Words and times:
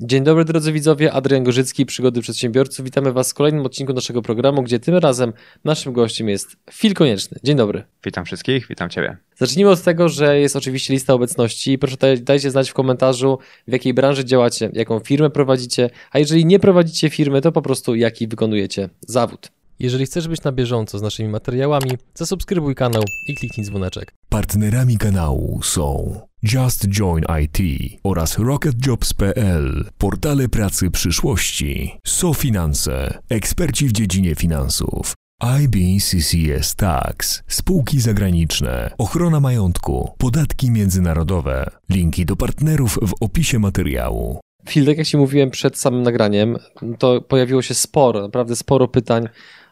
Dzień 0.00 0.24
dobry 0.24 0.44
drodzy 0.44 0.72
widzowie, 0.72 1.12
Adrian 1.12 1.44
Gorzycki, 1.44 1.86
Przygody 1.86 2.20
Przedsiębiorców. 2.20 2.84
Witamy 2.84 3.12
Was 3.12 3.30
w 3.30 3.34
kolejnym 3.34 3.66
odcinku 3.66 3.92
naszego 3.92 4.22
programu, 4.22 4.62
gdzie 4.62 4.80
tym 4.80 4.94
razem 4.94 5.32
naszym 5.64 5.92
gościem 5.92 6.28
jest 6.28 6.56
Fil 6.70 6.94
Konieczny. 6.94 7.38
Dzień 7.44 7.56
dobry. 7.56 7.84
Witam 8.04 8.24
wszystkich, 8.24 8.66
witam 8.68 8.90
Ciebie. 8.90 9.16
Zacznijmy 9.36 9.70
od 9.70 9.82
tego, 9.82 10.08
że 10.08 10.40
jest 10.40 10.56
oczywiście 10.56 10.94
lista 10.94 11.14
obecności. 11.14 11.78
Proszę 11.78 11.96
dajcie 12.20 12.50
znać 12.50 12.70
w 12.70 12.74
komentarzu, 12.74 13.38
w 13.68 13.72
jakiej 13.72 13.94
branży 13.94 14.24
działacie, 14.24 14.70
jaką 14.72 14.98
firmę 14.98 15.30
prowadzicie, 15.30 15.90
a 16.10 16.18
jeżeli 16.18 16.46
nie 16.46 16.58
prowadzicie 16.58 17.10
firmy, 17.10 17.40
to 17.40 17.52
po 17.52 17.62
prostu 17.62 17.94
jaki 17.94 18.28
wykonujecie 18.28 18.88
zawód. 19.00 19.50
Jeżeli 19.78 20.06
chcesz 20.06 20.28
być 20.28 20.42
na 20.42 20.52
bieżąco 20.52 20.98
z 20.98 21.02
naszymi 21.02 21.28
materiałami, 21.28 21.90
zasubskrybuj 22.14 22.74
kanał 22.74 23.02
i 23.28 23.34
kliknij 23.34 23.66
dzwoneczek. 23.66 24.14
Partnerami 24.28 24.98
kanału 24.98 25.60
są 25.62 26.20
Just 26.42 26.88
Join 26.88 27.24
IT 27.42 27.58
oraz 28.04 28.38
RocketJobs.pl, 28.38 29.84
portale 29.98 30.48
pracy 30.48 30.90
przyszłości, 30.90 31.98
SoFinanse, 32.06 33.18
eksperci 33.28 33.88
w 33.88 33.92
dziedzinie 33.92 34.34
finansów, 34.34 35.14
IBCCS 35.62 36.74
Tax, 36.74 37.42
spółki 37.48 38.00
zagraniczne, 38.00 38.90
ochrona 38.98 39.40
majątku, 39.40 40.10
podatki 40.18 40.70
międzynarodowe. 40.70 41.70
Linki 41.90 42.26
do 42.26 42.36
partnerów 42.36 42.98
w 43.02 43.12
opisie 43.20 43.58
materiału. 43.58 44.40
Phil, 44.68 44.86
tak 44.86 44.98
jak 44.98 45.06
Ci 45.06 45.16
mówiłem 45.16 45.50
przed 45.50 45.78
samym 45.78 46.02
nagraniem, 46.02 46.56
to 46.98 47.20
pojawiło 47.20 47.62
się 47.62 47.74
sporo, 47.74 48.22
naprawdę 48.22 48.56
sporo 48.56 48.88
pytań 48.88 49.28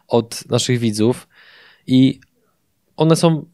od 0.07 0.49
naszych 0.49 0.79
widzów 0.79 1.27
i 1.87 2.19
one 2.97 3.15
są 3.15 3.45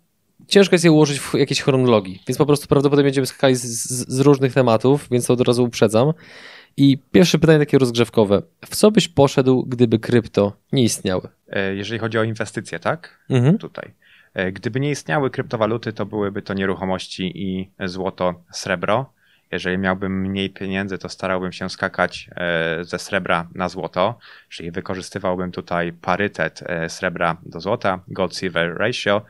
ciężko 0.54 0.76
jest 0.76 0.86
je 0.86 0.92
ułożyć 0.92 1.20
w 1.20 1.34
jakiejś 1.34 1.62
chronologii, 1.62 2.24
więc 2.28 2.38
po 2.38 2.46
prostu 2.46 2.68
prawdopodobnie 2.68 3.08
będziemy 3.08 3.28
skakali 3.28 3.56
z, 3.56 3.64
z, 3.64 4.10
z, 4.10 4.20
różnych 4.20 4.54
tematów, 4.54 5.08
więc 5.12 5.28
to 5.28 5.34
od 5.34 5.42
razu 5.42 5.64
uprzedzam. 5.64 6.14
I 6.78 6.98
pierwsze 7.12 7.40
pytanie 7.40 7.60
takie 7.60 7.78
rozgrzewkowe. 7.78 8.42
W 8.66 8.76
co 8.76 8.92
byś 8.92 9.08
poszedł, 9.08 9.66
gdyby 9.66 10.00
krypto 10.00 10.54
nie 10.72 10.84
istniały? 10.84 11.28
E, 11.50 11.76
jeżeli 11.76 12.00
chodzi 12.00 12.18
o 12.18 12.24
inwestycje, 12.24 12.80
tak? 12.80 13.20
Mhm. 13.30 13.58
Tutaj. 13.58 13.92
E, 14.34 14.52
gdyby 14.52 14.80
nie 14.80 14.90
istniały 14.90 15.30
kryptowaluty, 15.30 15.94
to 15.94 16.06
byłyby 16.06 16.42
to 16.42 16.54
nieruchomości 16.54 17.32
i 17.36 17.72
złoto, 17.88 18.44
srebro. 18.52 19.14
Jeżeli 19.52 19.78
miałbym 19.78 20.22
mniej 20.22 20.50
pieniędzy, 20.50 20.98
to 20.98 21.10
starałbym 21.10 21.52
się 21.52 21.70
skakać 21.70 22.30
e, 22.36 22.84
ze 22.84 23.00
srebra 23.00 23.48
na 23.56 23.70
złoto, 23.70 24.18
czyli 24.50 24.72
wykorzystywałbym 24.72 25.52
tutaj 25.52 25.94
parytet 25.94 26.64
srebra 26.88 27.38
do 27.46 27.60
złota, 27.60 28.00
gold-silver 28.08 28.78
ratio, 28.78 29.22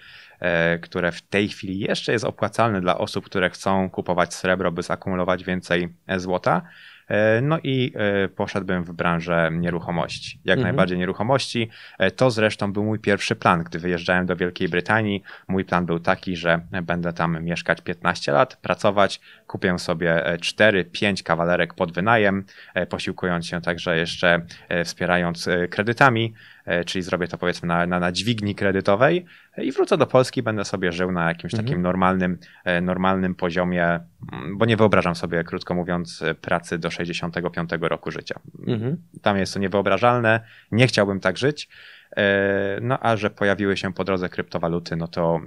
które 0.81 1.11
w 1.11 1.21
tej 1.21 1.49
chwili 1.49 1.79
jeszcze 1.79 2.11
jest 2.11 2.25
opłacalne 2.25 2.81
dla 2.81 2.97
osób, 2.97 3.25
które 3.25 3.49
chcą 3.49 3.89
kupować 3.89 4.33
srebro, 4.33 4.71
by 4.71 4.83
zakumulować 4.83 5.43
więcej 5.43 5.93
e, 6.07 6.19
złota. 6.19 6.61
E, 7.07 7.41
no 7.41 7.59
i 7.63 7.93
poszedłbym 8.35 8.83
w 8.83 8.91
branżę 8.91 9.49
nieruchomości. 9.53 10.39
Jak 10.45 10.57
mhm. 10.57 10.75
najbardziej 10.75 10.97
nieruchomości. 10.97 11.69
To 12.15 12.31
zresztą 12.31 12.73
był 12.73 12.83
mój 12.83 12.99
pierwszy 12.99 13.35
plan, 13.35 13.63
gdy 13.63 13.79
wyjeżdżałem 13.79 14.25
do 14.25 14.35
Wielkiej 14.35 14.69
Brytanii. 14.69 15.23
Mój 15.47 15.65
plan 15.65 15.85
był 15.85 15.99
taki, 15.99 16.35
że 16.35 16.59
będę 16.83 17.13
tam 17.13 17.43
mieszkać 17.43 17.81
15 17.81 18.31
lat, 18.31 18.55
pracować, 18.55 19.21
kupię 19.47 19.79
sobie 19.79 20.23
4-5 20.37 21.23
kawalerek 21.23 21.73
pod 21.73 21.91
wynajem, 21.91 22.45
posiłkując 22.89 23.47
się 23.47 23.61
także 23.61 23.97
jeszcze 23.97 24.41
wspierając 24.83 25.49
kredytami. 25.69 26.33
E, 26.65 26.83
czyli 26.83 27.01
zrobię 27.03 27.27
to 27.27 27.37
powiedzmy 27.37 27.67
na, 27.67 27.85
na, 27.85 27.99
na 27.99 28.11
dźwigni 28.11 28.55
kredytowej 28.55 29.25
i 29.57 29.71
wrócę 29.71 29.97
do 29.97 30.07
Polski, 30.07 30.43
będę 30.43 30.65
sobie 30.65 30.91
żył 30.91 31.11
na 31.11 31.27
jakimś 31.27 31.53
mhm. 31.53 31.67
takim 31.67 31.81
normalnym, 31.81 32.37
e, 32.65 32.81
normalnym 32.81 33.35
poziomie, 33.35 33.99
mm, 34.33 34.57
bo 34.57 34.65
nie 34.65 34.77
wyobrażam 34.77 35.15
sobie, 35.15 35.43
krótko 35.43 35.73
mówiąc, 35.73 36.23
pracy 36.41 36.77
do 36.77 36.91
65 36.91 37.69
roku 37.81 38.11
życia. 38.11 38.39
Mhm. 38.67 38.97
Tam 39.21 39.37
jest 39.37 39.53
to 39.53 39.59
niewyobrażalne, 39.59 40.41
nie 40.71 40.87
chciałbym 40.87 41.19
tak 41.19 41.37
żyć. 41.37 41.69
E, 42.17 42.79
no 42.81 42.99
a 42.99 43.17
że 43.17 43.29
pojawiły 43.29 43.77
się 43.77 43.93
po 43.93 44.03
drodze 44.03 44.29
kryptowaluty, 44.29 44.95
no 44.95 45.07
to 45.07 45.41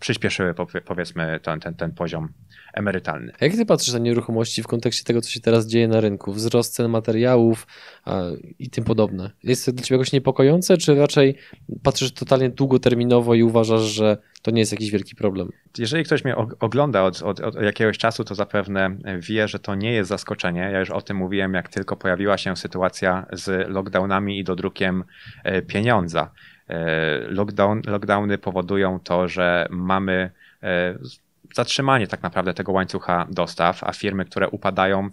przyspieszyły 0.00 0.54
powiedzmy 0.84 1.40
ten, 1.42 1.60
ten, 1.60 1.74
ten 1.74 1.92
poziom 1.92 2.28
emerytalny. 2.74 3.32
Jak 3.40 3.52
ty 3.52 3.66
patrzysz 3.66 3.92
na 3.92 3.98
nieruchomości 3.98 4.62
w 4.62 4.66
kontekście 4.66 5.04
tego, 5.04 5.20
co 5.20 5.30
się 5.30 5.40
teraz 5.40 5.66
dzieje 5.66 5.88
na 5.88 6.00
rynku? 6.00 6.32
Wzrost 6.32 6.74
cen 6.74 6.90
materiałów 6.90 7.66
i 8.58 8.70
tym 8.70 8.84
podobne. 8.84 9.30
Jest 9.44 9.66
to 9.66 9.72
dla 9.72 9.84
ciebie 9.84 9.98
jakoś 9.98 10.12
niepokojące, 10.12 10.76
czy 10.76 10.94
raczej 10.94 11.36
patrzysz 11.82 12.12
totalnie 12.12 12.50
długoterminowo 12.50 13.34
i 13.34 13.42
uważasz, 13.42 13.82
że 13.82 14.16
to 14.42 14.50
nie 14.50 14.60
jest 14.60 14.72
jakiś 14.72 14.90
wielki 14.90 15.14
problem? 15.14 15.48
Jeżeli 15.78 16.04
ktoś 16.04 16.24
mnie 16.24 16.36
ogląda 16.60 17.02
od, 17.02 17.22
od, 17.22 17.40
od 17.40 17.54
jakiegoś 17.62 17.98
czasu, 17.98 18.24
to 18.24 18.34
zapewne 18.34 18.96
wie, 19.18 19.48
że 19.48 19.58
to 19.58 19.74
nie 19.74 19.92
jest 19.92 20.08
zaskoczenie. 20.08 20.60
Ja 20.60 20.80
już 20.80 20.90
o 20.90 21.00
tym 21.00 21.16
mówiłem, 21.16 21.54
jak 21.54 21.68
tylko 21.68 21.96
pojawiła 21.96 22.38
się 22.38 22.56
sytuacja 22.56 23.26
z 23.32 23.70
lockdownami 23.70 24.38
i 24.38 24.44
dodrukiem 24.44 25.04
e, 25.44 25.62
pieniądza. 25.62 26.30
E, 26.68 27.18
lockdown, 27.18 27.82
lockdowny 27.86 28.38
powodują 28.38 29.00
to, 29.00 29.28
że 29.28 29.66
mamy 29.70 30.30
e, 30.62 30.98
zatrzymanie 31.54 32.06
tak 32.06 32.22
naprawdę 32.22 32.54
tego 32.54 32.72
łańcucha 32.72 33.26
dostaw, 33.30 33.84
a 33.84 33.92
firmy, 33.92 34.24
które 34.24 34.48
upadają, 34.48 35.08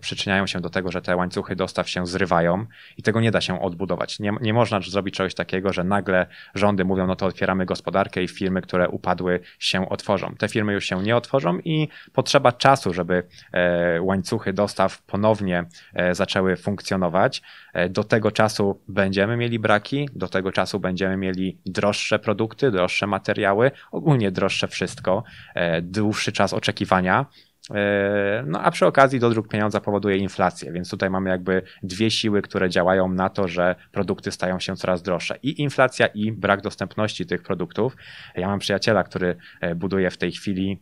przyczyniają 0.00 0.46
się 0.46 0.60
do 0.60 0.70
tego, 0.70 0.92
że 0.92 1.02
te 1.02 1.16
łańcuchy 1.16 1.56
dostaw 1.56 1.88
się 1.88 2.06
zrywają 2.06 2.66
i 2.96 3.02
tego 3.02 3.20
nie 3.20 3.30
da 3.30 3.40
się 3.40 3.60
odbudować. 3.60 4.20
Nie, 4.20 4.32
nie 4.40 4.54
można 4.54 4.80
zrobić 4.80 5.14
czegoś 5.14 5.34
takiego, 5.34 5.72
że 5.72 5.84
nagle 5.84 6.26
rządy 6.54 6.84
mówią, 6.84 7.06
no 7.06 7.16
to 7.16 7.26
otwieramy 7.26 7.66
gospodarkę 7.66 8.22
i 8.22 8.28
firmy, 8.28 8.62
które 8.62 8.88
upadły 8.88 9.40
się 9.58 9.88
otworzą. 9.88 10.34
Te 10.38 10.48
firmy 10.48 10.72
już 10.72 10.84
się 10.84 11.02
nie 11.02 11.16
otworzą 11.16 11.58
i 11.58 11.88
potrzeba 12.12 12.52
czasu, 12.52 12.92
żeby 12.92 13.22
e, 13.52 14.02
łańcuchy 14.02 14.52
dostaw 14.52 15.02
ponownie 15.02 15.64
e, 15.94 16.14
zaczęły 16.14 16.56
funkcjonować. 16.56 17.42
E, 17.72 17.88
do 17.88 18.04
tego 18.04 18.30
czasu 18.30 18.80
będziemy 18.88 19.36
mieli 19.36 19.58
braki, 19.58 20.08
do 20.14 20.28
tego 20.28 20.52
czasu 20.52 20.80
będziemy 20.80 21.16
mieli 21.16 21.58
droższe 21.66 22.18
produkty, 22.18 22.70
droższe 22.70 23.06
materiały, 23.06 23.70
ogólnie 23.92 24.30
droższe 24.30 24.68
wszystko. 24.68 25.24
E, 25.54 25.82
dłuższy 25.82 26.32
czas 26.32 26.52
oczekiwania. 26.52 27.26
E, 27.74 28.44
no 28.46 28.60
a 28.60 28.70
przy 28.70 28.86
okazji 28.86 29.20
dodruk 29.20 29.48
pieniądza 29.48 29.80
powoduje 29.80 30.16
inflację, 30.16 30.72
więc 30.72 30.90
tutaj 30.90 31.10
mamy 31.10 31.30
jakby 31.30 31.62
dwie 31.82 32.10
siły, 32.10 32.42
które 32.42 32.70
działają 32.70 33.08
na 33.08 33.28
to, 33.28 33.48
że 33.48 33.74
produkty 33.92 34.32
stają 34.32 34.60
się 34.60 34.76
coraz 34.76 35.02
droższe. 35.02 35.38
I 35.42 35.62
inflacja, 35.62 36.06
i 36.06 36.32
brak 36.32 36.60
dostępności 36.60 37.26
tych 37.26 37.42
produktów. 37.42 37.96
Ja 38.34 38.48
mam 38.48 38.58
przyjaciela, 38.58 39.04
który 39.04 39.36
e, 39.60 39.74
buduje 39.74 40.10
w 40.10 40.16
tej 40.16 40.32
chwili 40.32 40.80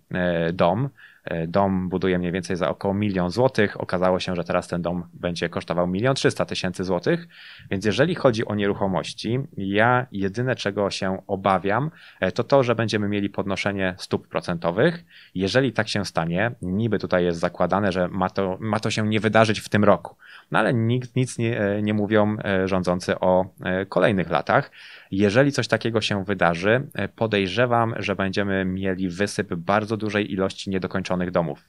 dom 0.53 0.85
E, 0.85 1.14
dom 1.49 1.89
buduje 1.89 2.19
mniej 2.19 2.33
więcej 2.33 2.57
za 2.57 2.69
około 2.69 2.95
milion 2.95 3.31
złotych. 3.31 3.81
Okazało 3.81 4.21
się, 4.21 4.37
że 4.37 4.45
teraz 4.45 4.69
ten 4.69 4.83
dom 4.83 5.05
będzie 5.15 5.49
kosztował 5.49 5.87
milion 5.87 6.15
trzysta 6.15 6.45
tysięcy 6.45 6.85
złotych. 6.85 7.29
Więc 7.71 7.85
jeżeli 7.85 8.15
chodzi 8.15 8.47
o 8.47 8.55
nieruchomości, 8.55 9.39
ja 9.57 10.07
jedyne 10.13 10.57
czego 10.57 10.91
się 10.91 11.23
obawiam, 11.27 11.91
e, 12.21 12.33
to 12.33 12.45
to, 12.45 12.63
że 12.63 12.75
będziemy 12.75 13.09
mieli 13.09 13.31
podnoszenie 13.31 13.95
stóp 13.99 14.29
procentowych. 14.29 15.05
Jeżeli 15.35 15.73
tak 15.73 15.89
się 15.89 16.05
stanie, 16.05 16.51
niby 16.63 16.99
tutaj 16.99 17.25
jest 17.25 17.41
zakładane, 17.41 17.93
że 17.93 18.09
ma 18.09 18.31
to, 18.31 18.57
ma 18.61 18.81
to 18.81 18.91
się 18.91 19.09
nie 19.09 19.21
wydarzyć 19.21 19.61
w 19.61 19.69
tym 19.69 19.85
roku. 19.85 20.17
No 20.51 20.59
ale 20.59 20.75
nikt 20.75 21.17
nic 21.17 21.39
nie, 21.39 21.61
e, 21.61 21.83
nie 21.83 21.95
mówią 21.95 22.37
rządzący 22.65 23.21
o 23.21 23.47
kolejnych 23.89 24.31
latach. 24.31 24.71
Jeżeli 25.17 25.53
coś 25.53 25.69
takiego 25.69 26.01
się 26.01 26.25
wydarzy, 26.25 26.87
e, 26.95 27.09
podejrzewam, 27.09 27.95
że 27.99 28.17
będziemy 28.17 28.65
mieli 28.65 29.09
wysyp 29.09 29.55
bardzo 29.55 29.97
dużej 29.97 30.33
ilości 30.33 30.71
niedokończonych 30.71 31.31
domów. 31.31 31.65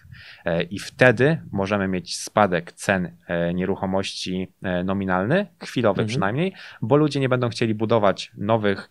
E, 0.45 0.63
I 0.63 0.79
wtedy 0.79 1.41
możemy 1.51 1.87
mieć 1.87 2.17
spadek 2.17 2.71
cen 2.71 3.11
e, 3.27 3.53
nieruchomości 3.53 4.51
nominalny, 4.85 5.47
chwilowy 5.63 6.01
mhm. 6.01 6.07
przynajmniej, 6.07 6.53
bo 6.81 6.95
ludzie 6.95 7.19
nie 7.19 7.29
będą 7.29 7.49
chcieli 7.49 7.75
budować 7.75 8.31
nowych 8.37 8.89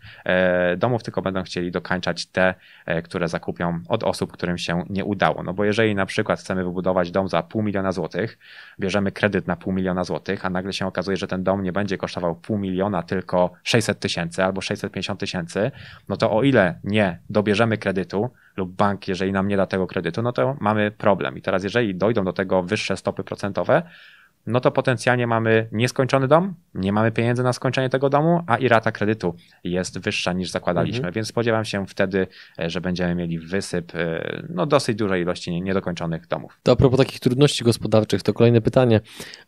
domów, 0.76 1.02
tylko 1.02 1.22
będą 1.22 1.42
chcieli 1.42 1.70
dokańczać 1.70 2.26
te, 2.26 2.54
które 3.04 3.28
zakupią 3.28 3.80
od 3.88 4.04
osób, 4.04 4.32
którym 4.32 4.58
się 4.58 4.84
nie 4.90 5.04
udało. 5.04 5.42
No 5.42 5.54
bo 5.54 5.64
jeżeli 5.64 5.94
na 5.94 6.06
przykład 6.06 6.40
chcemy 6.40 6.64
wybudować 6.64 7.10
dom 7.10 7.28
za 7.28 7.42
pół 7.42 7.62
miliona 7.62 7.92
złotych, 7.92 8.38
bierzemy 8.80 9.12
kredyt 9.12 9.46
na 9.46 9.56
pół 9.56 9.72
miliona 9.72 10.04
złotych, 10.04 10.44
a 10.44 10.50
nagle 10.50 10.72
się 10.72 10.86
okazuje, 10.86 11.16
że 11.16 11.26
ten 11.26 11.42
dom 11.42 11.62
nie 11.62 11.72
będzie 11.72 11.98
kosztował 11.98 12.34
pół 12.34 12.58
miliona, 12.58 13.02
tylko 13.02 13.52
600 13.62 14.00
tysięcy 14.00 14.43
albo 14.44 14.60
650 14.60 15.20
tysięcy, 15.20 15.70
no 16.08 16.16
to 16.16 16.32
o 16.32 16.42
ile 16.42 16.78
nie 16.84 17.18
dobierzemy 17.30 17.78
kredytu 17.78 18.30
lub 18.56 18.72
bank, 18.72 19.08
jeżeli 19.08 19.32
nam 19.32 19.48
nie 19.48 19.56
da 19.56 19.66
tego 19.66 19.86
kredytu, 19.86 20.22
no 20.22 20.32
to 20.32 20.56
mamy 20.60 20.90
problem. 20.90 21.38
I 21.38 21.42
teraz, 21.42 21.64
jeżeli 21.64 21.94
dojdą 21.94 22.24
do 22.24 22.32
tego 22.32 22.62
wyższe 22.62 22.96
stopy 22.96 23.24
procentowe, 23.24 23.82
no 24.46 24.60
to 24.60 24.70
potencjalnie 24.70 25.26
mamy 25.26 25.68
nieskończony 25.72 26.28
dom, 26.28 26.54
nie 26.74 26.92
mamy 26.92 27.12
pieniędzy 27.12 27.42
na 27.42 27.52
skończenie 27.52 27.88
tego 27.88 28.10
domu, 28.10 28.40
a 28.46 28.56
i 28.56 28.68
rata 28.68 28.92
kredytu 28.92 29.34
jest 29.64 29.98
wyższa 29.98 30.32
niż 30.32 30.50
zakładaliśmy, 30.50 30.98
mhm. 30.98 31.14
więc 31.14 31.28
spodziewam 31.28 31.64
się 31.64 31.86
wtedy, 31.86 32.26
e, 32.58 32.70
że 32.70 32.80
będziemy 32.80 33.14
mieli 33.14 33.38
wysyp 33.38 33.94
e, 33.94 34.42
no, 34.48 34.66
dosyć 34.66 34.96
dużej 34.96 35.22
ilości 35.22 35.62
niedokończonych 35.62 36.26
domów. 36.26 36.60
To 36.62 36.72
a 36.72 36.76
propos 36.76 36.98
takich 36.98 37.20
trudności 37.20 37.64
gospodarczych, 37.64 38.22
to 38.22 38.32
kolejne 38.32 38.60
pytanie. 38.60 39.00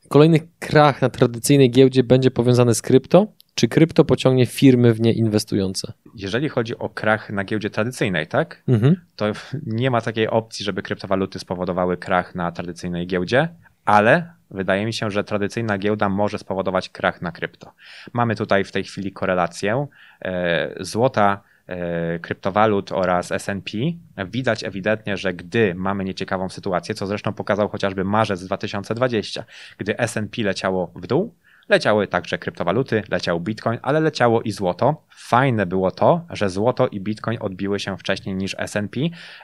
Kolejny 0.09 0.41
krach 0.59 1.03
na 1.03 1.09
tradycyjnej 1.09 1.71
giełdzie 1.71 2.05
będzie 2.05 2.31
powiązany 2.31 2.75
z 2.75 2.83
krypto? 2.83 3.27
Czy 3.57 3.69
krypto 3.69 4.05
pociągnie 4.05 4.47
firmy 4.47 4.95
w 4.95 5.01
nie 5.01 5.13
inwestujące? 5.13 5.93
Jeżeli 6.15 6.49
chodzi 6.49 6.79
o 6.79 6.89
krach 6.89 7.31
na 7.31 7.45
giełdzie 7.45 7.71
tradycyjnej, 7.71 8.27
tak? 8.27 8.63
Mhm. 8.69 8.97
To 9.17 9.27
nie 9.67 9.91
ma 9.91 10.01
takiej 10.01 10.29
opcji, 10.29 10.65
żeby 10.65 10.83
kryptowaluty 10.83 11.39
spowodowały 11.39 11.97
krach 11.97 12.35
na 12.35 12.53
tradycyjnej 12.53 13.07
giełdzie, 13.07 13.49
ale 13.85 14.33
wydaje 14.51 14.87
mi 14.87 14.93
się, 14.93 15.11
że 15.11 15.25
tradycyjna 15.25 15.79
giełda 15.79 16.09
może 16.09 16.39
spowodować 16.39 16.89
krach 16.89 17.23
na 17.23 17.33
krypto. 17.33 17.73
Mamy 18.13 18.37
tutaj 18.37 18.65
w 18.65 18.73
tej 18.73 18.85
chwili 18.85 19.13
korelację 19.13 19.87
e, 20.23 20.75
złota 20.81 21.41
e, 21.67 22.19
kryptowalut 22.19 22.93
oraz 22.93 23.33
S&P, 23.33 23.79
widać 24.27 24.65
ewidentnie, 24.65 25.17
że 25.17 25.35
gdy 25.35 25.75
mamy 25.75 26.05
nieciekawą 26.05 26.49
sytuację, 26.49 26.95
co 26.95 27.07
zresztą 27.07 27.33
pokazał 27.33 27.69
chociażby 27.69 28.05
marzec 28.05 28.45
2020, 28.45 29.45
gdy 29.79 29.99
S&P 29.99 30.43
leciało 30.43 30.93
w 30.97 31.07
dół, 31.07 31.35
leciały 31.69 32.09
także 32.09 32.39
kryptowaluty, 32.39 33.03
leciał 33.09 33.41
Bitcoin, 33.41 33.79
ale 33.83 34.01
leciało 34.01 34.43
i 34.43 34.53
złoto, 34.53 35.07
Fajne 35.19 35.67
było 35.67 35.91
to, 35.91 36.27
że 36.31 36.51
złoto 36.51 36.89
i 36.89 37.01
bitcoin 37.01 37.39
odbiły 37.41 37.81
się 37.81 37.97
wcześniej 37.97 38.35
niż 38.35 38.57
SP, 38.73 38.95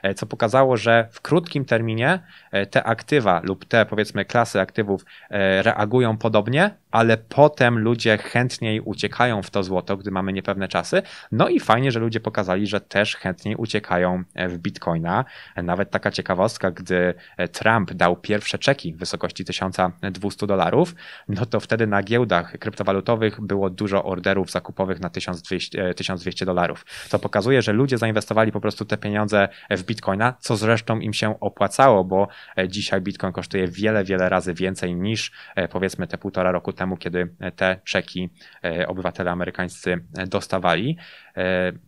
e, 0.03 0.13
co 0.13 0.25
pokazało, 0.25 0.77
że 0.77 1.07
w 1.11 1.21
krótkim 1.21 1.65
terminie 1.65 2.19
e, 2.51 2.65
te 2.65 2.83
aktywa 2.83 3.41
lub 3.43 3.65
te 3.65 3.85
powiedzmy 3.85 4.25
klasy 4.25 4.59
aktywów 4.61 5.05
e, 5.29 5.63
reagują 5.63 6.17
podobnie, 6.17 6.77
ale 6.91 7.17
potem 7.17 7.79
ludzie 7.79 8.17
chętniej 8.17 8.81
uciekają 8.81 9.41
w 9.41 9.49
to 9.49 9.63
złoto, 9.63 9.97
gdy 9.97 10.11
mamy 10.11 10.33
niepewne 10.33 10.67
czasy. 10.67 11.01
No 11.31 11.49
i 11.49 11.59
fajnie, 11.59 11.91
że 11.91 11.99
ludzie 11.99 12.19
pokazali, 12.19 12.67
że 12.67 12.81
też 12.81 13.15
chętniej 13.15 13.55
uciekają 13.55 14.23
w 14.35 14.57
bitcoina. 14.57 15.25
Nawet 15.55 15.91
taka 15.91 16.11
ciekawostka, 16.11 16.71
gdy 16.71 17.13
Trump 17.51 17.93
dał 17.93 18.15
pierwsze 18.15 18.57
czeki 18.57 18.93
w 18.93 18.97
wysokości 18.97 19.45
1200 19.45 20.47
dolarów, 20.47 20.95
no 21.27 21.45
to 21.45 21.59
wtedy 21.59 21.87
na 21.87 22.03
giełdach 22.13 22.57
kryptowalutowych 22.59 23.41
było 23.41 23.69
dużo 23.69 24.03
orderów 24.03 24.51
zakupowych 24.51 24.99
na 24.99 25.09
1200 25.09 25.93
1200 25.93 26.45
dolarów. 26.45 26.85
Co 27.09 27.19
pokazuje, 27.19 27.61
że 27.61 27.73
ludzie 27.73 27.97
zainwestowali 27.97 28.51
po 28.51 28.61
prostu 28.61 28.85
te 28.85 28.97
pieniądze 28.97 29.49
w 29.69 29.83
bitcoina, 29.83 30.33
co 30.39 30.55
zresztą 30.55 30.99
im 30.99 31.13
się 31.13 31.39
opłacało, 31.39 32.03
bo 32.03 32.27
e, 32.57 32.67
dzisiaj 32.67 33.01
bitcoin 33.01 33.33
kosztuje 33.33 33.67
wiele, 33.67 34.03
wiele 34.03 34.29
razy 34.29 34.53
więcej 34.53 34.95
niż 34.95 35.31
e, 35.55 35.67
powiedzmy 35.67 36.07
te 36.07 36.17
półtora 36.17 36.51
roku 36.51 36.73
temu, 36.73 36.97
kiedy 36.97 37.35
te 37.55 37.79
czeki 37.83 38.29
e, 38.63 38.87
obywatele 38.87 39.31
amerykańscy 39.31 40.05
dostawali. 40.27 40.97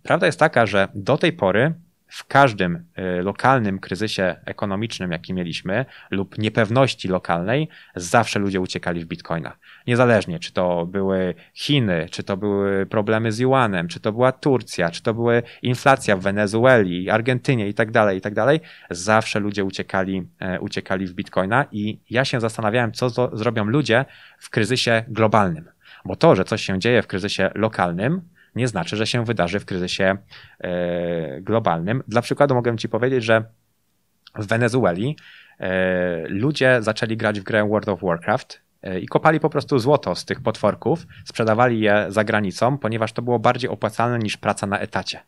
Prawda 0.03 0.25
jest 0.25 0.39
taka, 0.39 0.65
że 0.65 0.87
do 0.95 1.17
tej 1.17 1.33
pory 1.33 1.73
w 2.15 2.25
każdym 2.27 2.75
y, 2.75 3.23
lokalnym 3.23 3.79
kryzysie 3.79 4.35
ekonomicznym, 4.45 5.11
jaki 5.11 5.33
mieliśmy, 5.33 5.85
lub 6.11 6.37
niepewności 6.37 7.07
lokalnej, 7.07 7.69
zawsze 7.95 8.39
ludzie 8.39 8.61
uciekali 8.61 9.01
w 9.01 9.05
bitcoina. 9.05 9.55
Niezależnie, 9.87 10.39
czy 10.39 10.53
to 10.53 10.85
były 10.85 11.35
Chiny, 11.53 12.07
czy 12.11 12.23
to 12.23 12.37
były 12.37 12.85
problemy 12.85 13.31
z 13.31 13.39
Yuanem, 13.39 13.87
czy 13.87 13.99
to 13.99 14.11
była 14.11 14.31
Turcja, 14.31 14.91
czy 14.91 15.03
to 15.03 15.13
była 15.13 15.33
inflacja 15.61 16.17
w 16.17 16.21
Wenezueli, 16.21 17.09
Argentynie 17.09 17.67
i 17.67 17.73
tak 17.73 17.91
dalej, 17.91 18.17
i 18.17 18.21
tak 18.21 18.33
dalej, 18.33 18.59
zawsze 18.89 19.39
ludzie 19.39 19.63
uciekali, 19.63 20.27
e, 20.39 20.59
uciekali 20.59 21.07
w 21.07 21.13
bitcoina 21.13 21.65
i 21.71 21.99
ja 22.09 22.25
się 22.25 22.39
zastanawiałem, 22.39 22.91
co 22.91 23.09
zrobią 23.37 23.65
ludzie 23.65 24.05
w 24.39 24.49
kryzysie 24.49 25.03
globalnym. 25.07 25.69
Bo 26.05 26.15
to, 26.15 26.35
że 26.35 26.45
coś 26.45 26.61
się 26.61 26.79
dzieje 26.79 27.01
w 27.01 27.07
kryzysie 27.07 27.51
lokalnym, 27.55 28.21
nie 28.55 28.67
znaczy, 28.67 28.95
że 28.95 29.07
się 29.07 29.25
wydarzy 29.25 29.59
w 29.59 29.65
kryzysie 29.65 30.17
e, 30.59 31.41
globalnym. 31.41 32.03
Dla 32.07 32.21
przykładu 32.21 32.55
mogę 32.55 32.77
Ci 32.77 32.89
powiedzieć, 32.89 33.23
że 33.23 33.43
w 34.35 34.47
Wenezueli 34.47 35.17
e, 35.59 36.27
ludzie 36.27 36.77
zaczęli 36.81 37.17
grać 37.17 37.39
w 37.39 37.43
grę 37.43 37.67
World 37.67 37.89
of 37.89 38.01
Warcraft 38.01 38.64
i 39.01 39.07
kopali 39.07 39.39
po 39.39 39.49
prostu 39.49 39.79
złoto 39.79 40.15
z 40.15 40.25
tych 40.25 40.41
potworków, 40.41 41.07
sprzedawali 41.25 41.79
je 41.79 42.05
za 42.09 42.23
granicą, 42.23 42.77
ponieważ 42.77 43.13
to 43.13 43.21
było 43.21 43.39
bardziej 43.39 43.69
opłacalne 43.69 44.19
niż 44.19 44.37
praca 44.37 44.67
na 44.67 44.79
etacie. 44.79 45.19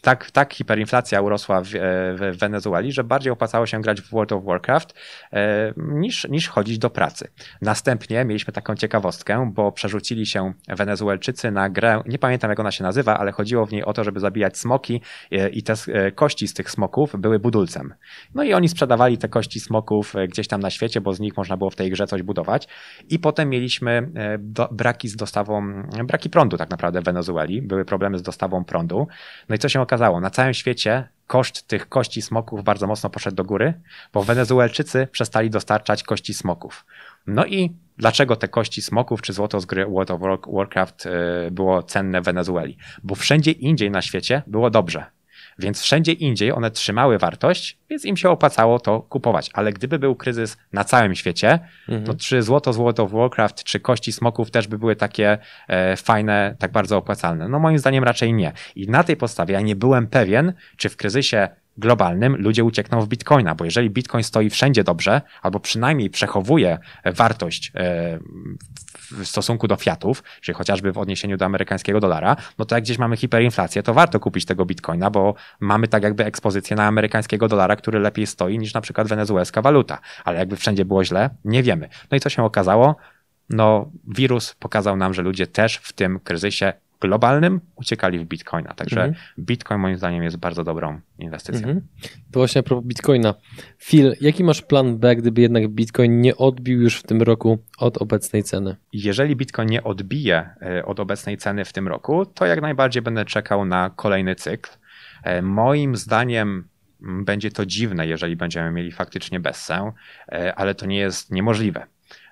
Tak, 0.00 0.30
tak 0.30 0.54
hiperinflacja 0.54 1.20
urosła 1.20 1.60
w, 1.60 1.66
e, 1.66 1.68
w 2.14 2.36
Wenezueli, 2.38 2.92
że 2.92 3.04
bardziej 3.04 3.32
opłacało 3.32 3.66
się 3.66 3.80
grać 3.80 4.00
w 4.00 4.10
World 4.10 4.32
of 4.32 4.44
Warcraft 4.44 4.94
e, 5.32 5.72
niż, 5.76 6.28
niż 6.30 6.48
chodzić 6.48 6.78
do 6.78 6.90
pracy. 6.90 7.28
Następnie 7.62 8.24
mieliśmy 8.24 8.52
taką 8.52 8.74
ciekawostkę, 8.74 9.50
bo 9.54 9.72
przerzucili 9.72 10.26
się 10.26 10.52
Wenezuelczycy 10.68 11.50
na 11.50 11.70
grę, 11.70 12.02
nie 12.06 12.18
pamiętam 12.18 12.50
jak 12.50 12.60
ona 12.60 12.70
się 12.70 12.84
nazywa, 12.84 13.18
ale 13.18 13.32
chodziło 13.32 13.66
w 13.66 13.72
niej 13.72 13.84
o 13.84 13.92
to, 13.92 14.04
żeby 14.04 14.20
zabijać 14.20 14.58
smoki 14.58 15.00
i 15.52 15.62
te 15.62 15.74
kości 16.14 16.48
z 16.48 16.54
tych 16.54 16.70
smoków 16.70 17.16
były 17.18 17.38
budulcem. 17.38 17.94
No 18.34 18.42
i 18.42 18.52
oni 18.52 18.68
sprzedawali 18.68 19.18
te 19.18 19.28
kości 19.28 19.60
smoków 19.60 20.14
gdzieś 20.28 20.48
tam 20.48 20.60
na 20.60 20.70
świecie, 20.70 21.00
bo 21.00 21.12
z 21.12 21.20
nich 21.20 21.36
można 21.36 21.56
było 21.56 21.70
w 21.70 21.76
tej 21.76 21.90
grze 21.90 22.06
coś 22.06 22.22
budować. 22.22 22.68
I 23.08 23.18
potem 23.18 23.48
mieliśmy 23.48 24.10
e, 24.14 24.38
braki 24.70 25.08
z 25.08 25.16
dostawą, 25.16 25.82
braki 26.04 26.30
prądu 26.30 26.56
tak 26.56 26.70
naprawdę 26.70 27.00
w 27.00 27.04
Wenezueli. 27.04 27.62
Były 27.62 27.84
problemy 27.84 28.18
z 28.18 28.22
dostawą 28.22 28.64
prądu. 28.64 29.08
No 29.48 29.54
i 29.54 29.58
co 29.58 29.68
się 29.68 29.80
okazało? 29.80 30.20
Na 30.20 30.30
całym 30.30 30.54
świecie 30.54 31.08
koszt 31.26 31.66
tych 31.66 31.88
kości 31.88 32.22
smoków 32.22 32.64
bardzo 32.64 32.86
mocno 32.86 33.10
poszedł 33.10 33.36
do 33.36 33.44
góry, 33.44 33.74
bo 34.12 34.22
Wenezuelczycy 34.22 35.08
przestali 35.12 35.50
dostarczać 35.50 36.02
kości 36.02 36.34
smoków. 36.34 36.86
No 37.26 37.46
i 37.46 37.76
dlaczego 37.98 38.36
te 38.36 38.48
kości 38.48 38.82
smoków 38.82 39.22
czy 39.22 39.32
złoto 39.32 39.60
z 39.60 39.66
gry 39.66 39.86
World 39.86 40.10
of 40.10 40.20
Warcraft 40.46 41.06
e, 41.06 41.10
było 41.50 41.82
cenne 41.82 42.20
w 42.20 42.24
Wenezueli? 42.24 42.76
Bo 43.02 43.14
wszędzie 43.14 43.50
indziej 43.50 43.90
na 43.90 44.02
świecie 44.02 44.42
było 44.46 44.70
dobrze. 44.70 45.04
Więc 45.58 45.80
wszędzie 45.80 46.12
indziej 46.12 46.52
one 46.52 46.70
trzymały 46.70 47.18
wartość, 47.18 47.78
więc 47.90 48.04
im 48.04 48.16
się 48.16 48.30
opłacało 48.30 48.78
to 48.78 49.00
kupować. 49.00 49.50
Ale 49.52 49.72
gdyby 49.72 49.98
był 49.98 50.14
kryzys 50.16 50.56
na 50.72 50.84
całym 50.84 51.14
świecie, 51.14 51.58
mhm. 51.88 52.06
to 52.06 52.14
czy 52.14 52.42
złoto, 52.42 52.72
złoto 52.72 53.06
w 53.06 53.12
Warcraft, 53.12 53.64
czy 53.64 53.80
kości 53.80 54.12
smoków 54.12 54.50
też 54.50 54.68
by 54.68 54.78
były 54.78 54.96
takie 54.96 55.38
e, 55.68 55.96
fajne, 55.96 56.56
tak 56.58 56.72
bardzo 56.72 56.96
opłacalne? 56.96 57.48
No 57.48 57.58
moim 57.58 57.78
zdaniem 57.78 58.04
raczej 58.04 58.32
nie. 58.32 58.52
I 58.76 58.88
na 58.88 59.04
tej 59.04 59.16
podstawie 59.16 59.54
ja 59.54 59.60
nie 59.60 59.76
byłem 59.76 60.06
pewien, 60.06 60.52
czy 60.76 60.88
w 60.88 60.96
kryzysie 60.96 61.48
globalnym 61.76 62.36
ludzie 62.36 62.64
uciekną 62.64 63.00
w 63.00 63.08
bitcoina, 63.08 63.54
bo 63.54 63.64
jeżeli 63.64 63.90
bitcoin 63.90 64.24
stoi 64.24 64.50
wszędzie 64.50 64.84
dobrze, 64.84 65.22
albo 65.42 65.60
przynajmniej 65.60 66.10
przechowuje 66.10 66.78
wartość 67.04 67.72
e, 67.74 68.18
w 69.12 69.26
stosunku 69.26 69.68
do 69.68 69.76
fiatów, 69.76 70.22
czyli 70.40 70.56
chociażby 70.56 70.92
w 70.92 70.98
odniesieniu 70.98 71.36
do 71.36 71.44
amerykańskiego 71.44 72.00
dolara, 72.00 72.36
no 72.58 72.64
to 72.64 72.74
jak 72.74 72.84
gdzieś 72.84 72.98
mamy 72.98 73.16
hiperinflację, 73.16 73.82
to 73.82 73.94
warto 73.94 74.20
kupić 74.20 74.44
tego 74.44 74.64
bitcoina, 74.66 75.10
bo 75.10 75.34
mamy 75.60 75.88
tak 75.88 76.02
jakby 76.02 76.24
ekspozycję 76.24 76.76
na 76.76 76.86
amerykańskiego 76.86 77.48
dolara, 77.48 77.76
który 77.76 77.98
lepiej 77.98 78.26
stoi 78.26 78.58
niż 78.58 78.74
na 78.74 78.80
przykład 78.80 79.08
wenezuelska 79.08 79.62
waluta. 79.62 79.98
Ale 80.24 80.38
jakby 80.38 80.56
wszędzie 80.56 80.84
było 80.84 81.04
źle, 81.04 81.30
nie 81.44 81.62
wiemy. 81.62 81.88
No 82.10 82.16
i 82.16 82.20
co 82.20 82.28
się 82.28 82.44
okazało? 82.44 82.96
No, 83.50 83.90
wirus 84.08 84.54
pokazał 84.54 84.96
nam, 84.96 85.14
że 85.14 85.22
ludzie 85.22 85.46
też 85.46 85.76
w 85.76 85.92
tym 85.92 86.20
kryzysie 86.20 86.72
globalnym 87.02 87.60
uciekali 87.76 88.18
w 88.18 88.24
bitcoina. 88.24 88.74
Także 88.74 89.04
mhm. 89.04 89.24
bitcoin 89.38 89.80
moim 89.80 89.96
zdaniem 89.96 90.22
jest 90.22 90.36
bardzo 90.36 90.64
dobrą 90.64 91.00
inwestycją. 91.18 91.68
Mhm. 91.68 91.86
To 92.32 92.40
właśnie 92.40 92.58
a 92.58 92.62
propos 92.62 92.84
bitcoina. 92.84 93.34
Phil, 93.78 94.14
jaki 94.20 94.44
masz 94.44 94.62
plan 94.62 94.98
B, 94.98 95.16
gdyby 95.16 95.40
jednak 95.40 95.68
bitcoin 95.68 96.20
nie 96.20 96.36
odbił 96.36 96.80
już 96.80 96.96
w 96.96 97.02
tym 97.02 97.22
roku 97.22 97.58
od 97.78 97.98
obecnej 97.98 98.42
ceny? 98.42 98.76
Jeżeli 98.92 99.36
bitcoin 99.36 99.68
nie 99.68 99.82
odbije 99.82 100.50
e, 100.62 100.84
od 100.84 101.00
obecnej 101.00 101.36
ceny 101.36 101.64
w 101.64 101.72
tym 101.72 101.88
roku, 101.88 102.26
to 102.26 102.46
jak 102.46 102.60
najbardziej 102.62 103.02
będę 103.02 103.24
czekał 103.24 103.64
na 103.64 103.90
kolejny 103.90 104.34
cykl. 104.34 104.70
E, 105.24 105.42
moim 105.42 105.96
zdaniem 105.96 106.68
będzie 107.00 107.50
to 107.50 107.66
dziwne, 107.66 108.06
jeżeli 108.06 108.36
będziemy 108.36 108.70
mieli 108.70 108.92
faktycznie 108.92 109.40
bessę, 109.40 109.92
e, 110.32 110.54
ale 110.54 110.74
to 110.74 110.86
nie 110.86 110.98
jest 110.98 111.30
niemożliwe. 111.30 111.86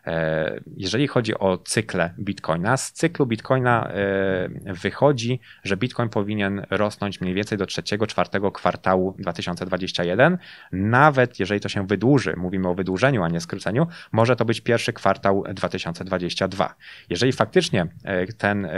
E, 0.06 0.60
jeżeli 0.76 1.08
chodzi 1.08 1.38
o 1.38 1.58
cykle 1.58 2.14
Bitcoina, 2.18 2.76
z 2.76 2.92
cyklu 2.92 3.26
Bitcoina 3.26 3.88
e, 3.88 4.48
wychodzi, 4.64 5.40
że 5.64 5.76
Bitcoin 5.76 6.08
powinien 6.08 6.66
rosnąć 6.70 7.20
mniej 7.20 7.34
więcej 7.34 7.58
do 7.58 7.66
trzeciego, 7.66 8.06
czwartego 8.06 8.52
kwartału 8.52 9.14
2021. 9.18 10.38
Nawet 10.72 11.40
jeżeli 11.40 11.60
to 11.60 11.68
się 11.68 11.86
wydłuży, 11.86 12.34
mówimy 12.36 12.68
o 12.68 12.74
wydłużeniu, 12.74 13.22
a 13.22 13.28
nie 13.28 13.40
skróceniu, 13.40 13.86
może 14.12 14.36
to 14.36 14.44
być 14.44 14.60
pierwszy 14.60 14.92
kwartał 14.92 15.44
2022. 15.54 16.74
Jeżeli 17.10 17.32
faktycznie 17.32 17.86
e, 18.04 18.26
ten 18.26 18.68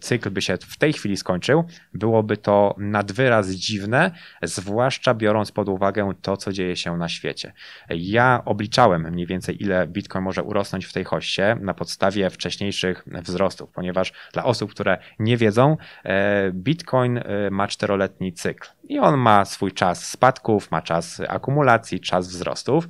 cykl 0.00 0.30
by 0.30 0.42
się 0.42 0.56
w 0.56 0.78
tej 0.78 0.92
chwili 0.92 1.16
skończył, 1.16 1.64
byłoby 1.94 2.36
to 2.36 2.74
nad 2.78 3.12
wyraz 3.12 3.50
dziwne, 3.50 4.10
zwłaszcza 4.42 5.14
biorąc 5.14 5.52
pod 5.52 5.68
uwagę 5.68 6.12
to, 6.22 6.36
co 6.36 6.52
dzieje 6.52 6.76
się 6.76 6.96
na 6.96 7.08
świecie. 7.08 7.52
Ja 7.90 8.42
obliczałem 8.44 9.12
mniej 9.12 9.26
więcej, 9.26 9.62
ile 9.62 9.86
Bitcoin 9.86 10.05
Bitcoin 10.06 10.24
może 10.24 10.42
urosnąć 10.42 10.86
w 10.86 10.92
tej 10.92 11.04
hoście 11.04 11.56
na 11.60 11.74
podstawie 11.74 12.30
wcześniejszych 12.30 13.04
wzrostów, 13.06 13.70
ponieważ 13.70 14.12
dla 14.32 14.44
osób, 14.44 14.70
które 14.70 14.98
nie 15.18 15.36
wiedzą, 15.36 15.76
e, 16.04 16.50
Bitcoin 16.52 17.18
e, 17.18 17.22
ma 17.50 17.68
czteroletni 17.68 18.32
cykl 18.32 18.68
i 18.88 18.98
on 18.98 19.16
ma 19.16 19.44
swój 19.44 19.72
czas 19.72 20.08
spadków, 20.08 20.70
ma 20.70 20.82
czas 20.82 21.20
akumulacji, 21.28 22.00
czas 22.00 22.28
wzrostów. 22.28 22.88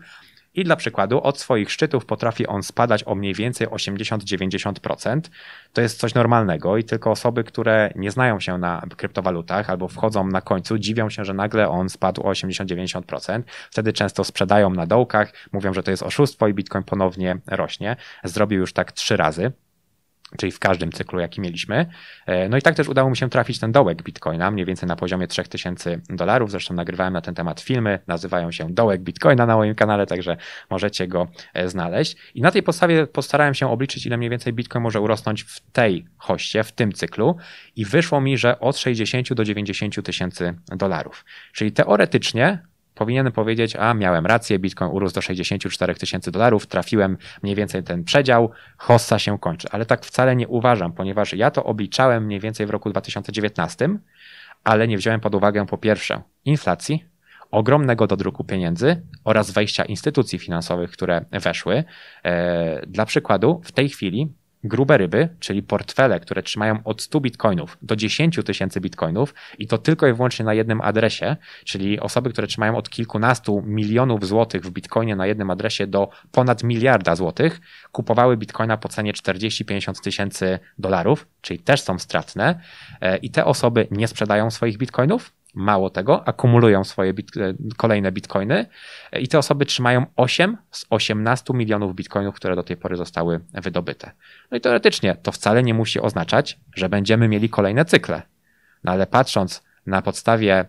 I 0.56 0.64
dla 0.64 0.76
przykładu, 0.76 1.20
od 1.20 1.40
swoich 1.40 1.70
szczytów 1.70 2.06
potrafi 2.06 2.46
on 2.46 2.62
spadać 2.62 3.04
o 3.06 3.14
mniej 3.14 3.34
więcej 3.34 3.66
80-90%. 3.66 5.20
To 5.72 5.80
jest 5.80 5.98
coś 5.98 6.14
normalnego 6.14 6.76
i 6.76 6.84
tylko 6.84 7.10
osoby, 7.10 7.44
które 7.44 7.92
nie 7.96 8.10
znają 8.10 8.40
się 8.40 8.58
na 8.58 8.82
kryptowalutach 8.96 9.70
albo 9.70 9.88
wchodzą 9.88 10.26
na 10.26 10.40
końcu, 10.40 10.78
dziwią 10.78 11.10
się, 11.10 11.25
że 11.25 11.34
nagle 11.34 11.68
on 11.68 11.88
spadł 11.88 12.22
o 12.22 12.32
80-90%. 12.32 13.42
Wtedy 13.70 13.92
często 13.92 14.25
sprzedają 14.25 14.70
na 14.70 14.86
dołkach, 14.86 15.32
mówią, 15.52 15.75
że 15.75 15.82
to 15.82 15.90
jest 15.90 16.02
oszustwo 16.02 16.48
i 16.48 16.54
Bitcoin 16.54 16.84
ponownie 16.84 17.38
rośnie. 17.46 17.96
Zrobił 18.25 18.60
już 18.60 18.72
tak 18.72 18.92
trzy 18.92 19.16
razy. 19.16 19.52
Czyli 20.38 20.52
w 20.52 20.59
każdym 20.59 20.92
cyklu, 20.92 21.21
jaki 21.21 21.40
mieliśmy. 21.40 21.87
E, 22.26 22.49
no 22.49 22.56
i 22.56 22.62
tak 22.62 22.75
też 22.75 22.88
udało 22.88 23.11
mi 23.11 23.16
się 23.16 23.30
trafić 23.30 23.59
ten 23.59 23.73
dołek 23.73 24.02
Bitcoina, 24.02 24.50
mniej 24.50 24.66
więcej 24.66 24.88
na 24.88 24.97
poziomie 24.97 25.26
3000 25.26 26.00
dolarów. 26.09 26.50
Zresztą 26.50 26.75
nagrywałem 26.75 27.12
na 27.12 27.21
ten 27.21 27.35
temat 27.35 27.61
filmy, 27.61 27.99
nazywają 28.06 28.52
się 28.52 28.66
Dołek 28.71 29.00
Bitcoina 29.00 29.47
na 29.47 29.56
moim 29.56 29.75
kanale, 29.75 30.06
także 30.06 30.37
możecie 30.71 31.09
go 31.09 31.28
e, 31.54 31.68
znaleźć. 31.68 32.16
I 32.35 32.40
na 32.40 32.50
tej 32.50 32.62
podstawie 32.62 33.06
postarałem 33.06 33.54
się 33.54 33.71
obliczyć, 33.71 34.06
ile 34.06 34.16
mniej 34.16 34.30
więcej 34.30 34.52
Bitcoin 34.52 34.83
może 34.83 35.00
urosnąć 35.00 35.42
w 35.42 35.61
tej 35.61 36.06
hoście, 36.16 36.64
w 36.64 36.73
tym 36.73 36.92
cyklu 36.92 37.37
i 37.76 37.85
wyszło 37.85 38.21
mi, 38.21 38.38
że 38.38 38.61
od 38.61 38.78
60 38.78 39.35
do 39.35 39.45
90 39.45 40.04
tysięcy 40.04 40.54
dolarów. 40.66 41.25
Czyli 41.52 41.73
teoretycznie 41.73 42.59
powinienem 42.97 43.33
powiedzieć, 43.33 43.76
a 43.76 43.95
miałem 43.95 44.26
rację, 44.26 44.59
Bitcoin 44.59 44.91
urósł 44.95 45.15
do 45.15 45.23
64 45.23 45.95
tysięcy 45.95 46.31
dolarów, 46.31 46.67
trafiłem 46.67 47.19
mniej 47.43 47.55
więcej 47.55 47.83
ten 47.83 48.05
przedział, 48.05 48.50
hossa 48.76 49.19
się 49.19 49.38
kończy. 49.38 49.69
Ale 49.71 49.87
tak 49.87 50.05
wcale 50.05 50.37
nie 50.37 50.49
uważam, 50.49 50.93
ponieważ 50.93 51.33
ja 51.33 51.50
to 51.50 51.65
obliczałem 51.65 52.25
mniej 52.25 52.41
więcej 52.41 52.67
w 52.67 52.71
roku 52.71 52.91
2019, 52.91 53.88
ale 54.65 54.88
nie 54.88 54.99
wziąłem 54.99 55.21
pod 55.21 55.35
uwagę 55.35 55.67
po 55.67 55.79
pierwsze 55.79 56.23
inflacji, 56.45 57.05
ogromnego 57.50 58.07
dodruku 58.07 58.45
pieniędzy 58.45 59.03
oraz 59.25 59.50
wejścia 59.50 59.85
instytucji 59.85 60.38
finansowych, 60.38 60.91
które 60.91 61.25
weszły. 61.31 61.85
E, 62.25 62.87
dla 62.87 63.07
przykładu, 63.07 63.61
w 63.65 63.73
tej 63.73 63.88
chwili 63.88 64.33
grube 64.68 64.96
ryby, 64.96 65.28
czyli 65.40 65.62
portfele, 65.62 66.20
które 66.20 66.42
trzymają 66.42 66.78
od 66.85 67.02
100 67.02 67.20
bitcoinów 67.20 67.78
do 67.82 67.96
10 67.96 68.38
tysięcy 68.44 68.80
bitcoinów 68.80 69.35
i 69.58 69.66
to 69.66 69.78
tylko 69.78 70.06
i 70.06 70.12
wyłącznie 70.12 70.44
na 70.44 70.54
jednym 70.54 70.80
adresie, 70.80 71.37
czyli 71.64 72.00
osoby, 72.00 72.30
które 72.30 72.46
trzymają 72.46 72.76
od 72.76 72.90
kilkunastu 72.90 73.62
milionów 73.66 74.26
złotych 74.26 74.62
w 74.62 74.70
bitcoinie 74.70 75.16
na 75.16 75.26
jednym 75.26 75.50
adresie 75.50 75.87
do 75.87 76.08
ponad 76.32 76.62
miliarda 76.62 77.16
złotych, 77.16 77.61
kupowały 77.92 78.37
bitcoina 78.37 78.76
po 78.76 78.88
cenie 78.88 79.12
40-50 79.12 80.02
tysięcy 80.02 80.58
dolarów, 80.78 81.26
czyli 81.40 81.58
też 81.58 81.80
są 81.80 81.99
stratne 81.99 82.61
e, 83.00 83.16
i 83.16 83.30
te 83.30 83.44
osoby 83.44 83.88
nie 83.90 84.08
sprzedają 84.08 84.50
swoich 84.50 84.78
bitcoinów, 84.78 85.32
Mało 85.56 85.90
tego, 85.90 86.28
akumulują 86.28 86.84
swoje 86.84 87.14
bit 87.14 87.36
e, 87.36 87.54
kolejne 87.76 88.12
bitcoiny 88.12 88.66
e, 89.12 89.20
i 89.20 89.28
te 89.28 89.38
osoby 89.38 89.66
trzymają 89.66 90.06
8 90.16 90.56
z 90.70 90.86
18 90.90 91.54
milionów 91.54 91.94
bitcoinów, 91.94 92.34
które 92.34 92.56
do 92.56 92.62
tej 92.62 92.76
pory 92.76 92.96
zostały 92.96 93.40
wydobyte. 93.54 94.10
No 94.50 94.56
i 94.56 94.60
teoretycznie 94.60 95.14
to 95.14 95.32
wcale 95.32 95.62
nie 95.62 95.75
musi 95.75 96.00
oznaczać, 96.00 96.58
że 96.75 96.88
będziemy 96.88 97.28
mieli 97.28 97.48
kolejne 97.48 97.84
cykle. 97.84 98.22
No 98.84 98.92
ale 98.92 99.06
patrząc 99.06 99.62
na 99.86 100.02
podstawie 100.02 100.64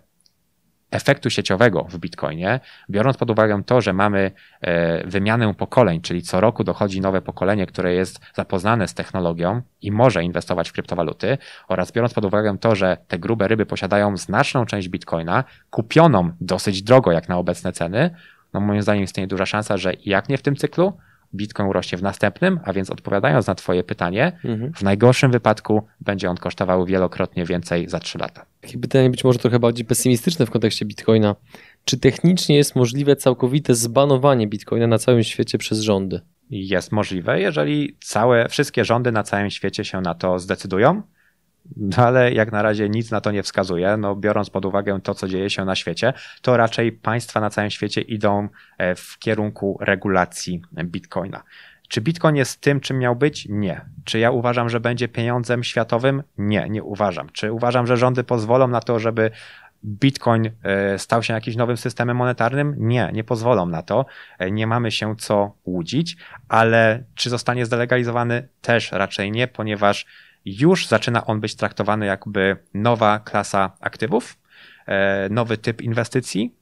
efektu 0.91 1.29
sieciowego 1.29 1.83
w 1.89 1.97
Bitcoinie, 1.97 2.59
biorąc 2.89 3.17
pod 3.17 3.29
uwagę 3.29 3.63
to, 3.65 3.81
że 3.81 3.93
mamy 3.93 4.31
e, 4.61 5.07
wymianę 5.07 5.53
pokoleń, 5.53 6.01
czyli 6.01 6.21
co 6.21 6.41
roku 6.41 6.63
dochodzi 6.63 7.01
nowe 7.01 7.21
pokolenie, 7.21 7.65
które 7.65 7.93
jest 7.93 8.19
zapoznane 8.35 8.87
z 8.87 8.93
technologią 8.93 9.61
i 9.81 9.91
może 9.91 10.23
inwestować 10.23 10.69
w 10.69 10.73
kryptowaluty, 10.73 11.37
oraz 11.67 11.91
biorąc 11.91 12.13
pod 12.13 12.25
uwagę 12.25 12.57
to, 12.57 12.75
że 12.75 12.97
te 13.07 13.19
grube 13.19 13.47
ryby 13.47 13.65
posiadają 13.65 14.17
znaczną 14.17 14.65
część 14.65 14.89
Bitcoina, 14.89 15.43
kupioną 15.69 16.31
dosyć 16.41 16.83
drogo 16.83 17.11
jak 17.11 17.29
na 17.29 17.37
obecne 17.37 17.71
ceny, 17.71 18.15
no 18.53 18.59
moim 18.59 18.81
zdaniem 18.81 19.03
istnieje 19.03 19.27
duża 19.27 19.45
szansa, 19.45 19.77
że 19.77 19.93
jak 20.05 20.29
nie 20.29 20.37
w 20.37 20.41
tym 20.41 20.55
cyklu, 20.55 20.93
Bitcoin 21.33 21.69
urośnie 21.69 21.97
w 21.97 22.03
następnym, 22.03 22.59
a 22.63 22.73
więc 22.73 22.89
odpowiadając 22.89 23.47
na 23.47 23.55
Twoje 23.55 23.83
pytanie, 23.83 24.31
mhm. 24.45 24.73
w 24.73 24.83
najgorszym 24.83 25.31
wypadku 25.31 25.87
będzie 26.01 26.29
on 26.29 26.37
kosztował 26.37 26.85
wielokrotnie 26.85 27.45
więcej 27.45 27.89
za 27.89 27.99
3 27.99 28.17
lata. 28.17 28.45
Takie 28.67 28.79
pytanie 28.79 29.09
być 29.09 29.23
może 29.23 29.39
trochę 29.39 29.59
bardziej 29.59 29.85
pesymistyczne 29.85 30.45
w 30.45 30.51
kontekście 30.51 30.85
Bitcoina. 30.85 31.35
Czy 31.85 31.97
technicznie 31.97 32.55
jest 32.55 32.75
możliwe 32.75 33.15
całkowite 33.15 33.75
zbanowanie 33.75 34.47
Bitcoina 34.47 34.87
na 34.87 34.97
całym 34.97 35.23
świecie 35.23 35.57
przez 35.57 35.79
rządy? 35.79 36.21
Jest 36.49 36.91
możliwe, 36.91 37.41
jeżeli 37.41 37.97
całe, 37.99 38.49
wszystkie 38.49 38.85
rządy 38.85 39.11
na 39.11 39.23
całym 39.23 39.49
świecie 39.49 39.85
się 39.85 40.01
na 40.01 40.13
to 40.13 40.39
zdecydują 40.39 41.01
no 41.75 41.97
ale 41.97 42.33
jak 42.33 42.51
na 42.51 42.61
razie 42.61 42.89
nic 42.89 43.11
na 43.11 43.21
to 43.21 43.31
nie 43.31 43.43
wskazuje. 43.43 43.97
No, 43.97 44.15
biorąc 44.15 44.49
pod 44.49 44.65
uwagę 44.65 44.99
to, 45.03 45.13
co 45.13 45.27
dzieje 45.27 45.49
się 45.49 45.65
na 45.65 45.75
świecie, 45.75 46.13
to 46.41 46.57
raczej 46.57 46.91
państwa 46.91 47.41
na 47.41 47.49
całym 47.49 47.69
świecie 47.71 48.01
idą 48.01 48.47
e, 48.77 48.95
w 48.95 49.19
kierunku 49.19 49.77
regulacji 49.81 50.61
Bitcoina. 50.83 51.43
Czy 51.87 52.01
Bitcoin 52.01 52.35
jest 52.35 52.61
tym, 52.61 52.79
czym 52.79 52.99
miał 52.99 53.15
być? 53.15 53.47
Nie. 53.49 53.85
Czy 54.05 54.19
ja 54.19 54.31
uważam, 54.31 54.69
że 54.69 54.79
będzie 54.79 55.07
pieniądzem 55.07 55.63
światowym? 55.63 56.23
Nie, 56.37 56.69
nie 56.69 56.83
uważam. 56.83 57.29
Czy 57.29 57.51
uważam, 57.51 57.87
że 57.87 57.97
rządy 57.97 58.23
pozwolą 58.23 58.67
na 58.67 58.79
to, 58.79 58.99
żeby 58.99 59.31
Bitcoin 59.85 60.51
e, 60.63 60.99
stał 60.99 61.23
się 61.23 61.33
jakimś 61.33 61.55
nowym 61.55 61.77
systemem 61.77 62.17
monetarnym? 62.17 62.75
Nie, 62.77 63.09
nie 63.13 63.23
pozwolą 63.23 63.65
na 63.65 63.81
to. 63.81 64.05
E, 64.39 64.51
nie 64.51 64.67
mamy 64.67 64.91
się 64.91 65.15
co 65.15 65.55
łudzić, 65.65 66.17
ale 66.49 67.03
czy 67.15 67.29
zostanie 67.29 67.65
zdelegalizowany? 67.65 68.47
Też 68.61 68.91
raczej 68.91 69.31
nie, 69.31 69.47
ponieważ 69.47 70.05
już 70.45 70.87
zaczyna 70.87 71.25
on 71.25 71.39
być 71.39 71.55
traktowany 71.55 72.05
jakby 72.05 72.57
nowa 72.73 73.19
klasa 73.19 73.71
aktywów, 73.79 74.37
e, 74.85 75.29
nowy 75.29 75.57
typ 75.57 75.81
inwestycji. 75.81 76.55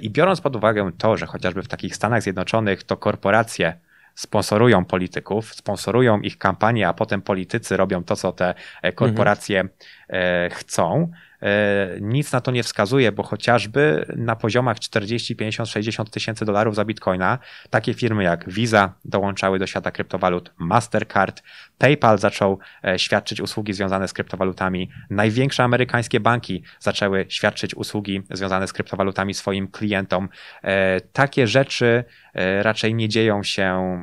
I 0.00 0.10
biorąc 0.10 0.40
pod 0.40 0.56
uwagę 0.56 0.90
to, 0.98 1.16
że 1.16 1.26
chociażby 1.26 1.62
w 1.62 1.68
takich 1.68 1.96
Stanach 1.96 2.22
Zjednoczonych 2.22 2.84
to 2.84 2.96
korporacje 2.96 3.78
sponsorują 4.16 4.84
polityków, 4.84 5.54
sponsorują 5.54 6.20
ich 6.20 6.38
kampanie, 6.38 6.88
a 6.88 6.92
potem 6.92 7.22
politycy 7.22 7.76
robią 7.76 8.04
to, 8.04 8.16
co 8.16 8.32
te 8.32 8.54
korporacje 8.94 9.60
mhm. 9.60 9.78
Chcą, 10.50 11.10
E, 11.42 11.98
nic 12.00 12.32
na 12.32 12.40
to 12.40 12.50
nie 12.50 12.62
wskazuje, 12.62 13.12
bo 13.12 13.22
chociażby 13.22 14.06
na 14.16 14.36
poziomach 14.36 14.80
40, 14.80 15.36
50, 15.36 15.68
60 15.68 16.10
tysięcy 16.10 16.44
dolarów 16.44 16.74
za 16.74 16.84
bitcoina 16.84 17.38
takie 17.70 17.94
firmy 17.94 18.24
jak 18.24 18.50
Visa 18.50 18.94
dołączały 19.04 19.58
do 19.58 19.66
świata 19.66 19.90
kryptowalut, 19.90 20.52
Mastercard, 20.58 21.42
PayPal 21.78 22.18
zaczął 22.18 22.58
e, 22.84 22.98
świadczyć 22.98 23.40
usługi 23.40 23.72
związane 23.72 24.08
z 24.08 24.12
kryptowalutami, 24.12 24.90
największe 25.10 25.64
amerykańskie 25.64 26.20
banki 26.20 26.62
zaczęły 26.80 27.26
świadczyć 27.28 27.74
usługi 27.74 28.22
związane 28.30 28.68
z 28.68 28.72
kryptowalutami 28.72 29.34
swoim 29.34 29.68
klientom. 29.68 30.28
E, 30.62 31.00
takie 31.00 31.46
rzeczy 31.46 32.04
raczej 32.62 32.94
nie 32.94 33.08
dzieją 33.08 33.42
się, 33.42 34.02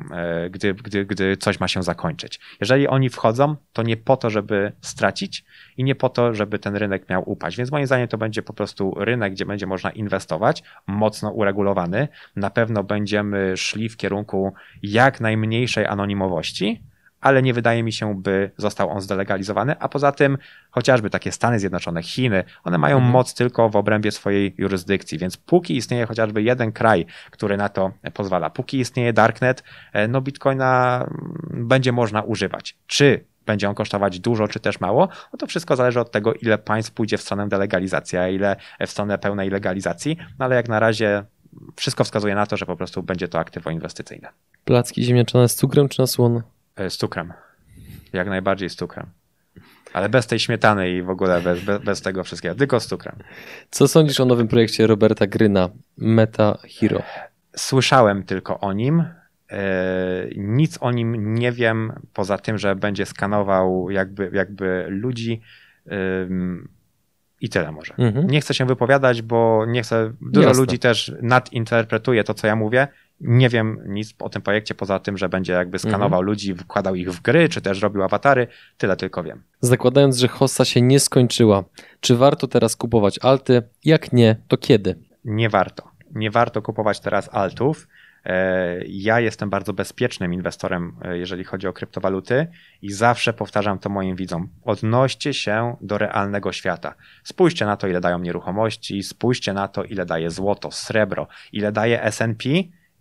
gdy, 0.50 0.74
gdy, 0.74 1.06
gdy 1.06 1.36
coś 1.36 1.60
ma 1.60 1.68
się 1.68 1.82
zakończyć. 1.82 2.40
Jeżeli 2.60 2.88
oni 2.88 3.10
wchodzą, 3.10 3.56
to 3.72 3.82
nie 3.82 3.96
po 3.96 4.16
to, 4.16 4.30
żeby 4.30 4.72
stracić 4.80 5.44
i 5.76 5.84
nie 5.84 5.93
po 5.94 6.08
to, 6.08 6.34
żeby 6.34 6.58
ten 6.58 6.76
rynek 6.76 7.08
miał 7.08 7.30
upaść. 7.30 7.56
Więc 7.56 7.72
moim 7.72 7.86
zdaniem 7.86 8.08
to 8.08 8.18
będzie 8.18 8.42
po 8.42 8.52
prostu 8.52 8.94
rynek, 8.96 9.32
gdzie 9.32 9.46
będzie 9.46 9.66
można 9.66 9.90
inwestować, 9.90 10.62
mocno 10.86 11.30
uregulowany. 11.30 12.08
Na 12.36 12.50
pewno 12.50 12.84
będziemy 12.84 13.56
szli 13.56 13.88
w 13.88 13.96
kierunku 13.96 14.54
jak 14.82 15.20
najmniejszej 15.20 15.86
anonimowości, 15.86 16.82
ale 17.24 17.42
nie 17.42 17.54
wydaje 17.54 17.82
mi 17.82 17.92
się, 17.92 18.22
by 18.22 18.50
został 18.56 18.90
on 18.90 19.00
zdelegalizowany, 19.00 19.78
a 19.78 19.88
poza 19.88 20.12
tym 20.12 20.38
chociażby 20.70 21.10
takie 21.10 21.32
Stany 21.32 21.58
Zjednoczone, 21.58 22.02
Chiny, 22.02 22.44
one 22.64 22.78
mają 22.78 22.96
mhm. 22.96 23.12
moc 23.12 23.34
tylko 23.34 23.68
w 23.68 23.76
obrębie 23.76 24.12
swojej 24.12 24.54
jurysdykcji, 24.58 25.18
więc 25.18 25.36
póki 25.36 25.76
istnieje 25.76 26.06
chociażby 26.06 26.42
jeden 26.42 26.72
kraj, 26.72 27.06
który 27.30 27.56
na 27.56 27.68
to 27.68 27.92
pozwala, 28.14 28.50
póki 28.50 28.78
istnieje 28.78 29.12
Darknet, 29.12 29.64
e, 29.92 30.08
no 30.08 30.20
Bitcoina 30.20 30.96
mm, 30.98 31.68
będzie 31.68 31.92
można 31.92 32.22
używać. 32.22 32.76
Czy 32.86 33.24
będzie 33.46 33.68
on 33.68 33.74
kosztować 33.74 34.20
dużo 34.20 34.48
czy 34.48 34.60
też 34.60 34.80
mało, 34.80 35.08
no 35.32 35.38
to 35.38 35.46
wszystko 35.46 35.76
zależy 35.76 36.00
od 36.00 36.10
tego, 36.10 36.34
ile 36.34 36.58
państw 36.58 36.92
pójdzie 36.92 37.18
w 37.18 37.22
stronę 37.22 37.48
delegalizacji, 37.48 38.18
a 38.18 38.28
ile 38.28 38.56
w 38.86 38.90
stronę 38.90 39.18
pełnej 39.18 39.50
legalizacji, 39.50 40.16
no 40.38 40.44
ale 40.44 40.56
jak 40.56 40.68
na 40.68 40.80
razie 40.80 41.24
wszystko 41.76 42.04
wskazuje 42.04 42.34
na 42.34 42.46
to, 42.46 42.56
że 42.56 42.66
po 42.66 42.76
prostu 42.76 43.02
będzie 43.02 43.28
to 43.28 43.38
aktywo 43.38 43.70
inwestycyjne. 43.70 44.28
Placki 44.64 45.04
ziemniaczane 45.04 45.48
z 45.48 45.54
cukrem 45.54 45.88
czy 45.88 46.00
na 46.00 46.06
słono? 46.06 46.42
E, 46.76 46.90
z 46.90 46.96
cukrem. 46.96 47.32
Jak 48.12 48.28
najbardziej 48.28 48.70
z 48.70 48.76
cukrem. 48.76 49.06
Ale 49.92 50.08
bez 50.08 50.26
tej 50.26 50.38
śmietany 50.38 50.90
i 50.90 51.02
w 51.02 51.10
ogóle 51.10 51.40
bez, 51.40 51.64
bez, 51.64 51.82
bez, 51.82 52.02
tego 52.02 52.24
wszystkiego, 52.24 52.54
tylko 52.54 52.80
z 52.80 52.86
cukrem. 52.86 53.16
Co 53.70 53.88
sądzisz 53.88 54.20
o 54.20 54.24
nowym 54.24 54.48
projekcie 54.48 54.86
Roberta 54.86 55.26
Gryna, 55.26 55.68
Meta 55.96 56.58
Hero? 56.80 57.02
Słyszałem 57.56 58.22
tylko 58.22 58.60
o 58.60 58.72
nim. 58.72 59.04
E, 59.50 60.28
nic 60.36 60.78
o 60.80 60.92
nim 60.92 61.34
nie 61.34 61.52
wiem, 61.52 61.92
poza 62.12 62.38
tym, 62.38 62.58
że 62.58 62.76
będzie 62.76 63.06
skanował 63.06 63.90
jakby, 63.90 64.30
jakby 64.32 64.86
ludzi 64.88 65.40
i 67.40 67.48
tyle 67.48 67.72
może. 67.72 67.94
Mhm. 67.98 68.26
Nie 68.26 68.40
chcę 68.40 68.54
się 68.54 68.66
wypowiadać, 68.66 69.22
bo 69.22 69.64
nie 69.66 69.82
chcę. 69.82 70.12
Dużo 70.20 70.48
Jasne. 70.48 70.62
ludzi 70.62 70.78
też 70.78 71.12
nadinterpretuje 71.22 72.24
to, 72.24 72.34
co 72.34 72.46
ja 72.46 72.56
mówię. 72.56 72.88
Nie 73.20 73.48
wiem 73.48 73.80
nic 73.86 74.14
o 74.18 74.28
tym 74.28 74.42
projekcie, 74.42 74.74
poza 74.74 74.98
tym, 74.98 75.18
że 75.18 75.28
będzie 75.28 75.52
jakby 75.52 75.78
skanował 75.78 76.06
mhm. 76.06 76.24
ludzi, 76.24 76.54
wkładał 76.54 76.94
ich 76.94 77.12
w 77.12 77.22
gry, 77.22 77.48
czy 77.48 77.60
też 77.60 77.82
robił 77.82 78.02
awatary. 78.02 78.46
Tyle 78.78 78.96
tylko 78.96 79.22
wiem. 79.22 79.42
Zakładając, 79.60 80.16
że 80.16 80.28
hossa 80.28 80.64
się 80.64 80.82
nie 80.82 81.00
skończyła, 81.00 81.64
czy 82.00 82.16
warto 82.16 82.46
teraz 82.46 82.76
kupować 82.76 83.18
alty? 83.22 83.62
Jak 83.84 84.12
nie, 84.12 84.36
to 84.48 84.56
kiedy? 84.56 84.94
Nie 85.24 85.48
warto. 85.48 85.90
Nie 86.14 86.30
warto 86.30 86.62
kupować 86.62 87.00
teraz 87.00 87.28
altów 87.32 87.88
ja 88.86 89.20
jestem 89.20 89.50
bardzo 89.50 89.72
bezpiecznym 89.72 90.34
inwestorem, 90.34 90.96
e, 91.02 91.18
jeżeli 91.18 91.44
chodzi 91.44 91.68
o 91.68 91.72
kryptowaluty 91.72 92.46
i 92.82 92.92
zawsze 92.92 93.32
powtarzam 93.32 93.78
to 93.78 93.88
moim 93.88 94.16
widzom. 94.16 94.48
Odnoście 94.64 95.34
się 95.34 95.76
do 95.80 95.98
realnego 95.98 96.52
świata. 96.52 96.94
Spójrzcie 97.24 97.66
na 97.66 97.76
to, 97.76 97.88
ile 97.88 98.00
dają 98.00 98.18
nieruchomości, 98.18 99.02
spójrzcie 99.02 99.52
na 99.52 99.68
to, 99.68 99.84
ile 99.84 100.06
daje 100.06 100.30
złoto, 100.30 100.70
srebro, 100.70 101.26
ile 101.52 101.72
daje 101.72 102.02
S&P 102.02 102.48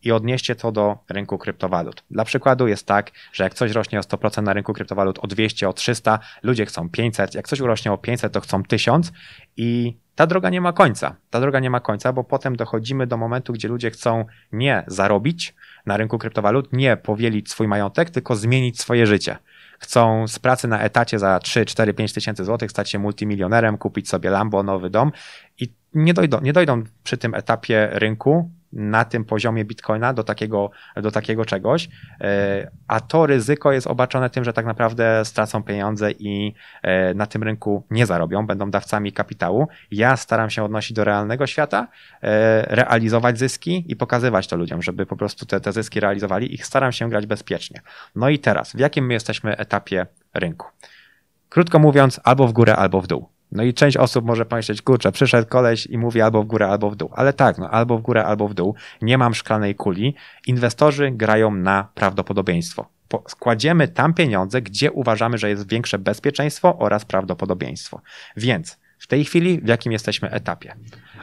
i 0.03 0.11
odnieście 0.11 0.55
to 0.55 0.71
do 0.71 0.97
rynku 1.09 1.37
kryptowalut. 1.37 2.03
Dla 2.11 2.25
przykładu 2.25 2.67
jest 2.67 2.87
tak, 2.87 3.11
że 3.33 3.43
jak 3.43 3.53
coś 3.53 3.71
rośnie 3.71 3.99
o 3.99 4.01
100% 4.01 4.43
na 4.43 4.53
rynku 4.53 4.73
kryptowalut 4.73 5.19
o 5.19 5.27
200, 5.27 5.69
o 5.69 5.73
300, 5.73 6.19
ludzie 6.43 6.65
chcą 6.65 6.89
500, 6.89 7.35
jak 7.35 7.47
coś 7.47 7.61
urośnie 7.61 7.91
o 7.91 7.97
500, 7.97 8.33
to 8.33 8.41
chcą 8.41 8.63
1000 8.63 9.11
i 9.57 9.97
ta 10.15 10.27
droga 10.27 10.49
nie 10.49 10.61
ma 10.61 10.73
końca. 10.73 11.15
Ta 11.29 11.39
droga 11.39 11.59
nie 11.59 11.69
ma 11.69 11.79
końca, 11.79 12.13
bo 12.13 12.23
potem 12.23 12.55
dochodzimy 12.55 13.07
do 13.07 13.17
momentu, 13.17 13.53
gdzie 13.53 13.67
ludzie 13.67 13.91
chcą 13.91 14.25
nie 14.51 14.83
zarobić 14.87 15.55
na 15.85 15.97
rynku 15.97 16.17
kryptowalut, 16.17 16.73
nie 16.73 16.97
powielić 16.97 17.49
swój 17.51 17.67
majątek, 17.67 18.09
tylko 18.09 18.35
zmienić 18.35 18.79
swoje 18.81 19.07
życie 19.07 19.37
chcą 19.83 20.27
z 20.27 20.39
pracy 20.39 20.67
na 20.67 20.79
etacie 20.79 21.19
za 21.19 21.39
3, 21.39 21.65
4, 21.65 21.93
5 21.93 22.13
tysięcy 22.13 22.45
złotych 22.45 22.71
stać 22.71 22.91
się 22.91 22.99
multimilionerem, 22.99 23.77
kupić 23.77 24.09
sobie 24.09 24.29
Lambo, 24.29 24.63
nowy 24.63 24.89
dom 24.89 25.11
i 25.59 25.73
nie 25.93 26.13
dojdą, 26.13 26.41
nie 26.41 26.53
dojdą 26.53 26.83
przy 27.03 27.17
tym 27.17 27.35
etapie 27.35 27.89
rynku 27.91 28.51
na 28.73 29.05
tym 29.05 29.25
poziomie 29.25 29.65
bitcoina 29.65 30.13
do 30.13 30.23
takiego, 30.23 30.71
do 30.95 31.11
takiego 31.11 31.45
czegoś, 31.45 31.89
e, 32.21 32.71
a 32.87 32.99
to 32.99 33.25
ryzyko 33.25 33.71
jest 33.71 33.87
obarczone 33.87 34.29
tym, 34.29 34.43
że 34.43 34.53
tak 34.53 34.65
naprawdę 34.65 35.25
stracą 35.25 35.63
pieniądze 35.63 36.11
i 36.11 36.53
e, 36.81 37.13
na 37.13 37.25
tym 37.25 37.43
rynku 37.43 37.85
nie 37.91 38.05
zarobią, 38.05 38.47
będą 38.47 38.71
dawcami 38.71 39.13
kapitału. 39.13 39.67
Ja 39.91 40.17
staram 40.17 40.49
się 40.49 40.63
odnosić 40.63 40.93
do 40.93 41.03
realnego 41.03 41.47
świata, 41.47 41.87
e, 42.23 42.75
realizować 42.75 43.39
zyski 43.39 43.85
i 43.87 43.95
pokazywać 43.95 44.47
to 44.47 44.55
ludziom, 44.55 44.81
żeby 44.81 45.05
po 45.05 45.15
prostu 45.15 45.45
te, 45.45 45.59
te 45.61 45.71
zyski 45.71 45.99
realizowali 45.99 46.53
i 46.53 46.57
staram 46.57 46.91
się 46.91 47.09
grać 47.09 47.25
bezpiecznie. 47.25 47.81
No 48.15 48.29
i 48.29 48.39
teraz, 48.39 48.73
w 48.73 48.79
jakim 48.79 49.05
my 49.05 49.13
jesteśmy 49.13 49.57
etapie 49.57 50.05
rynku? 50.33 50.67
Krótko 51.49 51.79
mówiąc, 51.79 52.19
albo 52.23 52.47
w 52.47 52.53
górę, 52.53 52.75
albo 52.75 53.01
w 53.01 53.07
dół. 53.07 53.32
No 53.53 53.63
i 53.63 53.73
część 53.73 53.97
osób 53.97 54.25
może 54.25 54.45
pomyśleć, 54.45 54.81
kurczę, 54.81 55.11
przyszedł 55.11 55.47
koleś 55.47 55.85
i 55.85 55.97
mówi 55.97 56.21
albo 56.21 56.43
w 56.43 56.45
górę, 56.45 56.67
albo 56.67 56.89
w 56.89 56.95
dół. 56.95 57.09
Ale 57.13 57.33
tak, 57.33 57.57
no 57.57 57.69
albo 57.69 57.97
w 57.97 58.01
górę, 58.01 58.25
albo 58.25 58.47
w 58.47 58.53
dół. 58.53 58.75
Nie 59.01 59.17
mam 59.17 59.33
szklanej 59.33 59.75
kuli. 59.75 60.15
Inwestorzy 60.47 61.11
grają 61.11 61.55
na 61.55 61.87
prawdopodobieństwo. 61.93 62.85
Składziemy 63.27 63.87
tam 63.87 64.13
pieniądze, 64.13 64.61
gdzie 64.61 64.91
uważamy, 64.91 65.37
że 65.37 65.49
jest 65.49 65.69
większe 65.69 65.99
bezpieczeństwo 65.99 66.77
oraz 66.77 67.05
prawdopodobieństwo. 67.05 68.01
Więc 68.37 68.77
w 68.99 69.07
tej 69.07 69.25
chwili 69.25 69.61
w 69.61 69.67
jakim 69.67 69.91
jesteśmy 69.91 70.31
etapie? 70.31 70.75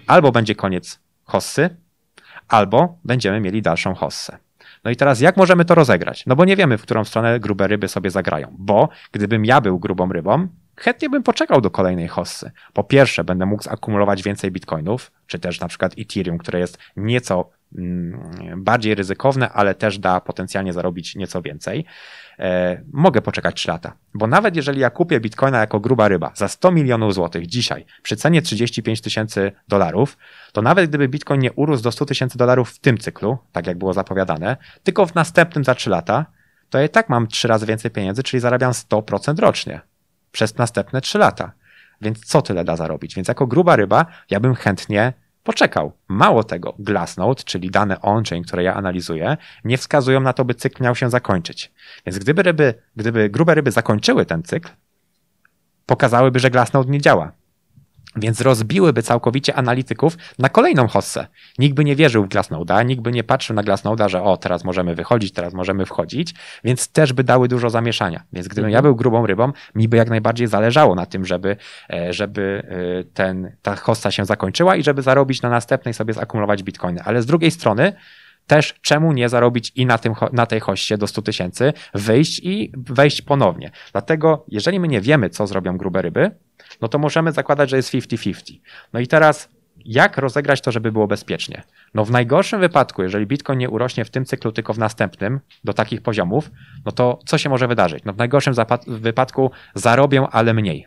Albo 0.07 0.33
będzie 0.33 0.55
koniec 0.55 1.01
hossy, 1.25 1.77
albo 2.49 2.99
będziemy 3.05 3.41
mieli 3.41 3.63
dalszą 3.63 3.95
hossę. 3.95 4.39
No 4.85 4.91
i 4.91 4.97
teraz 4.97 5.21
jak 5.21 5.37
możemy 5.37 5.65
to 5.65 5.75
rozegrać? 5.75 6.27
No 6.27 6.37
bo 6.37 6.45
nie 6.45 6.57
wiemy, 6.57 6.79
w 6.79 6.83
którą 6.83 7.05
stronę 7.05 7.41
grube 7.41 7.67
ryby 7.67 7.89
sobie 7.89 8.11
zagrają. 8.11 8.55
Bo 8.59 8.89
gdybym 9.13 9.45
ja 9.45 9.61
był 9.61 9.79
grubą 9.79 10.13
rybą, 10.13 10.49
chętnie 10.81 11.11
bym 11.11 11.23
poczekał 11.23 11.61
do 11.61 11.71
kolejnej 11.71 12.09
hossy. 12.09 12.51
Po 12.73 12.85
pierwsze, 12.85 13.25
będę 13.25 13.47
mógł 13.47 13.63
zakumulować 13.63 14.23
więcej 14.23 14.51
bitcoinów, 14.51 15.13
czy 15.27 15.39
też 15.39 15.61
na 15.61 15.69
przykład 15.69 15.95
Ethereum, 15.99 16.39
które 16.39 16.59
jest 16.59 16.79
nieco 16.97 17.51
mm, 17.79 18.21
bardziej 18.57 18.95
ryzykowne, 18.95 19.51
ale 19.51 19.75
też 19.75 19.99
da 19.99 20.21
potencjalnie 20.21 20.73
zarobić 20.73 21.17
nieco 21.17 21.43
więcej. 21.43 21.85
E, 22.39 22.83
mogę 22.93 23.23
poczekać 23.23 23.57
3 23.57 23.69
lata, 23.69 23.93
bo 24.15 24.27
nawet 24.27 24.57
jeżeli 24.57 24.81
ja 24.81 24.91
kupię 24.91 25.21
bitcoina 25.21 25.61
jako 25.61 25.81
gruba 25.81 26.09
ryba 26.09 26.33
za 26.35 26.49
100 26.49 26.71
milionów 26.71 27.15
złotych 27.15 27.47
dzisiaj 27.47 27.87
przy 28.03 28.17
cenie 28.17 28.43
35 28.43 29.01
tysięcy 29.01 29.53
dolarów, 29.69 30.19
to 30.53 30.63
nawet 30.63 30.89
gdyby 30.89 31.09
bitcoin 31.09 31.41
nie 31.41 31.53
urósł 31.53 31.83
do 31.83 31.93
100 31.93 32.07
tysięcy 32.07 32.39
dolarów 32.39 32.71
w 32.71 32.79
tym 32.79 32.99
cyklu, 32.99 33.39
tak 33.53 33.67
jak 33.67 33.79
było 33.79 33.93
zapowiadane, 33.93 34.57
tylko 34.83 35.07
w 35.07 35.15
następnym 35.15 35.65
za 35.65 35.75
3 35.75 35.91
lata, 35.91 36.27
to 36.71 36.79
ja 36.79 36.85
i 36.85 36.89
tak 36.89 37.09
mam 37.09 37.27
3 37.27 37.49
razy 37.49 37.67
więcej 37.67 37.91
pieniędzy, 37.91 38.23
czyli 38.23 38.41
zarabiam 38.41 38.73
100% 38.73 39.39
rocznie 39.39 39.90
przez 40.33 40.59
następne 40.59 41.01
3 41.01 41.19
lata. 41.19 41.53
Więc 42.01 42.25
co 42.25 42.43
tyle 42.43 42.65
da 42.65 42.77
zarobić? 42.77 43.15
Więc 43.15 43.29
jako 43.29 43.47
gruba 43.47 43.77
ryba 43.77 44.07
ja 44.31 44.41
bym 44.41 44.55
chętnie 44.55 45.13
poczekał. 45.43 45.93
Mało 46.09 46.45
tego, 46.45 46.75
Glassnode, 46.79 47.43
czyli 47.43 47.71
dane 47.71 48.01
on-chain, 48.01 48.43
które 48.43 48.63
ja 48.63 48.75
analizuję, 48.75 49.37
nie 49.65 49.79
wskazują 49.79 50.21
na 50.21 50.33
to, 50.33 50.45
by 50.45 50.55
cykl 50.55 50.85
miał 50.85 50.95
się 50.95 51.11
zakończyć. 51.11 51.73
Więc 52.07 52.19
gdyby, 52.19 52.43
ryby, 52.43 52.75
gdyby 52.97 53.31
grube 53.31 53.55
ryby 53.55 53.71
zakończyły 53.71 54.27
ten 54.27 54.43
cykl, 54.43 54.71
pokazałyby, 55.87 56.39
że 56.39 56.51
Glassnode 56.51 56.91
nie 56.91 57.01
działa. 57.01 57.33
Więc 58.17 58.40
rozbiłyby 58.40 59.02
całkowicie 59.02 59.55
analityków 59.55 60.17
na 60.38 60.49
kolejną 60.49 60.88
hossę. 60.88 61.26
Nikt 61.59 61.75
by 61.75 61.85
nie 61.85 61.97
wierzył 61.97 62.25
w 62.25 62.29
Glassnode'a, 62.29 62.87
nikt 62.87 63.02
by 63.02 63.12
nie 63.12 63.25
patrzył 63.25 63.57
na 63.57 63.62
Glassnode'a, 63.62 64.09
że 64.09 64.23
o, 64.23 64.37
teraz 64.37 64.64
możemy 64.64 64.95
wychodzić, 64.95 65.33
teraz 65.33 65.55
możemy 65.55 65.87
wchodzić, 65.87 66.35
więc 66.64 66.88
też 66.88 67.12
by 67.12 67.25
dały 67.25 67.49
dużo 67.49 67.71
zamieszania. 67.71 68.23
Więc 68.33 68.49
gdybym 68.49 68.69
mhm. 68.69 68.73
ja 68.73 68.83
był 68.83 68.97
grubą 68.97 69.26
rybą, 69.26 69.52
mi 69.75 69.88
by 69.88 69.97
jak 69.97 70.11
najbardziej 70.11 70.47
zależało 70.47 70.95
na 70.95 71.06
tym, 71.06 71.25
żeby, 71.25 71.56
e, 71.93 72.13
żeby 72.13 72.63
e, 73.00 73.04
ten, 73.04 73.56
ta 73.63 73.76
hossa 73.76 74.11
się 74.11 74.25
zakończyła 74.25 74.76
i 74.76 74.82
żeby 74.82 75.02
zarobić 75.02 75.43
na 75.43 75.50
następnej 75.50 75.95
sobie 75.95 76.15
zakumulować 76.15 76.63
bitcoiny. 76.63 77.02
Ale 77.04 77.23
z 77.23 77.26
drugiej 77.26 77.50
strony, 77.50 77.93
też 78.50 78.75
czemu 78.82 79.13
nie 79.13 79.28
zarobić 79.28 79.73
i 79.75 79.86
na, 79.86 79.99
tym, 79.99 80.15
na 80.32 80.47
tej 80.47 80.60
hoście 80.60 80.99
do 80.99 81.06
100 81.06 81.23
tysięcy, 81.23 81.73
wyjść 81.95 82.41
i 82.43 82.73
wejść 82.76 83.23
ponownie. 83.23 83.71
Dlatego, 83.93 84.45
jeżeli 84.49 84.80
my 84.80 84.89
nie 84.89 85.00
wiemy, 85.00 85.30
co 85.30 85.47
zrobią 85.47 85.76
grube 85.76 86.02
ryby, 86.02 86.30
no 86.80 86.89
to 86.89 86.99
możemy 86.99 87.32
zakładać, 87.32 87.71
że 87.71 87.76
jest 87.76 87.95
50-50. 87.95 88.60
No 88.93 89.00
i 89.00 89.06
teraz 89.06 89.49
jak 89.84 90.19
rozegrać 90.19 90.60
to, 90.60 90.73
żeby 90.73 90.93
było 90.93 91.06
bezpiecznie? 91.06 91.63
No 91.95 92.04
w 92.04 92.10
najgorszym 92.10 92.60
wypadku, 92.60 93.02
jeżeli 93.02 93.26
Bitcoin 93.26 93.58
nie 93.58 93.71
urośnie 93.71 94.04
w 94.04 94.10
tym 94.10 94.25
cyklu, 94.25 94.52
tylko 94.52 94.75
w 94.75 94.78
następnym 94.78 95.41
do 95.65 95.73
takich 95.73 96.02
poziomów, 96.02 96.50
no 96.84 96.93
to 96.93 97.19
co 97.26 97.39
się 97.39 97.49
może 97.49 97.69
wydarzyć? 97.69 98.04
No 98.04 98.13
w 98.13 98.17
najgorszym 98.17 98.54
wypadku 98.86 99.50
zarobię, 99.75 100.26
ale 100.30 100.54
mniej. 100.54 100.86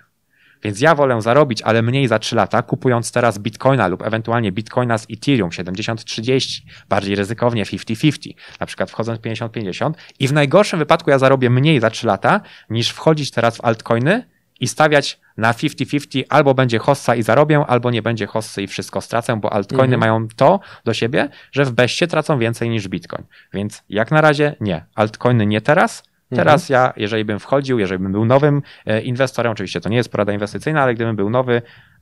Więc 0.63 0.81
ja 0.81 0.95
wolę 0.95 1.21
zarobić, 1.21 1.61
ale 1.61 1.81
mniej 1.81 2.07
za 2.07 2.19
3 2.19 2.35
lata, 2.35 2.61
kupując 2.61 3.11
teraz 3.11 3.39
Bitcoina 3.39 3.87
lub 3.87 4.01
ewentualnie 4.01 4.51
Bitcoina 4.51 4.97
z 4.97 5.07
Ethereum 5.11 5.49
70-30, 5.49 6.61
bardziej 6.89 7.15
ryzykownie 7.15 7.65
50-50, 7.65 8.33
na 8.59 8.65
przykład 8.65 8.91
wchodząc 8.91 9.19
50-50 9.19 9.91
i 10.19 10.27
w 10.27 10.33
najgorszym 10.33 10.79
wypadku 10.79 11.09
ja 11.09 11.19
zarobię 11.19 11.49
mniej 11.49 11.79
za 11.79 11.89
3 11.89 12.07
lata, 12.07 12.41
niż 12.69 12.89
wchodzić 12.89 13.31
teraz 13.31 13.57
w 13.57 13.65
altcoiny 13.65 14.33
i 14.59 14.67
stawiać 14.67 15.19
na 15.37 15.53
50-50 15.53 16.23
albo 16.29 16.53
będzie 16.53 16.79
hossa 16.79 17.15
i 17.15 17.23
zarobię, 17.23 17.65
albo 17.67 17.91
nie 17.91 18.01
będzie 18.01 18.25
hossy 18.25 18.61
i 18.61 18.67
wszystko 18.67 19.01
stracę, 19.01 19.39
bo 19.39 19.53
altcoiny 19.53 19.95
mhm. 19.95 19.99
mają 19.99 20.27
to 20.35 20.59
do 20.85 20.93
siebie, 20.93 21.29
że 21.51 21.65
w 21.65 21.71
beście 21.71 22.07
tracą 22.07 22.39
więcej 22.39 22.69
niż 22.69 22.87
bitcoin. 22.87 23.25
Więc 23.53 23.83
jak 23.89 24.11
na 24.11 24.21
razie 24.21 24.55
nie. 24.61 24.85
Altcoiny 24.95 25.45
nie 25.45 25.61
teraz. 25.61 26.03
Teraz 26.35 26.71
mhm. 26.71 26.85
ja, 26.85 26.93
jeżeli 26.97 27.25
bym 27.25 27.39
wchodził, 27.39 27.79
jeżeli 27.79 28.03
bym 28.03 28.11
był 28.11 28.25
nowym 28.25 28.61
e, 28.85 29.01
inwestorem, 29.01 29.51
oczywiście 29.51 29.81
to 29.81 29.89
nie 29.89 29.97
jest 29.97 30.11
porada 30.11 30.33
inwestycyjna, 30.33 30.83
ale 30.83 30.95
gdybym 30.95 31.15
był 31.15 31.29
nowy, 31.29 31.61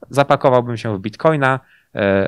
zapakowałbym 0.10 0.78
się 0.78 0.98
w 0.98 1.00
bitcoina, 1.00 1.60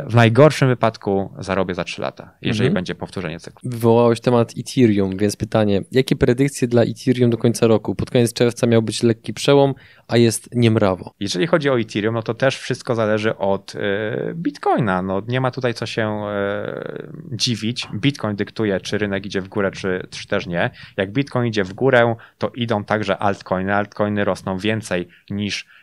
w 0.07 0.15
najgorszym 0.15 0.67
wypadku 0.67 1.33
zarobię 1.39 1.75
za 1.75 1.83
3 1.83 2.01
lata, 2.01 2.31
jeżeli 2.41 2.67
mhm. 2.67 2.73
będzie 2.73 2.95
powtórzenie 2.95 3.39
cyklu. 3.39 3.69
Wywołałeś 3.69 4.19
temat 4.19 4.53
Ethereum, 4.57 5.17
więc 5.17 5.35
pytanie, 5.35 5.81
jakie 5.91 6.15
predykcje 6.15 6.67
dla 6.67 6.83
Ethereum 6.83 7.29
do 7.29 7.37
końca 7.37 7.67
roku? 7.67 7.95
Pod 7.95 8.11
koniec 8.11 8.33
czerwca 8.33 8.67
miał 8.67 8.81
być 8.81 9.03
lekki 9.03 9.33
przełom, 9.33 9.73
a 10.07 10.17
jest 10.17 10.55
niemrawo. 10.55 11.13
Jeżeli 11.19 11.47
chodzi 11.47 11.69
o 11.69 11.79
Ethereum, 11.79 12.15
no 12.15 12.23
to 12.23 12.33
też 12.33 12.57
wszystko 12.57 12.95
zależy 12.95 13.37
od 13.37 13.75
e, 13.75 14.33
Bitcoina. 14.33 15.01
No, 15.01 15.21
nie 15.27 15.41
ma 15.41 15.51
tutaj 15.51 15.73
co 15.73 15.85
się 15.85 16.25
e, 16.27 17.07
dziwić. 17.31 17.87
Bitcoin 17.93 18.35
dyktuje, 18.35 18.79
czy 18.79 18.97
rynek 18.97 19.25
idzie 19.25 19.41
w 19.41 19.47
górę, 19.47 19.71
czy, 19.71 20.07
czy 20.09 20.27
też 20.27 20.47
nie. 20.47 20.69
Jak 20.97 21.11
Bitcoin 21.11 21.47
idzie 21.47 21.63
w 21.63 21.73
górę, 21.73 22.15
to 22.37 22.51
idą 22.55 22.83
także 22.83 23.17
altcoiny. 23.17 23.75
Altcoiny 23.75 24.23
rosną 24.23 24.57
więcej 24.57 25.07
niż 25.29 25.65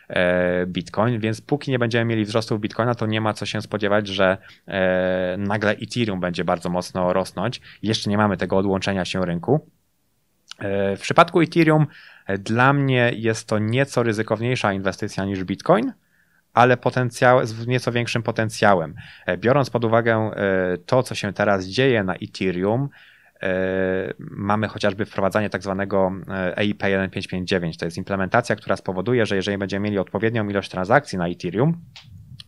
Bitcoin, 0.67 1.19
więc 1.19 1.41
póki 1.41 1.71
nie 1.71 1.79
będziemy 1.79 2.05
mieli 2.05 2.25
wzrostów 2.25 2.61
Bitcoina, 2.61 2.95
to 2.95 3.05
nie 3.05 3.21
ma 3.21 3.33
co 3.33 3.45
się 3.45 3.61
spodziewać, 3.61 4.07
że 4.07 4.37
e, 4.67 5.35
nagle 5.37 5.71
Ethereum 5.71 6.19
będzie 6.19 6.43
bardzo 6.43 6.69
mocno 6.69 7.13
rosnąć. 7.13 7.61
Jeszcze 7.83 8.09
nie 8.09 8.17
mamy 8.17 8.37
tego 8.37 8.57
odłączenia 8.57 9.05
się 9.05 9.25
rynku. 9.25 9.67
E, 10.59 10.97
w 10.97 11.01
przypadku 11.01 11.41
Ethereum 11.41 11.87
dla 12.39 12.73
mnie 12.73 13.11
jest 13.15 13.47
to 13.47 13.59
nieco 13.59 14.03
ryzykowniejsza 14.03 14.73
inwestycja 14.73 15.25
niż 15.25 15.43
Bitcoin, 15.43 15.93
ale 16.53 16.77
potencjał, 16.77 17.45
z 17.45 17.67
nieco 17.67 17.91
większym 17.91 18.23
potencjałem. 18.23 18.95
Biorąc 19.37 19.69
pod 19.69 19.85
uwagę 19.85 20.31
to, 20.85 21.03
co 21.03 21.15
się 21.15 21.33
teraz 21.33 21.65
dzieje 21.65 22.03
na 22.03 22.15
Ethereum, 22.15 22.89
E, 22.89 23.10
mamy 24.19 24.67
chociażby 24.67 25.05
wprowadzanie 25.05 25.49
tak 25.49 25.63
zwanego 25.63 26.11
EIP 26.57 26.77
1559. 26.77 27.77
To 27.77 27.85
jest 27.85 27.97
implementacja, 27.97 28.55
która 28.55 28.75
spowoduje, 28.75 29.25
że 29.25 29.35
jeżeli 29.35 29.57
będziemy 29.57 29.83
mieli 29.83 29.97
odpowiednią 29.97 30.49
ilość 30.49 30.69
transakcji 30.69 31.17
na 31.17 31.27
Ethereum, 31.27 31.81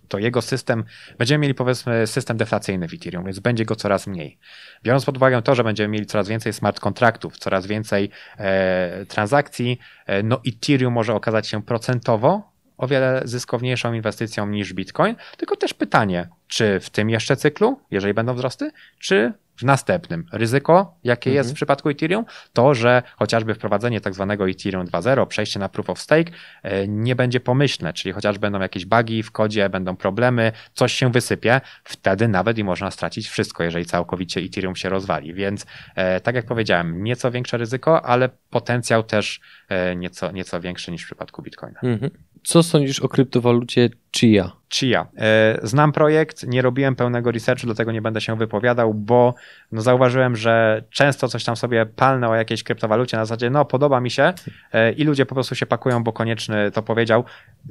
to 0.08 0.19
jego 0.19 0.41
system, 0.41 0.84
będziemy 1.17 1.41
mieli 1.41 1.53
powiedzmy 1.53 2.08
system 2.08 2.38
deflacyjny 2.38 2.88
w 2.88 2.93
Ethereum, 2.93 3.25
więc 3.25 3.39
będzie 3.39 3.65
go 3.65 3.75
coraz 3.75 4.08
mniej. 4.08 4.38
Biorąc 4.84 5.06
pod 5.06 5.17
uwagę 5.17 5.41
to, 5.41 5.56
że 5.56 5.63
będziemy 5.63 5.89
mieli 5.89 6.06
coraz 6.06 6.27
więcej 6.27 6.53
smart 6.53 6.79
kontraktów, 6.79 7.38
coraz 7.38 7.67
więcej 7.67 8.10
e, 8.38 9.06
transakcji, 9.06 9.79
e, 10.06 10.23
no 10.23 10.41
Ethereum 10.47 10.93
może 10.93 11.13
okazać 11.13 11.47
się 11.47 11.63
procentowo 11.63 12.53
o 12.77 12.88
wiele 12.88 13.21
zyskowniejszą 13.25 13.93
inwestycją 13.93 14.47
niż 14.47 14.73
Bitcoin, 14.73 15.15
tylko 15.38 15.56
też 15.56 15.73
pytanie, 15.73 16.29
czy 16.47 16.79
w 16.79 16.89
tym 16.89 17.10
jeszcze 17.10 17.36
cyklu, 17.36 17.79
jeżeli 17.91 18.13
będą 18.13 18.34
wzrosty, 18.34 18.71
czy 18.99 19.34
następnym. 19.61 20.25
Ryzyko, 20.31 20.97
jakie 21.03 21.29
Mhm. 21.29 21.35
jest 21.35 21.51
w 21.51 21.53
przypadku 21.53 21.89
Ethereum, 21.89 22.25
to, 22.53 22.73
że 22.73 23.03
chociażby 23.15 23.53
wprowadzenie 23.55 24.01
tak 24.01 24.13
zwanego 24.13 24.49
Ethereum 24.49 24.87
2.0, 24.87 25.25
przejście 25.27 25.59
na 25.59 25.69
Proof 25.69 25.89
of 25.89 25.99
Stake 25.99 26.31
e, 26.63 26.87
nie 26.87 27.15
będzie 27.15 27.39
pomyślne, 27.39 27.93
czyli 27.93 28.13
chociaż 28.13 28.37
będą 28.37 28.59
jakieś 28.59 28.85
bugi 28.85 29.23
w 29.23 29.31
kodzie, 29.31 29.69
będą 29.69 29.95
problemy, 29.95 30.51
coś 30.73 30.93
się 30.93 31.11
wysypie, 31.11 31.61
wtedy 31.83 32.27
nawet 32.27 32.57
i 32.57 32.63
można 32.63 32.91
stracić 32.91 33.29
wszystko, 33.29 33.63
jeżeli 33.63 33.85
całkowicie 33.85 34.41
Ethereum 34.41 34.75
się 34.75 34.89
rozwali. 34.89 35.33
Więc 35.33 35.65
e, 35.95 36.19
tak 36.19 36.35
jak 36.35 36.45
powiedziałem, 36.45 37.03
nieco 37.03 37.31
większe 37.31 37.57
ryzyko, 37.57 38.05
ale 38.05 38.29
potencjał 38.49 39.03
też 39.03 39.39
e, 39.69 39.95
nieco, 39.95 40.31
nieco 40.31 40.61
większy 40.61 40.91
niż 40.91 41.03
w 41.03 41.05
przypadku 41.05 41.41
Bitcoina. 41.41 41.79
Mhm. 41.83 42.11
Co 42.43 42.63
sądzisz 42.63 42.99
o 42.99 43.08
kryptowalucie 43.10 43.89
Chia? 44.15 44.51
Chia. 44.69 45.08
E, 45.17 45.60
Znam 45.63 45.91
projekt, 45.91 46.47
nie 46.47 46.62
robiłem 46.62 46.95
pełnego 46.95 47.32
researchu, 47.32 47.67
do 47.67 47.75
tego 47.75 47.91
nie 47.91 48.01
będę 48.01 48.21
się 48.21 48.38
wypowiadał, 48.38 48.93
bo 48.93 49.34
no 49.71 49.82
zauważyłem, 49.82 50.36
że 50.36 50.84
często 50.89 51.27
coś 51.27 51.43
tam 51.43 51.56
sobie 51.56 51.86
palnę 51.86 52.29
o 52.29 52.36
jakiejś 52.36 52.63
kryptowalucie 52.63 53.17
na 53.17 53.25
zasadzie, 53.25 53.49
no 53.49 53.65
podoba 53.65 54.01
mi 54.01 54.12
się 54.12 54.34
e, 54.73 54.91
i 54.91 55.03
ludzie 55.03 55.25
po 55.25 55.36
prostu 55.36 55.56
się 55.56 55.65
pakują, 55.65 56.03
bo 56.03 56.13
konieczny 56.13 56.71
to 56.71 56.84
powiedział. 56.84 57.23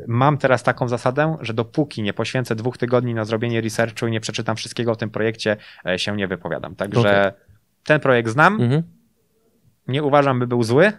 Mam 0.09 0.39
teraz 0.39 0.63
taką 0.63 0.89
zasadę, 0.89 1.37
że 1.41 1.55
dopóki 1.55 2.03
nie 2.03 2.13
poświęcę 2.13 2.55
dwóch 2.55 2.79
tygodni 2.79 3.15
na 3.15 3.25
zrobienie 3.25 3.61
researchu 3.61 4.07
i 4.07 4.11
nie 4.11 4.21
przeczytam 4.21 4.57
wszystkiego 4.57 4.93
o 4.93 4.97
tym 4.97 5.11
projekcie, 5.11 5.57
e, 5.87 5.99
się 5.99 6.17
nie 6.17 6.29
wypowiadam. 6.29 6.75
Także 6.77 7.01
Okej. 7.01 7.33
ten 7.85 8.01
projekt 8.01 8.29
znam, 8.29 8.61
Mhm. 8.61 8.83
nie 9.89 10.03
uważam, 10.03 10.39
by 10.39 10.47
był 10.47 10.63
zły, 10.63 10.93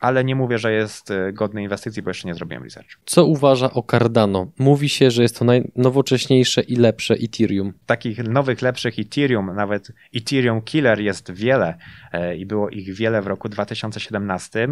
ale 0.00 0.24
nie 0.24 0.34
mówię, 0.34 0.58
że 0.58 0.72
jest 0.72 1.10
e, 1.10 1.32
godny 1.32 1.62
inwestycji, 1.62 2.02
bo 2.02 2.10
jeszcze 2.10 2.28
nie 2.28 2.34
zrobiłem 2.34 2.64
researchu. 2.64 3.00
Co 3.04 3.24
uważa 3.24 3.70
o 3.70 3.82
Cardano? 3.82 4.50
Mówi 4.58 4.88
się, 4.88 5.10
że 5.10 5.22
jest 5.22 5.38
to 5.38 5.44
najnowocześniejsze 5.44 6.60
i 6.60 6.76
lepsze 6.76 7.14
Ethereum. 7.14 7.72
takich 7.86 8.18
nowych, 8.18 8.62
lepszych 8.62 8.98
Ethereum, 8.98 9.54
nawet 9.54 9.92
Ethereum 10.14 10.62
Killer 10.62 11.00
jest 11.00 11.32
wiele 11.32 11.78
e, 12.12 12.36
i 12.36 12.46
było 12.46 12.68
ich 12.68 12.94
wiele 12.94 13.22
w 13.22 13.26
roku 13.26 13.48
2017. 13.48 14.68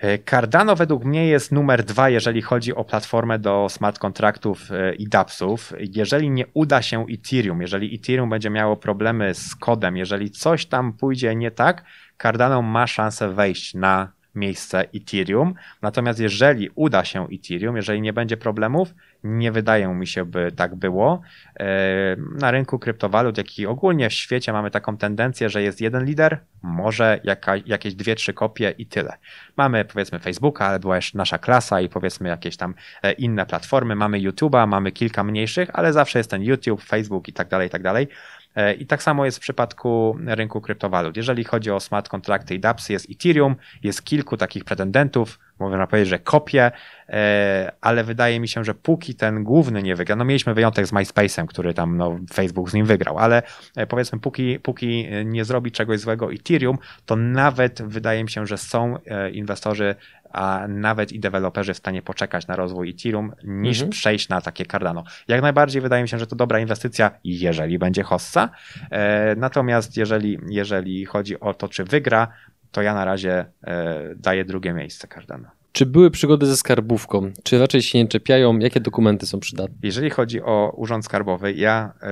E, 0.00 0.18
Cardano 0.18 0.76
według 0.76 1.04
mnie 1.04 1.26
jest 1.26 1.52
numer 1.52 1.84
dwa, 1.84 2.10
jeżeli 2.10 2.42
chodzi 2.42 2.74
o 2.74 2.84
platformę 2.84 3.38
do 3.38 3.66
smart 3.70 3.98
kontraktów 3.98 4.72
e, 4.72 4.94
i 4.94 5.08
dAppsów. 5.08 5.72
Jeżeli 5.78 6.30
nie 6.30 6.44
uda 6.54 6.82
się 6.82 7.06
Ethereum, 7.12 7.60
jeżeli 7.60 7.94
Ethereum 7.94 8.30
będzie 8.30 8.50
miało 8.50 8.76
problemy 8.76 9.34
z 9.34 9.56
kodem, 9.56 9.96
jeżeli 9.96 10.30
coś 10.30 10.66
tam 10.66 10.92
pójdzie 10.92 11.34
nie 11.34 11.50
tak, 11.50 11.84
Cardano 12.22 12.62
ma 12.62 12.86
szansę 12.86 13.28
wejść 13.34 13.74
na 13.74 14.12
miejsce 14.34 14.84
Ethereum. 14.94 15.54
Natomiast 15.82 16.20
jeżeli 16.20 16.70
uda 16.74 17.04
się 17.04 17.26
Ethereum, 17.32 17.76
jeżeli 17.76 18.00
nie 18.00 18.12
będzie 18.12 18.36
problemów, 18.36 18.94
nie 19.24 19.52
wydaje 19.52 19.88
mi 19.88 20.06
się, 20.06 20.24
by 20.24 20.52
tak 20.52 20.74
było. 20.74 21.22
E, 21.60 22.16
Na 22.16 22.50
rynku 22.50 22.78
kryptowalut, 22.78 23.38
jak 23.38 23.58
i 23.58 23.66
ogólnie 23.66 24.10
w 24.10 24.12
świecie 24.12 24.52
mamy 24.52 24.70
taką 24.70 24.96
tendencję, 24.96 25.50
że 25.50 25.62
jest 25.62 25.80
jeden 25.80 26.04
lider, 26.04 26.38
może 26.62 27.20
jaka, 27.24 27.56
jakieś 27.66 27.94
dwie, 27.94 28.14
trzy 28.14 28.32
kopie 28.32 28.74
i 28.78 28.86
tyle. 28.86 29.16
Mamy 29.56 29.84
powiedzmy 29.84 30.18
Facebooka, 30.18 30.66
ale 30.66 30.78
była 30.78 30.96
jeszcze 30.96 31.18
nasza 31.18 31.38
klasa 31.38 31.80
i 31.80 31.88
powiedzmy 31.88 32.28
jakieś 32.28 32.56
tam 32.56 32.74
e, 33.02 33.12
inne 33.12 33.46
platformy. 33.46 33.96
Mamy 33.96 34.18
YouTube'a, 34.18 34.66
mamy 34.66 34.92
kilka 34.92 35.24
mniejszych, 35.24 35.68
ale 35.72 35.92
zawsze 35.92 36.18
jest 36.18 36.30
ten 36.30 36.42
YouTube, 36.42 36.82
Facebook 36.82 37.28
i 37.28 37.32
tak 37.32 37.48
dalej, 37.48 37.66
i 37.66 37.70
tak 37.70 37.82
dalej. 37.82 38.08
E, 38.54 38.74
I 38.74 38.86
tak 38.86 39.02
samo 39.02 39.24
jest 39.24 39.38
w 39.38 39.40
przypadku 39.40 40.18
rynku 40.26 40.60
kryptowalut. 40.60 41.16
Jeżeli 41.16 41.44
chodzi 41.44 41.70
o 41.70 41.80
smart 41.80 42.08
kontrakty 42.08 42.54
i 42.54 42.60
dApps, 42.60 42.88
jest 42.88 43.10
Ethereum, 43.10 43.56
jest 43.82 44.04
kilku 44.04 44.36
takich 44.36 44.64
pretendentów, 44.64 45.38
można 45.60 45.86
powiedzieć, 45.86 46.08
że 46.08 46.18
kopie, 46.18 46.70
e, 47.08 47.72
ale 47.80 48.04
wydaje 48.04 48.40
mi 48.40 48.48
się, 48.48 48.64
że 48.64 48.74
póki 48.74 49.14
ten 49.14 49.44
główny 49.44 49.82
nie 49.82 49.96
wygra, 49.96 50.16
no 50.16 50.24
mieliśmy 50.24 50.54
wyjątek 50.54 50.86
z 50.86 50.92
MySpace'em, 50.92 51.46
który 51.46 51.74
tam 51.74 51.96
no, 51.96 52.18
Facebook 52.32 52.70
z 52.70 52.74
nim 52.74 52.86
wygrał, 52.86 53.18
ale 53.18 53.42
e, 53.76 53.86
powiedzmy, 53.86 54.18
póki, 54.20 54.58
póki 54.60 55.08
nie 55.24 55.44
zrobi 55.44 55.72
czegoś 55.72 56.00
złego 56.00 56.32
Ethereum, 56.32 56.78
to 57.06 57.16
nawet 57.16 57.82
wydaje 57.82 58.24
mi 58.24 58.30
się, 58.30 58.46
że 58.46 58.58
są 58.58 58.98
e, 59.06 59.30
inwestorzy, 59.30 59.94
a 60.32 60.64
nawet 60.68 61.12
i 61.12 61.20
deweloperzy 61.20 61.74
w 61.74 61.76
stanie 61.76 62.02
poczekać 62.02 62.46
na 62.46 62.56
rozwój 62.56 62.90
Ethereum, 62.90 63.32
niż 63.44 63.76
Mhm. 63.78 63.90
przejść 63.90 64.28
na 64.28 64.40
takie 64.40 64.66
Cardano. 64.66 65.04
Jak 65.28 65.42
najbardziej 65.42 65.82
wydaje 65.82 66.02
mi 66.02 66.08
się, 66.08 66.18
że 66.18 66.26
to 66.26 66.36
dobra 66.36 66.60
inwestycja, 66.60 67.10
jeżeli 67.24 67.78
będzie 67.78 68.02
hossa. 68.02 68.50
E, 68.90 69.34
Natomiast 69.36 69.96
jeżeli, 69.96 70.38
jeżeli 70.48 71.04
chodzi 71.04 71.40
o 71.40 71.54
to, 71.54 71.68
czy 71.68 71.84
wygra, 71.84 72.28
to 72.72 72.82
ja 72.82 72.94
na 72.94 73.04
razie 73.04 73.44
e, 73.64 74.14
daję 74.16 74.44
drugie 74.44 74.72
miejsce 74.72 75.08
Cardano. 75.08 75.60
Czy 75.72 75.86
były 75.86 76.10
przygody 76.10 76.46
ze 76.46 76.56
skarbówką? 76.56 77.32
Czy 77.42 77.58
raczej 77.58 77.82
się 77.82 77.98
nie 77.98 78.08
czepiają? 78.08 78.58
Jakie 78.58 78.80
dokumenty 78.80 79.26
są 79.26 79.40
przydatne? 79.40 79.76
Jeżeli 79.82 80.10
chodzi 80.10 80.42
o 80.42 80.72
Urząd 80.76 81.04
Skarbowy, 81.04 81.52
ja 81.52 81.92
e, 82.02 82.08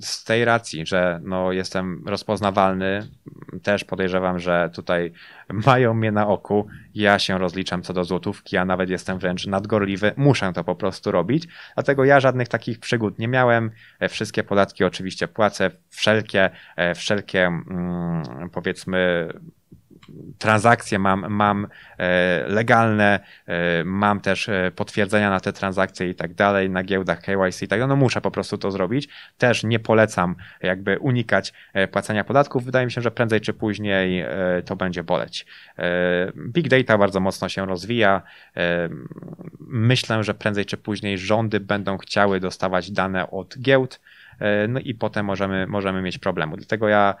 z 0.00 0.24
tej 0.24 0.44
racji, 0.44 0.86
że 0.86 1.20
no, 1.22 1.52
jestem 1.52 2.02
rozpoznawalny, 2.06 3.08
też 3.62 3.84
podejrzewam, 3.84 4.38
że 4.38 4.70
tutaj 4.74 5.12
mają 5.66 5.94
mnie 5.94 6.12
na 6.12 6.28
oku. 6.28 6.66
Ja 6.94 7.18
się 7.18 7.38
rozliczam 7.38 7.82
co 7.82 7.92
do 7.92 8.04
złotówki, 8.04 8.56
a 8.56 8.64
nawet 8.64 8.90
jestem 8.90 9.18
wręcz 9.18 9.46
nadgorliwy. 9.46 10.12
Muszę 10.16 10.52
to 10.52 10.64
po 10.64 10.74
prostu 10.74 11.10
robić. 11.10 11.48
Dlatego 11.74 12.04
ja 12.04 12.20
żadnych 12.20 12.48
takich 12.48 12.78
przygód 12.78 13.18
nie 13.18 13.28
miałem. 13.28 13.70
E, 14.00 14.08
Wszystkie 14.08 14.44
podatki 14.44 14.84
oczywiście 14.84 15.28
płacę, 15.28 15.70
wszelkie, 15.90 16.50
wszelkie 16.94 17.46
mm, 17.46 18.50
powiedzmy 18.52 19.28
transakcje 20.38 20.98
mam, 20.98 21.26
mam 21.28 21.66
e, 21.98 22.44
legalne, 22.48 23.20
e, 23.46 23.84
mam 23.84 24.20
też 24.20 24.48
e, 24.48 24.72
potwierdzenia 24.76 25.30
na 25.30 25.40
te 25.40 25.52
transakcje 25.52 26.10
i 26.10 26.14
tak 26.14 26.34
dalej, 26.34 26.70
na 26.70 26.82
giełdach 26.82 27.20
KYC 27.20 27.62
i 27.62 27.68
tak 27.68 27.78
dalej, 27.78 27.88
no 27.88 27.96
muszę 27.96 28.20
po 28.20 28.30
prostu 28.30 28.58
to 28.58 28.70
zrobić. 28.70 29.08
Też 29.38 29.64
nie 29.64 29.78
polecam 29.78 30.36
jakby 30.62 30.98
unikać 30.98 31.52
płacenia 31.92 32.24
podatków. 32.24 32.64
Wydaje 32.64 32.86
mi 32.86 32.92
się, 32.92 33.00
że 33.00 33.10
prędzej 33.10 33.40
czy 33.40 33.52
później 33.52 34.24
to 34.64 34.76
będzie 34.76 35.04
boleć. 35.04 35.46
Big 36.36 36.68
data 36.68 36.98
bardzo 36.98 37.20
mocno 37.20 37.48
się 37.48 37.66
rozwija. 37.66 38.22
Myślę, 39.60 40.24
że 40.24 40.34
prędzej 40.34 40.64
czy 40.64 40.76
później 40.76 41.18
rządy 41.18 41.60
będą 41.60 41.98
chciały 41.98 42.40
dostawać 42.40 42.90
dane 42.90 43.30
od 43.30 43.58
giełd, 43.58 44.00
no 44.68 44.80
i 44.80 44.94
potem 44.94 45.26
możemy, 45.26 45.66
możemy 45.66 46.02
mieć 46.02 46.18
problemu. 46.18 46.56
Dlatego 46.56 46.88
ja 46.88 47.14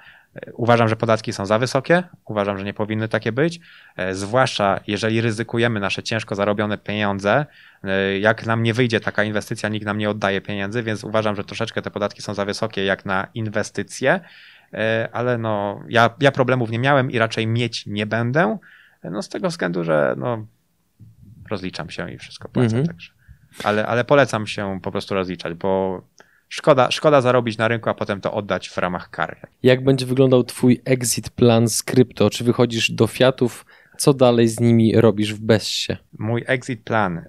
uważam, 0.52 0.88
że 0.88 0.96
podatki 0.96 1.32
są 1.32 1.46
za 1.46 1.58
wysokie, 1.58 2.02
uważam, 2.24 2.58
że 2.58 2.64
nie 2.64 2.74
powinny 2.74 3.08
takie 3.08 3.32
być, 3.32 3.60
e, 3.96 4.14
zwłaszcza 4.14 4.80
jeżeli 4.86 5.20
ryzykujemy 5.20 5.80
nasze 5.80 6.02
ciężko 6.02 6.34
zarobione 6.34 6.78
pieniądze. 6.78 7.46
E, 7.84 8.18
Jak 8.18 8.46
nam 8.46 8.62
nie 8.62 8.74
wyjdzie 8.74 9.00
taka 9.00 9.24
inwestycja, 9.24 9.68
nikt 9.68 9.86
nam 9.86 9.98
nie 9.98 10.10
oddaje 10.10 10.40
pieniędzy, 10.40 10.82
więc 10.82 11.04
uważam, 11.04 11.36
że 11.36 11.44
troszeczkę 11.44 11.82
te 11.82 11.90
podatki 11.90 12.22
są 12.22 12.34
za 12.34 12.44
wysokie 12.44 12.84
jak 12.84 13.04
na 13.06 13.26
inwestycje, 13.34 14.20
e, 14.74 15.08
ale 15.12 15.38
no, 15.38 15.82
ja, 15.88 16.10
ja 16.20 16.32
problemów 16.32 16.70
nie 16.70 16.78
miałem 16.78 17.10
i 17.10 17.18
raczej 17.18 17.46
mieć 17.46 17.86
nie 17.86 18.06
będę, 18.06 18.58
no 19.04 19.22
z 19.22 19.28
tego 19.28 19.48
względu, 19.48 19.84
że 19.84 20.14
no, 20.18 20.46
rozliczam 21.50 21.90
się 21.90 22.12
i 22.12 22.18
wszystko 22.18 22.48
płacę. 22.48 22.66
Mhm. 22.66 22.86
Także. 22.86 23.12
Ale, 23.64 23.86
ale 23.86 24.04
polecam 24.04 24.46
się 24.46 24.80
po 24.82 24.92
prostu 24.92 25.14
rozliczać, 25.14 25.54
bo 25.54 26.02
szkoda, 26.48 26.90
szkoda 26.90 27.20
zarobić 27.20 27.58
na 27.58 27.68
rynku, 27.68 27.90
a 27.90 27.94
potem 27.94 28.20
to 28.20 28.32
oddać 28.32 28.68
w 28.68 28.78
ramach 28.78 29.10
kary. 29.10 29.36
Jak 29.62 29.84
będzie 29.84 30.06
wyglądał 30.06 30.44
twój 30.44 30.80
exit 30.84 31.30
plan 31.30 31.68
z 31.68 31.82
krypto? 31.82 32.30
Czy 32.30 32.44
wychodzisz 32.44 32.90
do 32.90 33.06
fiatów? 33.06 33.66
Co 33.98 34.14
dalej 34.14 34.48
z 34.48 34.60
nimi 34.60 35.00
robisz 35.00 35.34
w 35.34 35.40
bezsie? 35.40 35.96
Mój 36.18 36.44
exit 36.46 36.82
plan. 36.84 37.18
y, 37.18 37.24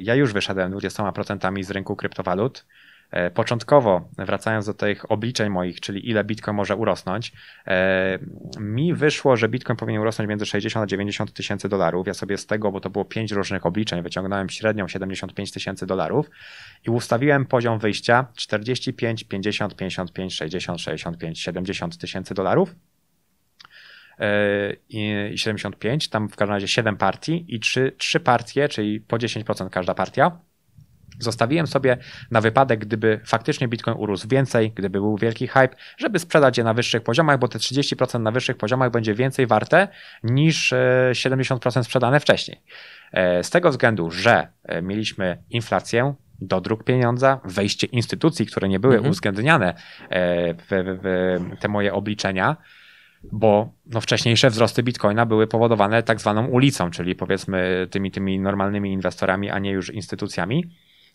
Ja 0.00 0.14
już 0.14 0.32
wyszedłem 0.32 0.72
20% 0.72 1.62
z 1.64 1.70
rynku 1.70 1.96
kryptowalut. 1.96 2.66
E, 3.10 3.30
Początkowo, 3.30 4.08
wracając 4.18 4.66
do 4.66 4.74
tych 4.74 5.12
obliczeń 5.12 5.50
moich, 5.50 5.80
czyli 5.80 6.10
ile 6.10 6.24
Bitcoin 6.24 6.56
może 6.56 6.76
urosnąć, 6.76 7.32
e, 7.66 8.18
mi 8.60 8.94
wyszło, 8.94 9.36
że 9.36 9.48
Bitcoin 9.48 9.76
powinien 9.76 10.02
urosnąć 10.02 10.28
między 10.28 10.46
60 10.46 10.84
a 10.84 10.86
90 10.86 11.32
tysięcy 11.32 11.68
dolarów. 11.68 12.06
Ja 12.06 12.14
sobie 12.14 12.38
z 12.38 12.46
tego, 12.46 12.72
bo 12.72 12.80
to 12.80 12.90
było 12.90 13.04
pięć 13.04 13.32
różnych 13.32 13.66
obliczeń, 13.66 14.02
wyciągnąłem 14.02 14.48
średnią 14.48 14.88
75 14.88 15.52
tysięcy 15.52 15.86
dolarów 15.86 16.30
i 16.86 16.90
ustawiłem 16.90 17.46
poziom 17.46 17.78
wyjścia 17.78 18.26
45, 18.36 19.24
50, 19.24 19.76
55, 19.76 20.34
60, 20.34 20.80
65, 20.80 21.40
70 21.40 21.98
tysięcy 21.98 22.34
dolarów. 22.34 22.74
E, 24.18 24.72
i 24.88 25.12
i 25.32 25.38
75, 25.38 26.08
tam 26.08 26.28
w 26.28 26.36
każdym 26.36 26.54
razie 26.54 26.68
7 26.68 26.96
partii 26.96 27.44
i 27.48 27.60
3, 27.60 27.92
3 27.98 28.20
partie, 28.20 28.68
czyli 28.68 29.00
po 29.00 29.16
10% 29.16 29.70
każda 29.70 29.94
partia. 29.94 30.49
Zostawiłem 31.20 31.66
sobie 31.66 31.96
na 32.30 32.40
wypadek, 32.40 32.80
gdyby 32.80 33.20
faktycznie 33.24 33.68
Bitcoin 33.68 33.96
urósł 34.00 34.28
więcej, 34.28 34.72
gdyby 34.74 35.00
był 35.00 35.16
wielki 35.16 35.46
hype, 35.46 35.76
żeby 35.98 36.18
sprzedać 36.18 36.58
je 36.58 36.64
na 36.64 36.74
wyższych 36.74 37.02
poziomach, 37.02 37.38
bo 37.38 37.48
te 37.48 37.58
30% 37.58 38.20
na 38.20 38.30
wyższych 38.30 38.56
poziomach 38.56 38.90
będzie 38.90 39.14
więcej 39.14 39.46
warte 39.46 39.88
niż 40.24 40.72
e, 40.72 41.10
70% 41.12 41.82
sprzedane 41.84 42.20
wcześniej. 42.20 42.60
E, 43.12 43.44
Z 43.44 43.50
tego 43.50 43.70
względu, 43.70 44.10
że 44.10 44.48
e, 44.64 44.82
mieliśmy 44.82 45.38
inflację, 45.50 46.14
dodruk 46.40 46.84
pieniądza, 46.84 47.40
wejście 47.44 47.86
instytucji, 47.86 48.46
które 48.46 48.68
nie 48.68 48.80
były 48.80 48.94
Mhm. 48.94 49.10
uwzględniane 49.10 49.74
e, 50.10 50.54
w, 50.54 50.66
w, 50.68 51.00
w 51.56 51.60
te 51.60 51.68
moje 51.68 51.94
obliczenia, 51.94 52.56
bo 53.32 53.72
no, 53.86 54.00
wcześniejsze 54.00 54.50
wzrosty 54.50 54.82
bitcoina 54.82 55.26
były 55.26 55.46
powodowane 55.46 56.02
tak 56.02 56.20
zwaną 56.20 56.46
ulicą, 56.46 56.90
czyli 56.90 57.14
powiedzmy 57.14 57.86
tymi, 57.90 58.10
tymi 58.10 58.40
normalnymi 58.40 58.92
inwestorami, 58.92 59.50
a 59.50 59.58
nie 59.58 59.70
już 59.70 59.90
instytucjami. 59.90 60.70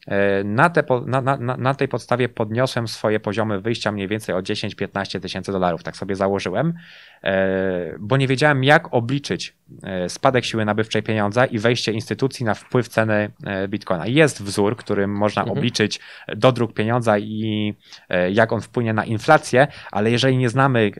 E, 0.08 0.44
na, 0.44 0.70
te, 0.70 0.84
na, 1.06 1.22
na, 1.22 1.58
na, 1.58 1.74
tej 1.74 1.88
podstawie 1.88 2.30
podniosłem 2.30 2.88
swoje 2.88 3.20
poziomy 3.20 3.62
wyjścia 3.62 3.91
mniej 3.91 4.08
więcej 4.08 4.36
o 4.36 4.39
10-15 4.39 5.20
tysięcy 5.20 5.52
dolarów, 5.52 5.84
tak 5.84 5.98
sobie 5.98 6.15
założyłem, 6.15 6.74
e, 7.24 7.96
bo 8.00 8.18
nie 8.18 8.28
wiedziałem 8.28 8.63
jak 8.63 8.94
obliczyć 8.94 9.56
e, 9.84 10.10
spadek 10.10 10.46
siły 10.46 10.65
nabywczej 10.65 11.04
pieniądza 11.04 11.46
i 11.46 11.60
wejście 11.60 11.91
instytucji 11.91 12.46
na 12.46 12.54
wpływ 12.54 12.88
ceny 12.88 13.32
bitcoina. 13.70 14.08
Jest 14.08 14.44
wzór, 14.44 14.78
którym 14.78 15.12
można 15.12 15.41
mhm. 15.41 15.58
obliczyć 15.58 16.00
dodruk 16.36 16.74
pieniądza 16.74 17.20
i 17.20 17.74
jak 18.32 18.54
on 18.54 18.62
wpłynie 18.62 18.94
na 18.94 19.06
inflację, 19.06 19.68
ale 19.91 20.12
jeżeli 20.12 20.38
nie 20.38 20.50
znamy, 20.50 20.91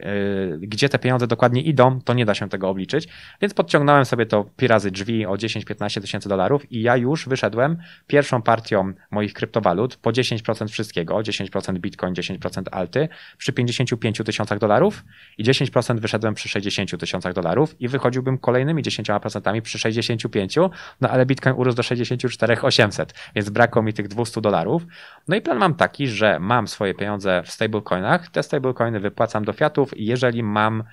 gdzie 0.58 0.88
te 0.88 0.98
pieniądze 0.98 1.26
dokładnie 1.26 1.62
idą, 1.62 2.00
to 2.00 2.14
nie 2.14 2.24
da 2.24 2.34
się 2.34 2.48
tego 2.48 2.68
obliczyć, 2.68 3.08
więc 3.40 3.54
podciągnąłem 3.54 4.04
sobie 4.04 4.26
to 4.26 4.44
pi 4.56 4.66
razy 4.66 4.90
drzwi 4.90 5.26
o 5.26 5.32
10-15 5.32 6.00
tysięcy 6.00 6.28
dolarów 6.28 6.72
i 6.72 6.82
ja 6.82 6.96
już 6.96 7.28
wyszedłem 7.28 7.76
pierwszą 8.06 8.42
partią 8.42 8.92
moich 9.10 9.32
kryptowalut 9.32 9.96
po 9.96 10.10
10% 10.10 10.68
wszystkiego, 10.68 11.16
10% 11.16 11.78
Bitcoin, 11.78 12.14
10% 12.14 12.62
alty 12.70 13.08
przy 13.38 13.52
55 13.52 14.18
tysiącach 14.24 14.58
dolarów 14.58 15.04
i 15.38 15.44
10% 15.44 16.00
wyszedłem 16.00 16.34
przy 16.34 16.48
60 16.48 17.00
tysiącach 17.00 17.32
dolarów 17.32 17.80
i 17.80 17.88
wychodziłbym 17.88 18.38
kolejnymi 18.38 18.82
10% 18.82 19.60
przy 19.60 19.78
65, 19.78 20.56
no 21.00 21.10
ale 21.10 21.26
Bitcoin 21.26 21.56
urósł 21.58 21.76
do 21.76 21.82
64 21.82 22.60
800, 22.62 23.14
więc 23.34 23.50
brakło 23.50 23.82
mi 23.82 23.92
tych 23.92 24.08
200 24.08 24.40
dolarów. 24.40 24.86
No 25.28 25.36
i 25.36 25.40
plan 25.40 25.58
mam 25.58 25.74
taki, 25.74 26.08
że 26.08 26.38
mam 26.40 26.68
swoje 26.68 26.94
pieniądze 26.94 27.42
w 27.42 27.50
stablecoinach, 27.50 28.28
te 28.28 28.42
stablecoiny 28.42 29.00
wypłacam 29.00 29.44
do 29.44 29.52
fiatów, 29.52 29.90
jeżeli 29.96 30.42
mam 30.42 30.84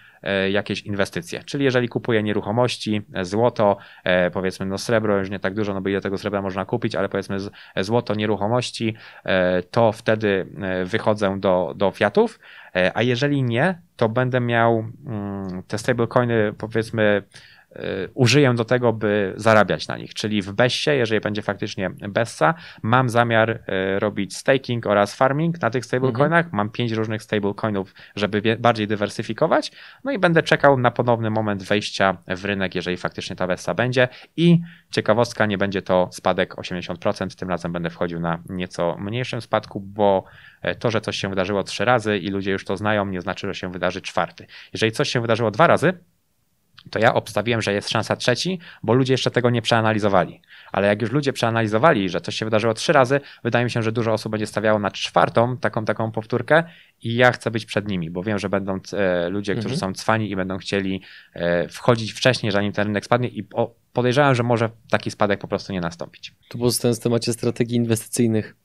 jakieś 0.51 0.81
inwestycje. 0.81 1.43
Czyli 1.43 1.65
jeżeli 1.65 1.89
kupuję 1.89 2.23
nieruchomości, 2.23 3.01
e, 3.13 3.25
złoto, 3.25 3.77
e, 4.03 4.31
powiedzmy 4.31 4.65
no 4.65 4.77
srebro 4.77 5.17
już 5.17 5.29
nie 5.29 5.39
tak 5.39 5.53
dużo, 5.53 5.73
no 5.73 5.81
bo 5.81 5.89
ile 5.89 6.01
tego 6.01 6.17
srebra 6.17 6.41
można 6.41 6.65
kupić, 6.65 6.95
ale 6.95 7.09
powiedzmy 7.09 7.37
złoto, 7.77 8.15
nieruchomości, 8.15 8.95
to 9.71 9.91
wtedy 9.91 10.47
wychodzę 10.85 11.39
do, 11.39 11.73
do 11.75 11.91
fiatów, 11.91 12.39
a 12.93 13.01
jeżeli 13.01 13.43
nie, 13.43 13.81
to 13.95 14.09
będę 14.09 14.39
miał 14.39 14.85
mm, 15.05 15.63
te 15.67 15.77
stablecoiny 15.77 16.53
powiedzmy 16.57 17.23
użyję 18.13 18.53
do 18.53 18.65
tego, 18.65 18.93
by 18.93 19.33
zarabiać 19.35 19.87
na 19.87 19.97
nich. 19.97 20.13
Czyli 20.13 20.41
w 20.41 20.51
Bessie, 20.51 20.89
jeżeli 20.89 21.21
będzie 21.21 21.41
faktycznie 21.41 21.89
Bessa, 21.89 22.53
mam 22.81 23.09
zamiar 23.09 23.49
y, 23.49 23.99
robić 23.99 24.37
staking 24.37 24.87
oraz 24.87 25.15
farming 25.15 25.61
na 25.61 25.69
tych 25.69 25.85
stablecoinach. 25.85 26.45
Mhm. 26.45 26.57
Mam 26.57 26.69
pięć 26.69 26.91
różnych 26.91 27.23
stablecoinów, 27.23 27.93
żeby 28.15 28.57
bardziej 28.59 28.87
dywersyfikować. 28.87 29.71
No 30.03 30.11
i 30.11 30.19
będę 30.19 30.43
czekał 30.43 30.79
na 30.79 30.91
ponowny 30.91 31.29
moment 31.29 31.63
wejścia 31.63 32.17
w 32.27 32.45
rynek, 32.45 32.75
jeżeli 32.75 32.97
faktycznie 32.97 33.35
ta 33.35 33.47
Bessa 33.47 33.73
będzie. 33.73 34.07
I 34.37 34.59
ciekawostka, 34.91 35.45
nie 35.45 35.57
będzie 35.57 35.81
to 35.81 36.09
spadek 36.11 36.55
80%. 36.55 37.35
Tym 37.35 37.49
razem 37.49 37.71
będę 37.71 37.89
wchodził 37.89 38.19
na 38.19 38.39
nieco 38.49 38.97
mniejszym 38.99 39.41
spadku, 39.41 39.79
bo 39.79 40.23
e, 40.61 40.75
to, 40.75 40.91
że 40.91 41.01
coś 41.01 41.17
się 41.17 41.29
wydarzyło 41.29 41.63
trzy 41.63 41.85
razy 41.85 42.17
i 42.17 42.27
ludzie 42.27 42.51
już 42.51 42.65
to 42.65 42.77
znają, 42.77 43.05
nie 43.05 43.21
znaczy, 43.21 43.47
że 43.47 43.55
się 43.55 43.71
wydarzy 43.71 44.01
czwarty. 44.01 44.47
Jeżeli 44.73 44.91
coś 44.91 45.09
się 45.09 45.21
wydarzyło 45.21 45.51
dwa 45.51 45.67
razy, 45.67 45.93
to 46.89 46.99
ja 46.99 47.13
obstawiłem, 47.13 47.61
że 47.61 47.73
jest 47.73 47.89
szansa 47.89 48.15
trzeci, 48.15 48.59
bo 48.83 48.93
ludzie 48.93 49.13
jeszcze 49.13 49.31
tego 49.31 49.49
nie 49.49 49.61
przeanalizowali. 49.61 50.41
Ale 50.71 50.87
jak 50.87 51.01
już 51.01 51.11
ludzie 51.11 51.33
przeanalizowali, 51.33 52.09
że 52.09 52.21
coś 52.21 52.35
się 52.35 52.45
wydarzyło 52.45 52.73
trzy 52.73 52.93
razy, 52.93 53.21
wydaje 53.43 53.65
mi 53.65 53.71
się, 53.71 53.83
że 53.83 53.91
dużo 53.91 54.13
osób 54.13 54.31
będzie 54.31 54.47
stawiało 54.47 54.79
na 54.79 54.91
czwartą 54.91 55.57
taką 55.57 55.85
taką 55.85 56.11
powtórkę 56.11 56.63
i 57.01 57.15
ja 57.15 57.31
chcę 57.31 57.51
być 57.51 57.65
przed 57.65 57.87
nimi, 57.87 58.09
bo 58.09 58.23
wiem, 58.23 58.39
że 58.39 58.49
będą 58.49 58.79
e, 58.93 59.29
ludzie, 59.29 59.53
którzy 59.55 59.73
mhm. 59.73 59.93
są 59.93 59.99
cwani 60.01 60.31
i 60.31 60.35
będą 60.35 60.57
chcieli 60.57 61.01
e, 61.33 61.67
wchodzić 61.67 62.13
wcześniej, 62.13 62.51
zanim 62.51 62.71
ten 62.71 62.87
rynek 62.87 63.05
spadnie 63.05 63.27
i 63.27 63.47
podejrzewam, 63.93 64.35
że 64.35 64.43
może 64.43 64.69
taki 64.89 65.11
spadek 65.11 65.39
po 65.39 65.47
prostu 65.47 65.73
nie 65.73 65.81
nastąpić. 65.81 66.33
Tu 66.49 66.57
pozostając 66.57 66.99
w 66.99 67.03
temacie 67.03 67.33
strategii 67.33 67.77
inwestycyjnych, 67.77 68.55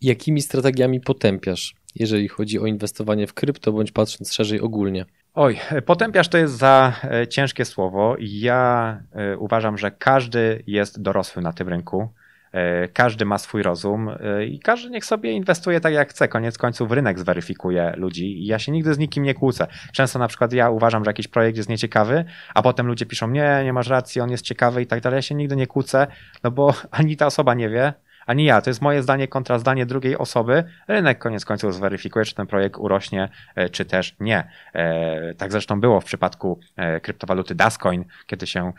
jakimi 0.00 0.42
strategiami 0.42 1.00
potępiasz, 1.00 1.74
jeżeli 1.94 2.28
chodzi 2.28 2.58
o 2.58 2.66
inwestowanie 2.66 3.26
w 3.26 3.34
krypto, 3.34 3.72
bądź 3.72 3.92
patrząc 3.92 4.32
szerzej 4.32 4.60
ogólnie? 4.60 5.04
Oj, 5.38 5.58
potępiasz 5.86 6.28
to 6.28 6.38
jest 6.38 6.54
za 6.58 6.92
e, 7.04 7.28
ciężkie 7.28 7.64
słowo. 7.64 8.16
Ja 8.18 9.00
e, 9.12 9.38
uważam, 9.38 9.78
że 9.78 9.90
każdy 9.90 10.62
jest 10.66 11.02
dorosły 11.02 11.42
na 11.42 11.52
tym 11.52 11.68
rynku. 11.68 12.08
E, 12.52 12.88
każdy 12.88 13.24
ma 13.24 13.38
swój 13.38 13.62
rozum 13.62 14.10
i 14.48 14.60
każdy 14.60 14.90
niech 14.90 15.04
sobie 15.04 15.32
inwestuje 15.32 15.80
tak 15.80 15.92
jak 15.92 16.10
chce. 16.10 16.28
Koniec 16.28 16.58
końców 16.58 16.92
rynek 16.92 17.18
zweryfikuje 17.18 17.92
ludzi 17.96 18.42
i 18.42 18.46
ja 18.46 18.58
się 18.58 18.72
nigdy 18.72 18.94
z 18.94 18.98
nikim 18.98 19.24
nie 19.24 19.34
kłócę. 19.34 19.66
Często 19.92 20.18
na 20.18 20.28
przykład 20.28 20.52
ja 20.52 20.70
uważam, 20.70 21.04
że 21.04 21.08
jakiś 21.08 21.28
projekt 21.28 21.56
jest 21.56 21.68
nieciekawy, 21.68 22.24
a 22.54 22.62
potem 22.62 22.86
ludzie 22.86 23.06
piszą, 23.06 23.30
nie, 23.30 23.60
nie 23.64 23.72
masz 23.72 23.88
racji, 23.88 24.20
on 24.20 24.30
jest 24.30 24.44
ciekawy 24.44 24.82
i 24.82 24.86
tak 24.86 25.00
dalej. 25.00 25.18
Ja 25.18 25.22
się 25.22 25.34
nigdy 25.34 25.56
nie 25.56 25.66
kłócę, 25.66 26.06
no 26.44 26.50
bo 26.50 26.74
ani 26.90 27.16
ta 27.16 27.26
osoba 27.26 27.54
nie 27.54 27.68
wie, 27.68 27.92
ani 28.26 28.44
ja. 28.44 28.60
To 28.60 28.70
jest 28.70 28.82
moje 28.82 29.02
zdanie 29.02 29.28
kontra 29.28 29.58
zdanie 29.58 29.86
drugiej 29.86 30.18
osoby. 30.18 30.64
Rynek 30.88 31.18
koniec 31.18 31.44
końców 31.44 31.74
zweryfikuje, 31.74 32.24
czy 32.24 32.34
ten 32.34 32.46
projekt 32.46 32.76
urośnie, 32.78 33.28
e, 33.54 33.68
czy 33.68 33.84
też 33.84 34.16
nie. 34.20 34.50
E, 34.74 35.34
tak 35.34 35.52
zresztą 35.52 35.80
było 35.80 36.00
w 36.00 36.04
przypadku 36.04 36.60
e, 36.76 37.00
kryptowaluty 37.00 37.54
Dascoin, 37.54 38.04
kiedy 38.26 38.46
się 38.46 38.72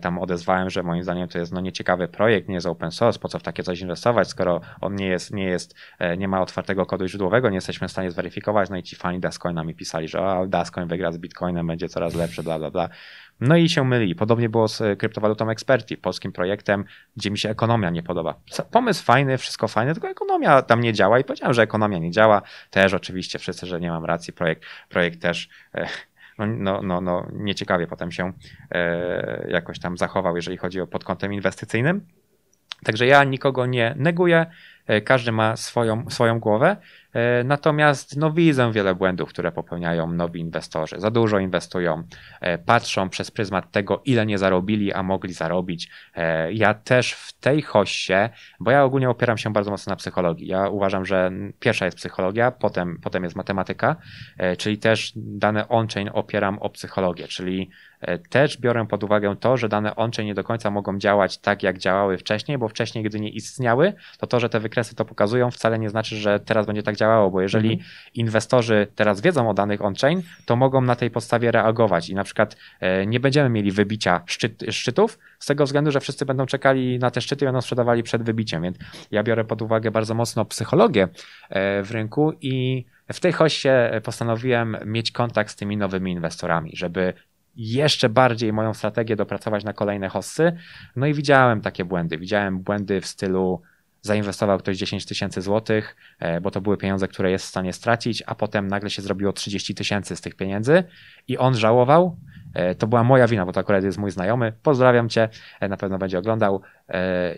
tam 0.00 0.18
odezwałem, 0.18 0.70
że 0.70 0.82
moim 0.82 1.02
zdaniem 1.02 1.28
to 1.28 1.38
jest 1.38 1.52
no 1.52 1.60
nieciekawy 1.60 2.08
projekt, 2.08 2.48
nie 2.48 2.54
jest 2.54 2.66
open 2.66 2.90
source, 2.90 3.18
po 3.18 3.28
co 3.28 3.38
w 3.38 3.42
takie 3.42 3.62
coś 3.62 3.80
inwestować, 3.80 4.28
skoro 4.28 4.60
on 4.80 4.96
nie 4.96 5.06
jest, 5.06 5.34
nie 5.34 5.44
jest, 5.44 5.74
nie 6.18 6.28
ma 6.28 6.42
otwartego 6.42 6.86
kodu 6.86 7.08
źródłowego, 7.08 7.48
nie 7.48 7.54
jesteśmy 7.54 7.88
w 7.88 7.90
stanie 7.90 8.10
zweryfikować, 8.10 8.70
no 8.70 8.76
i 8.76 8.82
ci 8.82 8.96
fani 8.96 9.20
Dascoina 9.20 9.64
mi 9.64 9.74
pisali, 9.74 10.08
że 10.08 10.20
o, 10.20 10.46
Dascoin 10.46 10.88
wygra 10.88 11.12
z 11.12 11.18
Bitcoinem, 11.18 11.66
będzie 11.66 11.88
coraz 11.88 12.14
lepszy, 12.14 12.42
bla, 12.42 12.58
bla, 12.58 12.70
bla. 12.70 12.88
No 13.40 13.56
i 13.56 13.68
się 13.68 13.84
myli. 13.84 14.14
Podobnie 14.14 14.48
było 14.48 14.68
z 14.68 14.80
e, 14.80 14.96
kryptowalutą 14.96 15.50
Experti, 15.50 15.96
polskim 15.96 16.32
projektem, 16.32 16.84
gdzie 17.16 17.30
mi 17.30 17.38
się 17.38 17.50
ekonomia 17.50 17.90
nie 17.90 18.02
podoba. 18.02 18.34
Pomysł 18.70 19.04
fajny, 19.04 19.38
wszystko 19.38 19.68
fajne, 19.68 19.92
tylko 19.92 20.08
ekonomia 20.08 20.62
tam 20.62 20.80
nie 20.80 20.92
działa 20.92 21.18
i 21.18 21.24
powiedziałem, 21.24 21.54
że 21.54 21.62
ekonomia 21.62 21.98
nie 21.98 22.10
działa. 22.10 22.42
Też 22.70 22.94
oczywiście 22.94 23.38
wszyscy, 23.38 23.66
że 23.66 23.80
nie 23.80 23.90
mam 23.90 24.04
racji, 24.04 24.32
projekt, 24.32 24.64
projekt 24.88 25.22
też 25.22 25.48
e, 25.74 25.86
no, 26.38 26.46
no, 26.46 26.82
no, 26.82 27.00
no 27.00 27.26
nieciekawie 27.32 27.86
potem 27.86 28.12
się 28.12 28.32
e, 28.70 29.46
jakoś 29.50 29.78
tam 29.78 29.96
zachował, 29.96 30.36
jeżeli 30.36 30.56
chodzi 30.56 30.80
o 30.80 30.86
pod 30.86 31.04
kątem 31.04 31.32
inwestycyjnym. 31.32 32.06
Także 32.84 33.06
ja 33.06 33.24
nikogo 33.24 33.66
nie 33.66 33.94
neguję, 33.98 34.46
każdy 35.04 35.32
ma 35.32 35.56
swoją, 35.56 36.10
swoją 36.10 36.40
głowę. 36.40 36.76
E, 37.12 37.44
natomiast 37.44 38.16
no, 38.16 38.32
widzę 38.32 38.72
wiele 38.72 38.94
błędów, 38.94 39.28
które 39.28 39.52
popełniają 39.52 40.12
nowi 40.12 40.40
inwestorzy. 40.40 40.96
Za 40.98 41.10
dużo 41.10 41.38
inwestują, 41.38 42.02
e, 42.40 42.58
patrzą 42.58 43.08
przez 43.08 43.30
pryzmat 43.30 43.70
tego, 43.70 44.02
ile 44.04 44.26
nie 44.26 44.38
zarobili, 44.38 44.92
a 44.92 45.02
mogli 45.02 45.32
zarobić. 45.32 45.90
E, 46.14 46.52
ja 46.52 46.74
też 46.74 47.12
w 47.12 47.32
tej 47.32 47.62
hoście, 47.62 48.30
bo 48.60 48.70
ja 48.70 48.84
ogólnie 48.84 49.10
opieram 49.10 49.38
się 49.38 49.52
bardzo 49.52 49.70
mocno 49.70 49.90
na 49.90 49.96
psychologii. 49.96 50.46
Ja 50.46 50.68
uważam, 50.68 51.04
że 51.04 51.30
pierwsza 51.60 51.84
jest 51.84 51.96
psychologia, 51.96 52.50
potem, 52.50 52.98
potem 53.02 53.24
jest 53.24 53.36
matematyka, 53.36 53.96
czyli 54.58 54.78
też 54.78 55.12
dane 55.16 55.68
on-chain 55.68 56.10
opieram 56.12 56.58
o 56.58 56.70
psychologię, 56.70 57.28
czyli 57.28 57.70
też 58.30 58.58
biorę 58.58 58.86
pod 58.86 59.04
uwagę 59.04 59.36
to, 59.36 59.56
że 59.56 59.68
dane 59.68 59.96
on-chain 59.96 60.26
nie 60.26 60.34
do 60.34 60.44
końca 60.44 60.70
mogą 60.70 60.98
działać 60.98 61.38
tak, 61.38 61.62
jak 61.62 61.78
działały 61.78 62.18
wcześniej, 62.18 62.58
bo 62.58 62.68
wcześniej, 62.68 63.04
gdy 63.04 63.20
nie 63.20 63.28
istniały, 63.28 63.92
to 64.18 64.26
to, 64.26 64.40
że 64.40 64.48
te 64.48 64.60
wykresy 64.60 64.94
to 64.94 65.04
pokazują, 65.04 65.50
wcale 65.50 65.78
nie 65.78 65.90
znaczy, 65.90 66.16
że 66.16 66.40
teraz 66.40 66.66
będzie 66.66 66.82
tak 66.82 66.96
działało, 66.96 67.30
bo 67.30 67.40
jeżeli 67.40 67.72
mhm. 67.72 67.90
inwestorzy 68.14 68.86
teraz 68.94 69.20
wiedzą 69.20 69.50
o 69.50 69.54
danych 69.54 69.82
on-chain, 69.82 70.22
to 70.46 70.56
mogą 70.56 70.80
na 70.80 70.96
tej 70.96 71.10
podstawie 71.10 71.50
reagować 71.50 72.08
i 72.08 72.14
na 72.14 72.24
przykład 72.24 72.56
e, 72.80 73.06
nie 73.06 73.20
będziemy 73.20 73.48
mieli 73.48 73.72
wybicia 73.72 74.22
szczyt, 74.26 74.64
szczytów 74.70 75.18
z 75.38 75.46
tego 75.46 75.64
względu, 75.64 75.90
że 75.90 76.00
wszyscy 76.00 76.26
będą 76.26 76.46
czekali 76.46 76.98
na 76.98 77.10
te 77.10 77.20
szczyty 77.20 77.44
i 77.44 77.46
będą 77.46 77.60
sprzedawali 77.60 78.02
przed 78.02 78.22
wybiciem, 78.22 78.62
więc 78.62 78.76
ja 79.10 79.22
biorę 79.22 79.44
pod 79.44 79.62
uwagę 79.62 79.90
bardzo 79.90 80.14
mocno 80.14 80.44
psychologię 80.44 81.08
e, 81.50 81.82
w 81.82 81.90
rynku 81.90 82.32
i 82.40 82.84
w 83.12 83.20
tej 83.20 83.32
hoście 83.32 84.00
postanowiłem 84.04 84.76
mieć 84.84 85.10
kontakt 85.10 85.50
z 85.50 85.56
tymi 85.56 85.76
nowymi 85.76 86.12
inwestorami, 86.12 86.70
żeby 86.74 87.14
jeszcze 87.56 88.08
bardziej 88.08 88.52
moją 88.52 88.74
strategię 88.74 89.16
dopracować 89.16 89.64
na 89.64 89.72
kolejne 89.72 90.08
hossy. 90.08 90.52
No 90.96 91.06
i 91.06 91.14
widziałem 91.14 91.60
takie 91.60 91.84
błędy. 91.84 92.18
Widziałem 92.18 92.58
błędy 92.58 93.00
w 93.00 93.06
stylu 93.06 93.62
zainwestował 94.02 94.58
ktoś 94.58 94.76
10 94.76 95.06
tysięcy 95.06 95.42
złotych, 95.42 95.96
e, 96.18 96.40
bo 96.40 96.50
to 96.50 96.60
były 96.60 96.76
pieniądze, 96.76 97.08
które 97.08 97.30
jest 97.30 97.44
w 97.44 97.48
stanie 97.48 97.72
stracić, 97.72 98.22
a 98.26 98.34
potem 98.34 98.68
nagle 98.68 98.90
się 98.90 99.02
zrobiło 99.02 99.32
30 99.32 99.74
tysięcy 99.74 100.16
z 100.16 100.20
tych 100.20 100.34
pieniędzy 100.34 100.84
i 101.28 101.38
on 101.38 101.54
żałował. 101.54 102.16
E, 102.54 102.74
to 102.74 102.86
była 102.86 103.04
moja 103.04 103.28
wina, 103.28 103.46
bo 103.46 103.52
to 103.52 103.60
akurat 103.60 103.84
jest 103.84 103.98
mój 103.98 104.10
znajomy. 104.10 104.52
Pozdrawiam 104.62 105.08
cię, 105.08 105.28
e, 105.60 105.68
na 105.68 105.76
pewno 105.76 105.98
będzie 105.98 106.18
oglądał. 106.18 106.60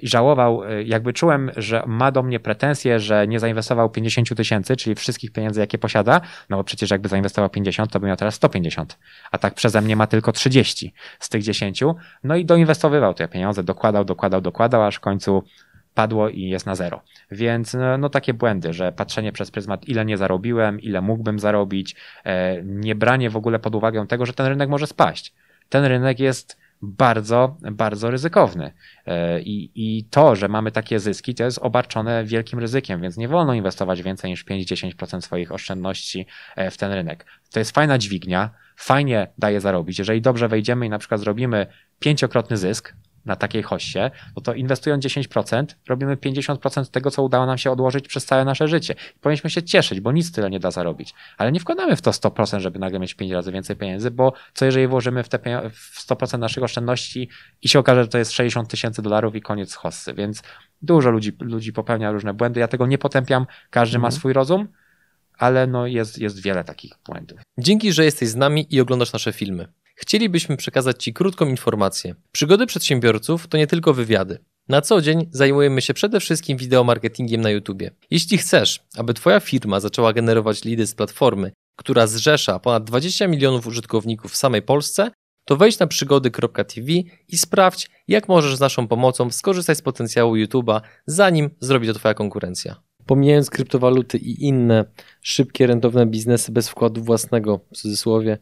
I 0.03 0.09
żałował, 0.09 0.63
jakby 0.85 1.13
czułem, 1.13 1.51
że 1.57 1.83
ma 1.87 2.13
do 2.13 2.23
mnie 2.23 2.41
pretensje, 2.41 3.01
że 3.01 3.29
nie 3.29 3.41
zainwestował 3.41 3.91
50 3.91 4.35
tysięcy, 4.37 4.77
czyli 4.77 4.97
wszystkich 4.97 5.33
pieniędzy, 5.33 5.61
jakie 5.61 5.79
posiada, 5.79 6.21
no 6.51 6.57
bo 6.57 6.65
przecież 6.65 6.91
jakby 6.91 7.09
zainwestował 7.09 7.51
50, 7.51 7.93
to 7.93 8.01
by 8.01 8.07
miał 8.07 8.17
teraz 8.17 8.35
150, 8.35 8.99
a 9.31 9.39
tak 9.39 9.55
przeze 9.55 9.81
mnie 9.81 9.97
ma 9.97 10.07
tylko 10.07 10.33
30 10.33 10.95
z 11.21 11.29
tych 11.29 11.43
10. 11.43 11.83
No 12.25 12.37
i 12.37 12.45
doinwestowywał 12.45 13.15
te 13.15 13.29
pieniądze, 13.29 13.63
dokładał, 13.63 14.05
dokładał, 14.05 14.41
dokładał, 14.41 14.85
aż 14.85 14.97
w 14.97 15.01
końcu 15.01 15.43
padło 15.95 16.29
i 16.29 16.41
jest 16.41 16.67
na 16.67 16.75
zero. 16.75 17.03
Więc 17.31 17.75
no, 17.75 17.99
no, 17.99 18.09
takie 18.09 18.35
błędy, 18.35 18.73
że 18.73 18.93
patrzenie 18.93 19.33
przez 19.33 19.51
pryzmat, 19.51 19.89
ile 19.89 20.05
nie 20.05 20.17
zarobiłem, 20.17 20.81
ile 20.81 21.01
mógłbym 21.01 21.39
zarobić, 21.39 21.97
e, 22.25 22.63
nie 22.63 22.95
branie 22.95 23.31
w 23.31 23.37
ogóle 23.37 23.59
pod 23.59 23.75
uwagę 23.75 24.07
tego, 24.07 24.27
że 24.27 24.33
ten 24.33 24.47
rynek 24.47 24.69
może 24.69 24.87
spaść. 24.87 25.35
Ten 25.69 25.85
rynek 25.85 26.21
jest 26.21 26.59
bardzo, 26.83 27.57
bardzo 27.73 28.11
ryzykowny. 28.11 28.73
E, 29.07 29.41
I, 29.41 29.71
I 29.75 30.05
to, 30.05 30.37
że 30.37 30.49
mamy 30.49 30.73
takie 30.73 31.01
zyski, 31.01 31.35
to 31.35 31.45
jest 31.45 31.59
obarczone 31.59 32.25
wielkim 32.25 32.59
ryzykiem, 32.59 33.01
więc 33.01 33.17
nie 33.17 33.29
wolno 33.29 33.55
inwestować 33.55 34.03
więcej 34.03 34.31
niż 34.31 34.45
5-10% 34.45 35.21
swoich 35.21 35.53
oszczędności 35.53 36.27
e, 36.57 36.71
w 36.71 36.77
ten 36.77 36.93
rynek. 36.93 37.27
To 37.53 37.59
jest 37.59 37.71
fajna 37.71 37.99
dźwignia, 37.99 38.51
fajnie 38.77 39.29
daje 39.39 39.61
zarobić. 39.61 39.99
Jeżeli 39.99 40.23
dobrze 40.23 40.49
wejdziemy 40.49 40.87
i 40.87 40.91
na 40.91 40.99
przykład 40.99 41.21
zrobimy 41.21 41.67
pięciokrotny 41.99 42.57
zysk, 42.57 42.95
na 43.27 43.37
takiej 43.37 43.63
hoście, 43.63 44.11
no 44.37 44.43
to 44.43 44.55
inwestując 44.55 45.05
10%, 45.05 45.67
robimy 45.89 46.17
50% 46.17 46.91
tego, 46.91 47.11
co 47.11 47.23
udało 47.23 47.47
nam 47.47 47.59
się 47.59 47.71
odłożyć 47.71 48.09
przez 48.09 48.25
całe 48.25 48.45
nasze 48.45 48.69
życie. 48.69 48.95
I 49.17 49.19
powinniśmy 49.21 49.51
się 49.51 49.63
cieszyć, 49.63 50.01
bo 50.01 50.13
nic 50.13 50.33
tyle 50.33 50.51
nie 50.51 50.61
da 50.61 50.71
zarobić. 50.71 51.15
Ale 51.39 51.53
nie 51.53 51.61
wkładamy 51.61 51.97
w 51.97 52.03
to 52.03 52.11
100%, 52.11 52.61
żeby 52.61 52.79
nagle 52.79 52.99
mieć 52.99 53.15
5 53.15 53.33
razy 53.33 53.53
więcej 53.53 53.77
pieniędzy, 53.77 54.11
bo 54.11 54.33
co 54.55 54.65
jeżeli 54.65 54.87
włożymy 54.87 55.23
w 55.23 55.29
te 55.29 55.71
w 55.71 56.07
100% 56.09 56.39
naszych 56.39 56.63
oszczędności 56.63 57.29
i 57.63 57.69
się 57.69 57.79
okaże, 57.79 58.03
że 58.03 58.09
to 58.09 58.19
jest 58.19 58.33
60 58.33 58.69
tysięcy 58.69 59.03
dolarów 59.03 59.37
i 59.37 59.41
koniec 59.41 59.75
hossy. 59.75 60.15
Więc 60.15 60.43
dużo 60.83 61.11
ludzi, 61.11 61.33
ludzi 61.41 61.73
popełnia 61.73 62.11
różne 62.11 62.35
błędy. 62.35 62.61
Ja 62.61 62.69
tego 62.69 62.87
nie 62.87 62.99
potępiam. 62.99 63.47
Każdy 63.71 63.99
ma 63.99 64.07
mhm. 64.09 64.19
swój 64.19 64.33
rozum 64.33 64.69
ale 65.39 65.67
no 65.67 65.87
jest, 65.87 66.19
jest 66.19 66.43
wiele 66.43 66.65
takich 66.65 66.93
błędów. 67.07 67.41
Dzięki, 67.59 67.93
że 67.93 68.05
jesteś 68.05 68.29
z 68.29 68.37
nami 68.37 68.67
i 68.71 68.81
oglądasz 68.81 69.13
nasze 69.13 69.33
filmy. 69.33 69.69
Chcielibyśmy 69.95 70.57
przekazać 70.57 71.05
Ci 71.05 71.13
krótką 71.13 71.49
informację. 71.49 72.15
Przygody 72.33 72.67
przedsiębiorców 72.67 73.49
to 73.49 73.59
nie 73.59 73.67
tylko 73.67 73.95
wywiady. 73.95 74.39
Na 74.69 74.81
co 74.81 75.01
dzień 75.01 75.29
zajmujemy 75.31 75.83
się 75.83 75.95
przede 75.95 76.21
wszystkim 76.21 76.59
wideomarketingiem 76.59 77.41
na 77.41 77.51
YouTube. 77.51 77.83
Jeśli 78.11 78.39
chcesz, 78.39 78.81
aby 78.97 79.15
Twoja 79.15 79.41
firma 79.41 79.81
zaczęła 79.81 80.13
generować 80.13 80.65
lidy 80.65 80.87
z 80.87 80.95
platformy, 80.95 81.53
która 81.77 82.07
zrzesza 82.07 82.59
ponad 82.59 82.85
20 82.85 83.27
milionów 83.27 83.67
użytkowników 83.67 84.33
w 84.33 84.37
samej 84.37 84.63
Polsce, 84.63 85.11
to 85.45 85.57
wejdź 85.57 85.79
na 85.79 85.87
przygody.tv 85.87 86.93
i 87.29 87.39
sprawdź, 87.39 87.91
jak 88.09 88.29
możesz 88.29 88.57
z 88.57 88.61
naszą 88.61 88.89
pomocą 88.89 89.31
skorzystać 89.31 89.79
z 89.79 89.83
potencjału 89.83 90.35
YouTube'a, 90.35 90.81
zanim 91.07 91.51
zrobi 91.61 91.87
to 91.87 91.95
Twoja 91.95 92.15
konkurencja. 92.15 92.77
Pomijając 93.07 93.51
kryptowaluty 93.51 94.19
i 94.19 94.45
inne 94.45 94.85
szybkie, 95.21 95.67
rentowne 95.67 96.07
biznesy 96.07 96.53
bez 96.53 96.69
wkładu 96.69 97.03
własnego, 97.03 97.61
w 97.73 97.77
cudzysłowie, 97.77 98.39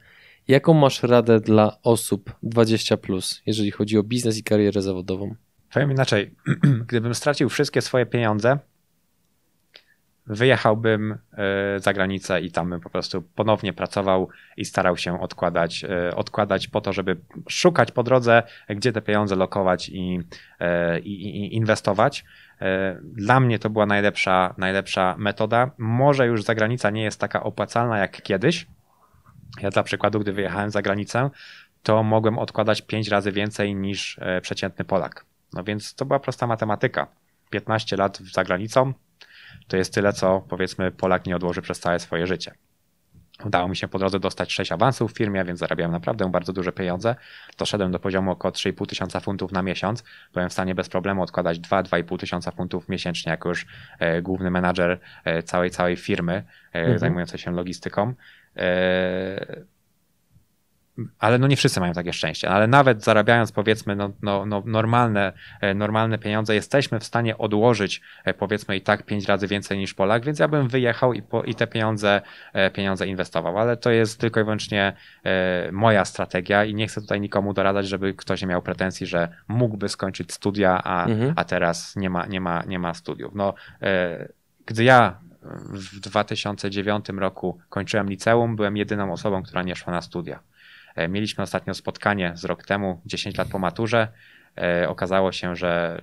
Jaką 0.48 0.74
masz 0.74 1.02
radę 1.02 1.40
dla 1.40 1.76
osób 1.82 2.32
20, 2.42 2.96
plus, 2.96 3.42
jeżeli 3.46 3.70
chodzi 3.70 3.98
o 3.98 4.02
biznes 4.02 4.38
i 4.38 4.42
karierę 4.42 4.82
zawodową? 4.82 5.34
Powiem 5.72 5.90
inaczej. 5.90 6.34
Gdybym 6.88 7.14
stracił 7.14 7.48
wszystkie 7.48 7.80
swoje 7.80 8.06
pieniądze, 8.06 8.58
wyjechałbym 10.26 11.12
e, 11.12 11.80
za 11.80 11.92
granicę 11.92 12.40
i 12.40 12.50
tam 12.50 12.70
bym 12.70 12.80
po 12.80 12.90
prostu 12.90 13.22
ponownie 13.22 13.72
pracował 13.72 14.28
i 14.56 14.64
starał 14.64 14.96
się 14.96 15.20
odkładać, 15.20 15.84
e, 15.84 16.16
odkładać 16.16 16.68
po 16.68 16.80
to, 16.80 16.92
żeby 16.92 17.16
szukać 17.48 17.92
po 17.92 18.02
drodze, 18.02 18.42
gdzie 18.68 18.92
te 18.92 19.02
pieniądze 19.02 19.36
lokować 19.36 19.88
i, 19.88 20.20
e, 20.60 21.00
i, 21.00 21.26
i 21.26 21.56
inwestować. 21.56 22.24
Dla 23.02 23.40
mnie 23.40 23.58
to 23.58 23.70
była 23.70 23.86
najlepsza, 23.86 24.54
najlepsza 24.58 25.14
metoda. 25.18 25.70
Może 25.78 26.26
już 26.26 26.42
zagranica 26.42 26.90
nie 26.90 27.02
jest 27.02 27.20
taka 27.20 27.42
opłacalna 27.42 27.98
jak 27.98 28.22
kiedyś, 28.22 28.66
ja 29.60 29.70
dla 29.70 29.82
przykładu, 29.82 30.20
gdy 30.20 30.32
wyjechałem 30.32 30.70
za 30.70 30.82
granicę, 30.82 31.30
to 31.82 32.02
mogłem 32.02 32.38
odkładać 32.38 32.82
5 32.82 33.08
razy 33.08 33.32
więcej 33.32 33.74
niż 33.74 34.18
e, 34.18 34.40
przeciętny 34.40 34.84
Polak. 34.84 35.24
No 35.52 35.64
więc 35.64 35.94
to 35.94 36.04
była 36.04 36.20
prosta 36.20 36.46
matematyka. 36.46 37.06
15 37.50 37.96
lat 37.96 38.18
za 38.18 38.44
granicą 38.44 38.92
to 39.68 39.76
jest 39.76 39.94
tyle, 39.94 40.12
co 40.12 40.40
powiedzmy 40.48 40.90
Polak 40.90 41.26
nie 41.26 41.36
odłoży 41.36 41.62
przez 41.62 41.80
całe 41.80 41.98
swoje 41.98 42.26
życie. 42.26 42.54
Udało 43.44 43.68
mi 43.68 43.76
się 43.76 43.88
po 43.88 43.98
drodze 43.98 44.20
dostać 44.20 44.52
6 44.52 44.72
awansów 44.72 45.12
w 45.12 45.16
firmie, 45.16 45.44
więc 45.44 45.58
zarabiałem 45.58 45.92
naprawdę 45.92 46.30
bardzo 46.30 46.52
duże 46.52 46.72
pieniądze. 46.72 47.16
Doszedłem 47.58 47.92
do 47.92 47.98
poziomu 47.98 48.30
około 48.30 48.52
3,5 48.52 48.86
tysiąca 48.86 49.20
funtów 49.20 49.52
na 49.52 49.62
miesiąc. 49.62 50.04
Byłem 50.32 50.48
w 50.48 50.52
stanie 50.52 50.74
bez 50.74 50.88
problemu 50.88 51.22
odkładać 51.22 51.58
2-2,5 51.58 52.18
tysiąca 52.18 52.50
funtów 52.50 52.88
miesięcznie 52.88 53.30
jako 53.30 53.48
już 53.48 53.66
e, 53.98 54.22
główny 54.22 54.50
menadżer 54.50 55.00
e, 55.24 55.42
całej, 55.42 55.70
całej 55.70 55.96
firmy 55.96 56.44
mhm. 56.72 56.98
zajmującej 56.98 57.38
się 57.38 57.50
logistyką. 57.50 58.14
E, 58.56 59.62
ale 61.18 61.38
no 61.38 61.46
nie 61.46 61.56
wszyscy 61.56 61.80
mają 61.80 61.92
takie 61.92 62.12
szczęście, 62.12 62.50
ale 62.50 62.66
nawet 62.66 63.04
zarabiając 63.04 63.52
powiedzmy 63.52 63.96
no, 63.96 64.12
no, 64.22 64.46
no 64.46 64.62
normalne, 64.66 65.32
e, 65.60 65.74
normalne 65.74 66.18
pieniądze, 66.18 66.54
jesteśmy 66.54 67.00
w 67.00 67.04
stanie 67.04 67.38
odłożyć 67.38 68.00
e, 68.24 68.34
powiedzmy 68.34 68.76
i 68.76 68.80
tak 68.80 69.02
pięć 69.02 69.28
razy 69.28 69.46
więcej 69.46 69.78
niż 69.78 69.94
Polak, 69.94 70.24
więc 70.24 70.38
ja 70.38 70.48
bym 70.48 70.68
wyjechał 70.68 71.12
i, 71.12 71.22
po, 71.22 71.42
i 71.42 71.54
te 71.54 71.66
pieniądze, 71.66 72.20
pieniądze 72.72 73.06
inwestował, 73.06 73.58
ale 73.58 73.76
to 73.76 73.90
jest 73.90 74.20
tylko 74.20 74.40
i 74.40 74.44
wyłącznie 74.44 74.92
moja 75.72 76.04
strategia 76.04 76.64
i 76.64 76.74
nie 76.74 76.86
chcę 76.86 77.00
tutaj 77.00 77.20
nikomu 77.20 77.54
doradzać, 77.54 77.88
żeby 77.88 78.14
ktoś 78.14 78.42
nie 78.42 78.48
miał 78.48 78.62
pretensji, 78.62 79.06
że 79.06 79.28
mógłby 79.48 79.88
skończyć 79.88 80.32
studia, 80.32 80.82
a, 80.84 81.06
mhm. 81.06 81.32
a 81.36 81.44
teraz 81.44 81.96
nie 81.96 82.10
ma, 82.10 82.26
nie, 82.26 82.40
ma, 82.40 82.62
nie 82.66 82.78
ma 82.78 82.94
studiów. 82.94 83.34
No, 83.34 83.54
gdy 84.66 84.84
ja 84.84 85.20
w 85.72 86.00
2009 86.00 87.08
roku 87.08 87.58
kończyłem 87.68 88.10
liceum, 88.10 88.56
byłem 88.56 88.76
jedyną 88.76 89.12
osobą, 89.12 89.42
która 89.42 89.62
nie 89.62 89.76
szła 89.76 89.92
na 89.92 90.02
studia. 90.02 90.40
E, 90.94 91.08
mieliśmy 91.08 91.44
ostatnio 91.44 91.74
spotkanie 91.74 92.32
z 92.34 92.44
rok 92.44 92.66
temu, 92.66 93.00
10 93.06 93.38
lat 93.38 93.48
po 93.48 93.58
maturze. 93.58 94.08
E, 94.58 94.88
okazało 94.88 95.32
się, 95.32 95.56
że 95.56 96.00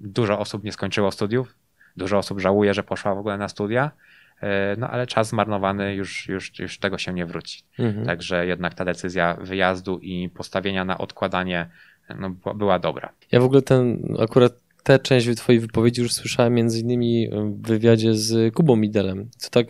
dużo 0.00 0.38
osób 0.38 0.64
nie 0.64 0.72
skończyło 0.72 1.10
studiów, 1.10 1.54
dużo 1.96 2.18
osób 2.18 2.40
żałuje, 2.40 2.74
że 2.74 2.82
poszła 2.82 3.14
w 3.14 3.18
ogóle 3.18 3.38
na 3.38 3.48
studia, 3.48 3.90
e, 4.40 4.76
no 4.78 4.90
ale 4.90 5.06
czas 5.06 5.28
zmarnowany 5.28 5.94
już, 5.94 6.28
już, 6.28 6.58
już 6.58 6.78
tego 6.78 6.98
się 6.98 7.12
nie 7.12 7.26
wróci. 7.26 7.62
Mhm. 7.78 8.06
Także 8.06 8.46
jednak 8.46 8.74
ta 8.74 8.84
decyzja 8.84 9.34
wyjazdu 9.34 9.98
i 9.98 10.28
postawienia 10.28 10.84
na 10.84 10.98
odkładanie 10.98 11.68
no, 12.18 12.54
była 12.54 12.78
dobra. 12.78 13.12
Ja 13.32 13.40
w 13.40 13.44
ogóle 13.44 13.62
ten 13.62 14.16
akurat 14.22 14.52
tę 14.82 14.98
część 14.98 15.28
twojej 15.36 15.60
wypowiedzi 15.60 16.02
już 16.02 16.12
słyszałem 16.12 16.54
między 16.54 16.80
innymi 16.80 17.28
w 17.32 17.66
wywiadzie 17.66 18.14
z 18.14 18.54
Kubą 18.54 18.76
Midelem. 18.76 19.30
Co 19.36 19.50
tak, 19.50 19.66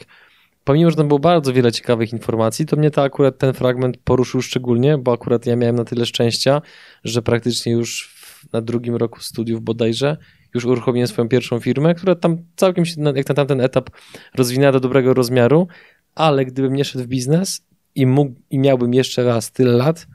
pomimo, 0.64 0.90
że 0.90 0.96
tam 0.96 1.08
było 1.08 1.20
bardzo 1.20 1.52
wiele 1.52 1.72
ciekawych 1.72 2.12
informacji, 2.12 2.66
to 2.66 2.76
mnie 2.76 2.90
to 2.90 3.02
akurat 3.02 3.38
ten 3.38 3.52
fragment 3.54 3.96
poruszył 4.04 4.42
szczególnie, 4.42 4.98
bo 4.98 5.12
akurat 5.12 5.46
ja 5.46 5.56
miałem 5.56 5.76
na 5.76 5.84
tyle 5.84 6.06
szczęścia, 6.06 6.62
że 7.04 7.22
praktycznie 7.22 7.72
już 7.72 8.18
na 8.52 8.60
drugim 8.60 8.96
roku 8.96 9.20
studiów 9.20 9.62
bodajże 9.62 10.16
już 10.54 10.64
uruchomiłem 10.64 11.08
swoją 11.08 11.28
pierwszą 11.28 11.60
firmę, 11.60 11.94
która 11.94 12.14
tam 12.14 12.36
całkiem 12.56 12.84
się, 12.84 13.02
jak 13.14 13.28
na 13.28 13.34
tamten 13.34 13.60
etap, 13.60 13.90
rozwinęła 14.34 14.72
do 14.72 14.80
dobrego 14.80 15.14
rozmiaru, 15.14 15.68
ale 16.14 16.44
gdybym 16.44 16.74
nie 16.74 16.84
szedł 16.84 17.04
w 17.04 17.08
biznes 17.08 17.66
i, 17.94 18.06
mógł, 18.06 18.34
i 18.50 18.58
miałbym 18.58 18.94
jeszcze 18.94 19.24
raz 19.24 19.52
tyle 19.52 19.72
lat, 19.72 20.06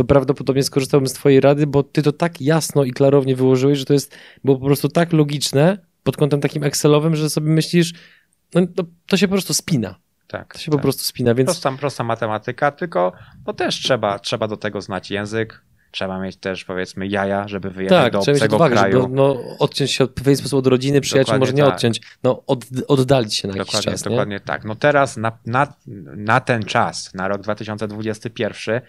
to 0.00 0.04
prawdopodobnie 0.04 0.62
skorzystałbym 0.62 1.08
z 1.08 1.12
Twojej 1.12 1.40
rady, 1.40 1.66
bo 1.66 1.82
Ty 1.82 2.02
to 2.02 2.12
tak 2.12 2.40
jasno 2.40 2.84
i 2.84 2.92
klarownie 2.92 3.36
wyłożyłeś, 3.36 3.78
że 3.78 3.84
to 3.84 3.92
jest 3.92 4.16
było 4.44 4.58
po 4.58 4.66
prostu 4.66 4.88
tak 4.88 5.12
logiczne 5.12 5.78
pod 6.02 6.16
kątem 6.16 6.40
takim 6.40 6.64
Excelowym, 6.64 7.16
że 7.16 7.30
sobie 7.30 7.50
myślisz, 7.50 7.92
no 8.54 8.66
to, 8.76 8.84
to 9.06 9.16
się 9.16 9.28
po 9.28 9.32
prostu 9.32 9.54
spina. 9.54 9.94
Tak, 10.26 10.52
to 10.52 10.58
się 10.58 10.70
tak. 10.70 10.78
po 10.78 10.82
prostu 10.82 11.04
spina, 11.04 11.34
więc... 11.34 11.46
Prosta, 11.46 11.72
prosta 11.72 12.04
matematyka, 12.04 12.70
tylko 12.72 13.12
no 13.46 13.52
też 13.52 13.74
trzeba, 13.74 14.18
trzeba 14.18 14.48
do 14.48 14.56
tego 14.56 14.80
znać 14.80 15.10
język, 15.10 15.64
trzeba 15.90 16.20
mieć 16.20 16.36
też 16.36 16.64
powiedzmy 16.64 17.06
jaja, 17.06 17.48
żeby 17.48 17.70
wyjechać 17.70 18.04
tak, 18.04 18.12
do 18.12 18.18
obcego 18.18 18.58
mieć 18.58 18.72
kraju. 18.72 19.02
Żeby, 19.02 19.14
no, 19.14 19.36
odciąć 19.58 19.92
się 19.92 20.04
w 20.04 20.08
pewien 20.08 20.36
sposób 20.36 20.58
od 20.58 20.66
rodziny, 20.66 21.00
przyjaciół 21.00 21.38
może 21.38 21.52
nie 21.52 21.62
tak. 21.62 21.74
odciąć, 21.74 22.00
no 22.22 22.42
od, 22.46 22.64
oddalić 22.88 23.36
się 23.36 23.48
na 23.48 23.54
dokładnie, 23.54 23.76
jakiś 23.78 23.92
czas. 23.92 24.02
Dokładnie 24.02 24.36
nie? 24.36 24.40
tak. 24.40 24.64
No 24.64 24.74
teraz 24.74 25.16
na, 25.16 25.38
na, 25.46 25.72
na 26.16 26.40
ten 26.40 26.62
czas, 26.62 27.14
na 27.14 27.28
rok 27.28 27.42
2021 27.42 28.80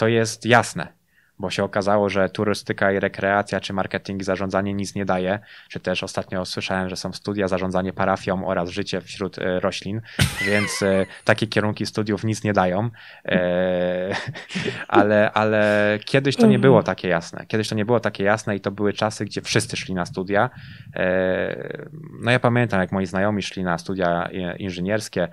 to 0.00 0.08
jest 0.08 0.46
jasne 0.46 0.99
bo 1.40 1.50
się 1.50 1.64
okazało, 1.64 2.08
że 2.08 2.28
turystyka 2.28 2.92
i 2.92 3.00
rekreacja, 3.00 3.60
czy 3.60 3.72
marketing 3.72 4.20
i 4.20 4.24
zarządzanie 4.24 4.74
nic 4.74 4.94
nie 4.94 5.04
daje, 5.04 5.38
czy 5.68 5.80
też 5.80 6.02
ostatnio 6.02 6.44
słyszałem, 6.44 6.88
że 6.88 6.96
są 6.96 7.12
studia 7.12 7.48
zarządzanie 7.48 7.92
parafią 7.92 8.46
oraz 8.46 8.70
życie 8.70 9.00
wśród 9.00 9.38
e, 9.38 9.60
roślin, 9.60 10.00
więc 10.48 10.82
e, 10.82 11.06
takie 11.24 11.46
kierunki 11.46 11.86
studiów 11.86 12.24
nic 12.24 12.44
nie 12.44 12.52
dają, 12.52 12.90
e, 13.24 14.14
ale, 14.88 15.32
ale 15.32 15.98
kiedyś 16.04 16.36
to 16.36 16.42
nie 16.42 16.46
mhm. 16.46 16.60
było 16.60 16.82
takie 16.82 17.08
jasne. 17.08 17.46
Kiedyś 17.46 17.68
to 17.68 17.74
nie 17.74 17.84
było 17.84 18.00
takie 18.00 18.24
jasne 18.24 18.56
i 18.56 18.60
to 18.60 18.70
były 18.70 18.92
czasy, 18.92 19.24
gdzie 19.24 19.40
wszyscy 19.40 19.76
szli 19.76 19.94
na 19.94 20.06
studia. 20.06 20.50
No 22.22 22.30
ja 22.30 22.40
pamiętam, 22.40 22.80
jak 22.80 22.92
moi 22.92 23.06
znajomi 23.06 23.42
szli 23.42 23.64
na 23.64 23.78
studia 23.78 24.28
inżynierskie 24.58 25.28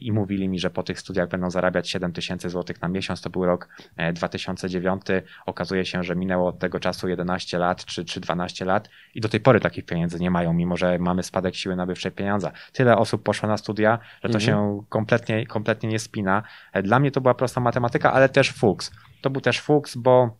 i 0.00 0.12
mówili 0.12 0.48
mi, 0.48 0.58
że 0.58 0.70
po 0.70 0.82
tych 0.82 1.00
studiach 1.00 1.28
będą 1.28 1.50
zarabiać 1.50 1.90
7 1.90 2.12
tysięcy 2.12 2.50
złotych 2.50 2.82
na 2.82 2.88
miesiąc. 2.88 3.20
To 3.20 3.30
był 3.30 3.44
rok 3.44 3.68
2009 4.14 5.02
okazuje 5.46 5.84
się, 5.84 6.02
że 6.02 6.16
minęło 6.16 6.48
od 6.48 6.58
tego 6.58 6.80
czasu 6.80 7.08
11 7.08 7.58
lat 7.58 7.84
czy, 7.84 8.04
czy 8.04 8.20
12 8.20 8.64
lat 8.64 8.88
i 9.14 9.20
do 9.20 9.28
tej 9.28 9.40
pory 9.40 9.60
takich 9.60 9.84
pieniędzy 9.84 10.20
nie 10.20 10.30
mają, 10.30 10.52
mimo 10.52 10.76
że 10.76 10.98
mamy 10.98 11.22
spadek 11.22 11.54
siły 11.54 11.76
nabywczej 11.76 12.12
pieniądza. 12.12 12.52
Tyle 12.72 12.96
osób 12.96 13.22
poszło 13.22 13.48
na 13.48 13.56
studia, 13.56 13.98
że 14.22 14.28
to 14.28 14.38
mhm. 14.38 14.40
się 14.40 14.82
kompletnie, 14.88 15.46
kompletnie 15.46 15.88
nie 15.88 15.98
spina. 15.98 16.42
Dla 16.82 16.98
mnie 16.98 17.10
to 17.10 17.20
była 17.20 17.34
prosta 17.34 17.60
matematyka, 17.60 18.12
ale 18.12 18.28
też 18.28 18.52
fuks. 18.52 18.92
To 19.20 19.30
był 19.30 19.40
też 19.40 19.60
fuks, 19.60 19.96
bo 19.96 20.36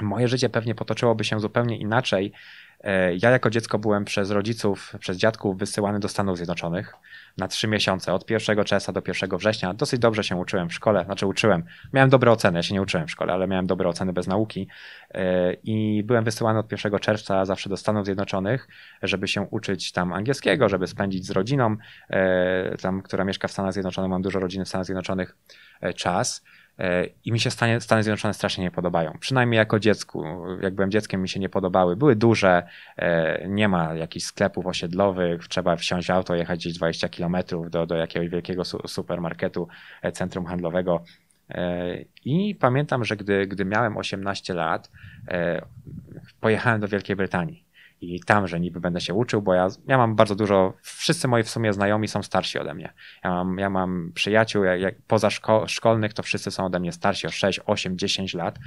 moje 0.00 0.28
życie 0.28 0.48
pewnie 0.48 0.74
potoczyłoby 0.74 1.24
się 1.24 1.40
zupełnie 1.40 1.78
inaczej, 1.78 2.32
E, 2.86 3.16
ja 3.22 3.30
jako 3.30 3.50
dziecko 3.50 3.78
byłem 3.78 4.04
przez 4.04 4.30
rodziców, 4.30 4.92
przez 5.00 5.16
dziadków 5.16 5.58
wysyłany 5.58 6.00
do 6.00 6.08
Stanów 6.08 6.36
Zjednoczonych 6.36 6.94
na 7.36 7.48
trzy 7.48 7.68
miesiące, 7.68 8.12
od 8.12 8.30
1 8.30 8.64
czerwca 8.64 8.92
do 8.92 9.02
1 9.08 9.38
września. 9.38 9.74
Dosyć 9.74 10.00
dobrze 10.00 10.24
się 10.24 10.36
uczyłem 10.36 10.68
w 10.68 10.74
szkole, 10.74 11.04
znaczy 11.04 11.26
uczyłem. 11.26 11.64
Miałem 11.92 12.10
dobre 12.10 12.30
oceny, 12.32 12.58
ja 12.58 12.62
się 12.62 12.74
nie 12.74 12.82
uczyłem 12.82 13.06
w 13.06 13.10
szkole, 13.10 13.32
ale 13.32 13.46
miałem 13.46 13.66
dobre 13.66 13.88
oceny 13.88 14.12
bez 14.12 14.26
nauki 14.26 14.68
e, 15.10 15.52
i 15.52 16.02
byłem 16.04 16.24
wysyłany 16.24 16.58
od 16.58 16.72
1 16.72 16.98
czerwca 16.98 17.44
zawsze 17.44 17.68
do 17.68 17.76
Stanów 17.76 18.04
Zjednoczonych, 18.04 18.68
żeby 19.02 19.28
się 19.28 19.40
uczyć 19.50 19.92
tam 19.92 20.12
angielskiego, 20.12 20.68
żeby 20.68 20.86
spędzić 20.86 21.26
z 21.26 21.30
rodziną, 21.30 21.76
e, 22.10 22.76
tam, 22.76 23.02
która 23.02 23.24
mieszka 23.24 23.48
w 23.48 23.52
Stanach 23.52 23.72
Zjednoczonych, 23.72 24.10
mam 24.10 24.22
dużo 24.22 24.40
rodziny 24.40 24.64
w 24.64 24.68
Stanach 24.68 24.84
Zjednoczonych, 24.84 25.36
czas. 25.96 26.44
E, 26.78 27.06
I 27.24 27.32
mi 27.32 27.40
się 27.40 27.50
Stany, 27.50 27.80
Stany 27.80 28.02
Zjednoczone 28.02 28.34
strasznie 28.34 28.64
nie 28.64 28.70
podobają. 28.70 29.12
Przynajmniej 29.20 29.58
jako 29.58 29.78
dziecku. 29.78 30.24
Jak 30.62 30.74
byłem 30.74 30.90
dzieckiem, 30.90 31.22
mi 31.22 31.28
się 31.28 31.40
nie 31.40 31.48
podobały. 31.48 31.96
Były 31.96 32.16
duże, 32.16 32.66
e, 32.96 33.48
nie 33.48 33.68
ma 33.68 33.94
jakichś 33.94 34.26
sklepów 34.26 34.66
osiedlowych, 34.66 35.48
trzeba 35.48 35.76
wsiąść 35.76 36.10
auto, 36.10 36.34
jechać 36.34 36.60
gdzieś 36.60 36.74
20 36.74 37.08
kilometrów 37.08 37.70
do, 37.70 37.86
do 37.86 37.96
jakiegoś 37.96 38.28
wielkiego 38.28 38.64
supermarketu, 38.64 39.68
e, 40.02 40.12
centrum 40.12 40.46
handlowego. 40.46 41.04
I 42.24 42.54
pamiętam, 42.54 43.04
że 43.04 43.16
gdy, 43.16 43.46
gdy 43.46 43.64
miałem 43.64 43.96
18 43.96 44.54
lat, 44.54 44.90
pojechałem 46.40 46.80
do 46.80 46.88
Wielkiej 46.88 47.16
Brytanii 47.16 47.65
i 48.00 48.20
tam, 48.20 48.46
że 48.46 48.60
niby 48.60 48.80
będę 48.80 49.00
się 49.00 49.14
uczył, 49.14 49.42
bo 49.42 49.54
ja, 49.54 49.68
ja 49.86 49.98
mam 49.98 50.16
bardzo 50.16 50.34
dużo, 50.34 50.74
wszyscy 50.82 51.28
moi 51.28 51.42
w 51.42 51.50
sumie 51.50 51.72
znajomi 51.72 52.08
są 52.08 52.22
starsi 52.22 52.58
ode 52.58 52.74
mnie. 52.74 52.92
Ja 53.24 53.30
mam, 53.30 53.58
ja 53.58 53.70
mam 53.70 54.12
przyjaciół, 54.14 54.64
jak, 54.64 54.80
jak 54.80 54.94
poza 55.06 55.30
szko 55.30 55.68
szkolnych, 55.68 56.14
to 56.14 56.22
wszyscy 56.22 56.50
są 56.50 56.66
ode 56.66 56.80
mnie 56.80 56.92
starsi 56.92 57.26
o 57.26 57.30
6, 57.30 57.60
8, 57.66 57.98
10 57.98 58.34
lat. 58.34 58.58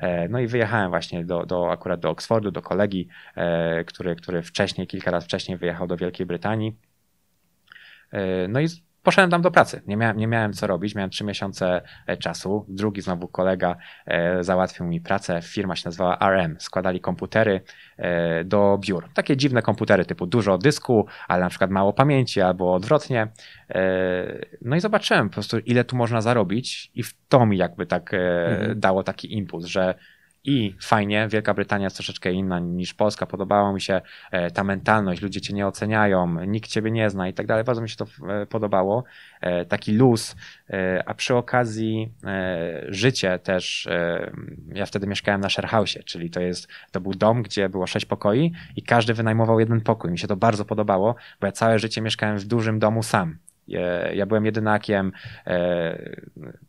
E, 0.00 0.28
no 0.28 0.40
i 0.40 0.46
wyjechałem 0.46 0.90
właśnie 0.90 1.24
do, 1.24 1.46
do 1.46 1.70
akurat 1.70 2.00
do 2.00 2.10
Oxfordu, 2.10 2.50
do 2.50 2.62
kolegi, 2.62 3.08
e, 3.36 3.84
który, 3.84 4.16
który 4.16 4.42
wcześniej, 4.42 4.86
kilka 4.86 5.10
lat 5.10 5.24
wcześniej 5.24 5.58
wyjechał 5.58 5.86
do 5.86 5.96
Wielkiej 5.96 6.26
Brytanii. 6.26 6.76
E, 8.12 8.48
no 8.48 8.60
i 8.60 8.66
poszedłem 9.04 9.30
tam 9.30 9.42
do 9.42 9.50
pracy. 9.50 9.82
Nie 9.86 9.96
miałem, 9.96 10.16
nie 10.16 10.26
miałem 10.26 10.52
co 10.52 10.66
robić, 10.66 10.94
miałem 10.94 11.10
trzy 11.10 11.24
miesiące 11.24 11.82
e, 12.06 12.16
czasu. 12.16 12.66
Drugi 12.68 13.00
znowu 13.00 13.28
kolega 13.28 13.76
e, 14.06 14.44
załatwił 14.44 14.86
mi 14.86 15.00
pracę. 15.00 15.40
Firma 15.42 15.76
się 15.76 15.82
nazywała 15.84 16.18
RM. 16.20 16.56
Składali 16.58 17.00
komputery 17.00 17.60
e, 17.96 18.44
do 18.44 18.78
biur. 18.80 19.08
Takie 19.14 19.36
dziwne 19.36 19.62
komputery 19.62 20.04
typu 20.04 20.26
dużo 20.26 20.58
dysku, 20.58 21.06
ale 21.28 21.42
na 21.42 21.50
przykład 21.50 21.70
mało 21.70 21.92
pamięci 21.92 22.40
albo 22.40 22.74
odwrotnie. 22.74 23.28
No 24.62 24.76
i 24.76 24.80
zobaczyłem 24.80 25.28
po 25.28 25.34
prostu, 25.34 25.58
ile 25.58 25.84
tu 25.84 25.96
można 25.96 26.20
zarobić, 26.20 26.90
i 26.94 27.02
w 27.02 27.14
to 27.28 27.46
mi 27.46 27.56
jakby 27.56 27.86
tak 27.86 28.14
mhm. 28.14 28.80
dało 28.80 29.02
taki 29.02 29.34
impuls, 29.38 29.64
że 29.64 29.94
i 30.44 30.74
fajnie, 30.80 31.28
Wielka 31.28 31.54
Brytania 31.54 31.84
jest 31.84 31.96
troszeczkę 31.96 32.32
inna 32.32 32.58
niż 32.58 32.94
Polska, 32.94 33.26
podobała 33.26 33.72
mi 33.72 33.80
się 33.80 34.00
e, 34.30 34.50
ta 34.50 34.64
mentalność, 34.64 35.22
ludzie 35.22 35.40
cię 35.40 35.54
nie 35.54 35.66
oceniają, 35.66 36.44
nikt 36.44 36.70
ciebie 36.70 36.90
nie 36.90 37.10
zna 37.10 37.28
i 37.28 37.34
tak 37.34 37.46
dalej, 37.46 37.64
bardzo 37.64 37.82
mi 37.82 37.88
się 37.88 37.96
to 37.96 38.06
e, 38.28 38.46
podobało, 38.46 39.04
e, 39.40 39.64
taki 39.64 39.92
luz, 39.92 40.36
a 41.06 41.14
przy 41.14 41.34
okazji 41.34 42.12
życie 42.88 43.38
też, 43.38 43.88
ja 44.68 44.86
wtedy 44.86 45.06
mieszkałem 45.06 45.40
na 45.40 45.48
sharehouse, 45.48 45.98
czyli 46.04 46.30
to 46.30 46.40
jest, 46.40 46.68
to 46.92 47.00
był 47.00 47.14
dom, 47.14 47.42
gdzie 47.42 47.68
było 47.68 47.86
sześć 47.86 48.06
pokoi 48.06 48.52
i 48.76 48.82
każdy 48.82 49.14
wynajmował 49.14 49.60
jeden 49.60 49.80
pokój, 49.80 50.10
mi 50.10 50.18
się 50.18 50.28
to 50.28 50.36
bardzo 50.36 50.64
podobało, 50.64 51.14
bo 51.40 51.46
ja 51.46 51.52
całe 51.52 51.78
życie 51.78 52.00
mieszkałem 52.00 52.38
w 52.38 52.44
dużym 52.44 52.78
domu 52.78 53.02
sam, 53.02 53.38
ja 54.14 54.26
byłem 54.26 54.46
jedynakiem, 54.46 55.12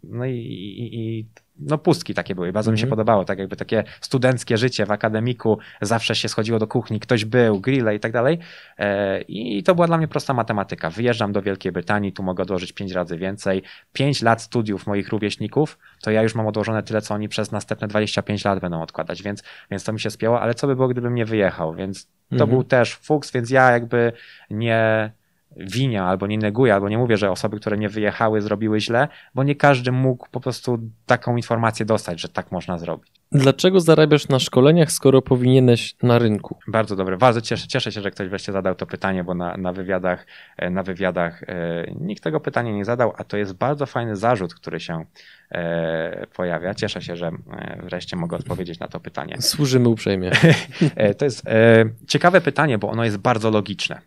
no 0.03 0.25
i, 0.25 0.31
i, 0.31 0.99
i 0.99 1.25
no 1.59 1.77
pustki 1.77 2.13
takie 2.13 2.35
były. 2.35 2.53
Bardzo 2.53 2.69
mm 2.69 2.73
-hmm. 2.73 2.77
mi 2.77 2.79
się 2.79 2.85
mhm. 2.85 2.89
podobało, 2.89 3.25
tak 3.25 3.39
jakby 3.39 3.55
takie 3.55 3.83
studenckie 4.01 4.57
życie 4.57 4.85
w 4.85 4.91
akademiku, 4.91 5.59
zawsze 5.81 6.15
się 6.15 6.29
schodziło 6.29 6.59
do 6.59 6.67
kuchni, 6.67 6.99
ktoś 6.99 7.25
był, 7.25 7.59
grille 7.59 7.95
i 7.95 7.99
tak 7.99 8.11
dalej. 8.11 8.39
E, 8.77 9.21
I 9.21 9.63
to 9.63 9.75
była 9.75 9.87
dla 9.87 9.97
mnie 9.97 10.07
prosta 10.07 10.33
matematyka. 10.33 10.89
Wyjeżdżam 10.89 11.31
do 11.31 11.41
Wielkiej 11.41 11.71
Brytanii, 11.71 12.13
tu 12.13 12.23
mogę 12.23 12.43
odłożyć 12.43 12.73
pięć 12.73 12.91
razy 12.91 13.17
więcej. 13.17 13.63
Pięć 13.93 14.21
lat 14.21 14.41
studiów 14.41 14.87
moich 14.87 15.09
rówieśników, 15.09 15.77
to 16.01 16.11
ja 16.11 16.23
już 16.23 16.35
mam 16.35 16.47
odłożone 16.47 16.83
tyle, 16.83 17.01
co 17.01 17.13
oni 17.13 17.29
przez 17.29 17.51
następne 17.51 17.87
25 17.87 18.45
lat 18.45 18.59
będą 18.59 18.81
odkładać, 18.81 19.23
więc, 19.23 19.43
więc 19.71 19.83
to 19.83 19.93
mi 19.93 19.99
się 19.99 20.09
spięło, 20.09 20.41
ale 20.41 20.53
co 20.53 20.67
by 20.67 20.75
było, 20.75 20.87
gdybym 20.87 21.15
nie 21.15 21.25
wyjechał, 21.25 21.73
więc 21.73 22.05
to 22.05 22.35
mm 22.35 22.47
-hmm. 22.47 22.49
był 22.49 22.63
też 22.63 22.95
fuks, 22.95 23.31
więc 23.31 23.49
ja 23.49 23.71
jakby 23.71 24.11
nie 24.49 25.11
winię 25.57 26.03
albo 26.03 26.27
nie 26.27 26.37
neguję, 26.37 26.73
albo 26.73 26.89
nie 26.89 26.97
mówię, 26.97 27.17
że 27.17 27.31
osoby, 27.31 27.59
które 27.59 27.77
nie 27.77 27.89
wyjechały, 27.89 28.41
zrobiły 28.41 28.79
źle, 28.79 29.07
bo 29.35 29.43
nie 29.43 29.55
każdy 29.55 29.91
mógł 29.91 30.27
po 30.31 30.39
prostu 30.39 30.79
taką 31.05 31.35
informację 31.35 31.85
dostać, 31.85 32.21
że 32.21 32.29
tak 32.29 32.51
można 32.51 32.77
zrobić. 32.77 33.11
Dlaczego 33.31 33.79
zarabiasz 33.79 34.27
na 34.27 34.39
szkoleniach, 34.39 34.91
skoro 34.91 35.21
powinieneś 35.21 35.95
na 36.03 36.19
rynku? 36.19 36.57
Bardzo 36.67 36.95
dobre. 36.95 37.17
Bardzo 37.17 37.41
cieszę, 37.41 37.67
cieszę 37.67 37.91
się, 37.91 38.01
że 38.01 38.11
ktoś 38.11 38.29
wreszcie 38.29 38.51
zadał 38.51 38.75
to 38.75 38.85
pytanie, 38.85 39.23
bo 39.23 39.33
na, 39.33 39.57
na 39.57 39.73
wywiadach, 39.73 40.25
e, 40.57 40.69
na 40.69 40.83
wywiadach 40.83 41.43
e, 41.43 41.85
nikt 41.99 42.23
tego 42.23 42.39
pytania 42.39 42.71
nie 42.71 42.85
zadał, 42.85 43.13
a 43.17 43.23
to 43.23 43.37
jest 43.37 43.53
bardzo 43.53 43.85
fajny 43.85 44.15
zarzut, 44.15 44.53
który 44.53 44.79
się 44.79 45.05
e, 45.51 46.27
pojawia. 46.27 46.73
Cieszę 46.73 47.01
się, 47.01 47.15
że 47.15 47.31
wreszcie 47.83 48.15
mogę 48.15 48.37
odpowiedzieć 48.37 48.79
na 48.79 48.87
to 48.87 48.99
pytanie. 48.99 49.41
Służymy 49.41 49.89
uprzejmie. 49.89 50.31
to 51.17 51.25
jest 51.25 51.43
ciekawe 52.07 52.41
pytanie, 52.41 52.77
bo 52.77 52.89
ono 52.89 53.03
jest 53.03 53.17
bardzo 53.17 53.51
logiczne. 53.51 54.01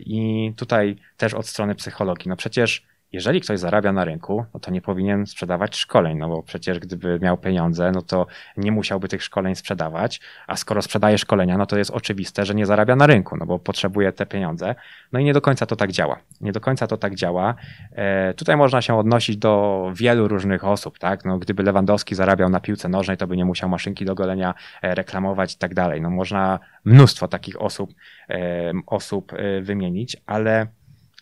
I 0.00 0.52
tutaj 0.56 0.96
też 1.16 1.34
od 1.34 1.46
strony 1.46 1.74
psychologii. 1.74 2.28
No 2.28 2.36
przecież 2.36 2.86
jeżeli 3.12 3.40
ktoś 3.40 3.58
zarabia 3.58 3.92
na 3.92 4.04
rynku, 4.04 4.44
no 4.54 4.60
to 4.60 4.70
nie 4.70 4.82
powinien 4.82 5.26
sprzedawać 5.26 5.76
szkoleń, 5.76 6.18
no 6.18 6.28
bo 6.28 6.42
przecież 6.42 6.78
gdyby 6.78 7.18
miał 7.22 7.38
pieniądze, 7.38 7.92
no 7.94 8.02
to 8.02 8.26
nie 8.56 8.72
musiałby 8.72 9.08
tych 9.08 9.22
szkoleń 9.22 9.54
sprzedawać, 9.54 10.20
a 10.46 10.56
skoro 10.56 10.82
sprzedaje 10.82 11.18
szkolenia, 11.18 11.58
no 11.58 11.66
to 11.66 11.78
jest 11.78 11.90
oczywiste, 11.90 12.44
że 12.44 12.54
nie 12.54 12.66
zarabia 12.66 12.96
na 12.96 13.06
rynku, 13.06 13.36
no 13.36 13.46
bo 13.46 13.58
potrzebuje 13.58 14.12
te 14.12 14.26
pieniądze. 14.26 14.74
No 15.12 15.20
i 15.20 15.24
nie 15.24 15.32
do 15.32 15.40
końca 15.40 15.66
to 15.66 15.76
tak 15.76 15.92
działa. 15.92 16.18
Nie 16.40 16.52
do 16.52 16.60
końca 16.60 16.86
to 16.86 16.96
tak 16.96 17.14
działa. 17.14 17.54
E, 17.92 18.34
tutaj 18.34 18.56
można 18.56 18.82
się 18.82 18.98
odnosić 18.98 19.36
do 19.36 19.84
wielu 19.94 20.28
różnych 20.28 20.64
osób, 20.64 20.98
tak? 20.98 21.24
No, 21.24 21.38
gdyby 21.38 21.62
Lewandowski 21.62 22.14
zarabiał 22.14 22.48
na 22.48 22.60
piłce 22.60 22.88
nożnej, 22.88 23.16
to 23.16 23.26
by 23.26 23.36
nie 23.36 23.44
musiał 23.44 23.68
maszynki 23.68 24.04
do 24.04 24.14
golenia 24.14 24.54
e, 24.82 24.94
reklamować 24.94 25.54
i 25.54 25.58
tak 25.58 25.74
dalej. 25.74 26.00
No 26.00 26.10
można 26.10 26.58
mnóstwo 26.84 27.28
takich 27.28 27.62
osób, 27.62 27.94
e, 28.30 28.72
osób 28.86 29.32
e, 29.32 29.60
wymienić, 29.60 30.16
ale 30.26 30.66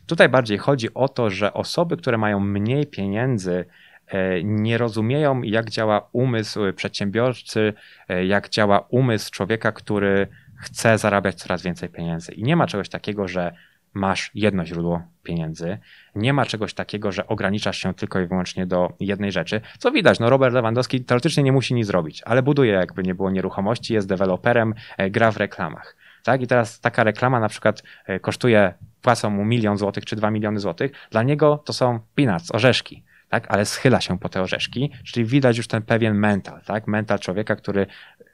Tutaj 0.08 0.28
bardziej 0.28 0.58
chodzi 0.58 0.94
o 0.94 1.08
to, 1.08 1.30
że 1.30 1.54
osoby, 1.54 1.96
które 1.96 2.18
mają 2.18 2.40
mniej 2.40 2.86
pieniędzy, 2.86 3.64
e, 4.06 4.42
nie 4.42 4.78
rozumieją, 4.78 5.42
jak 5.42 5.70
działa 5.70 6.08
umysł 6.12 6.60
przedsiębiorcy, 6.76 7.72
e, 8.08 8.26
jak 8.26 8.48
działa 8.48 8.86
umysł 8.88 9.30
człowieka, 9.30 9.72
który 9.72 10.28
chce 10.56 10.98
zarabiać 10.98 11.34
coraz 11.34 11.62
więcej 11.62 11.88
pieniędzy. 11.88 12.32
I 12.32 12.42
nie 12.42 12.56
ma 12.56 12.66
czegoś 12.66 12.88
takiego, 12.88 13.28
że 13.28 13.52
masz 13.94 14.30
jedno 14.34 14.64
źródło 14.64 15.02
pieniędzy. 15.22 15.78
Nie 16.14 16.32
ma 16.32 16.46
czegoś 16.46 16.74
takiego, 16.74 17.12
że 17.12 17.26
ograniczasz 17.26 17.78
się 17.78 17.94
tylko 17.94 18.20
i 18.20 18.26
wyłącznie 18.26 18.66
do 18.66 18.92
jednej 19.00 19.32
rzeczy. 19.32 19.60
Co 19.78 19.90
widać, 19.90 20.20
no 20.20 20.30
Robert 20.30 20.54
Lewandowski 20.54 21.04
teoretycznie 21.04 21.42
nie 21.42 21.52
musi 21.52 21.74
nic 21.74 21.86
zrobić, 21.86 22.22
ale 22.24 22.42
buduje 22.42 22.72
jakby 22.72 23.02
nie 23.02 23.14
było 23.14 23.30
nieruchomości, 23.30 23.94
jest 23.94 24.08
deweloperem, 24.08 24.74
e, 24.98 25.10
gra 25.10 25.30
w 25.30 25.36
reklamach. 25.36 25.96
Tak? 26.24 26.42
I 26.42 26.46
teraz 26.46 26.80
taka 26.80 27.04
reklama 27.04 27.40
na 27.40 27.48
przykład 27.48 27.82
kosztuje 28.20 28.74
płacą 29.02 29.30
mu 29.30 29.44
milion 29.44 29.78
złotych 29.78 30.04
czy 30.04 30.16
dwa 30.16 30.30
miliony 30.30 30.60
złotych, 30.60 30.92
dla 31.10 31.22
niego 31.22 31.62
to 31.64 31.72
są 31.72 32.00
peanuts, 32.14 32.54
orzeszki. 32.54 33.04
Tak, 33.28 33.46
ale 33.48 33.66
schyla 33.66 34.00
się 34.00 34.18
po 34.18 34.28
te 34.28 34.42
orzeszki, 34.42 34.90
czyli 35.04 35.26
widać 35.26 35.56
już 35.56 35.68
ten 35.68 35.82
pewien 35.82 36.14
mental, 36.14 36.60
tak? 36.66 36.86
Mental 36.86 37.18
człowieka, 37.18 37.56
który 37.56 37.86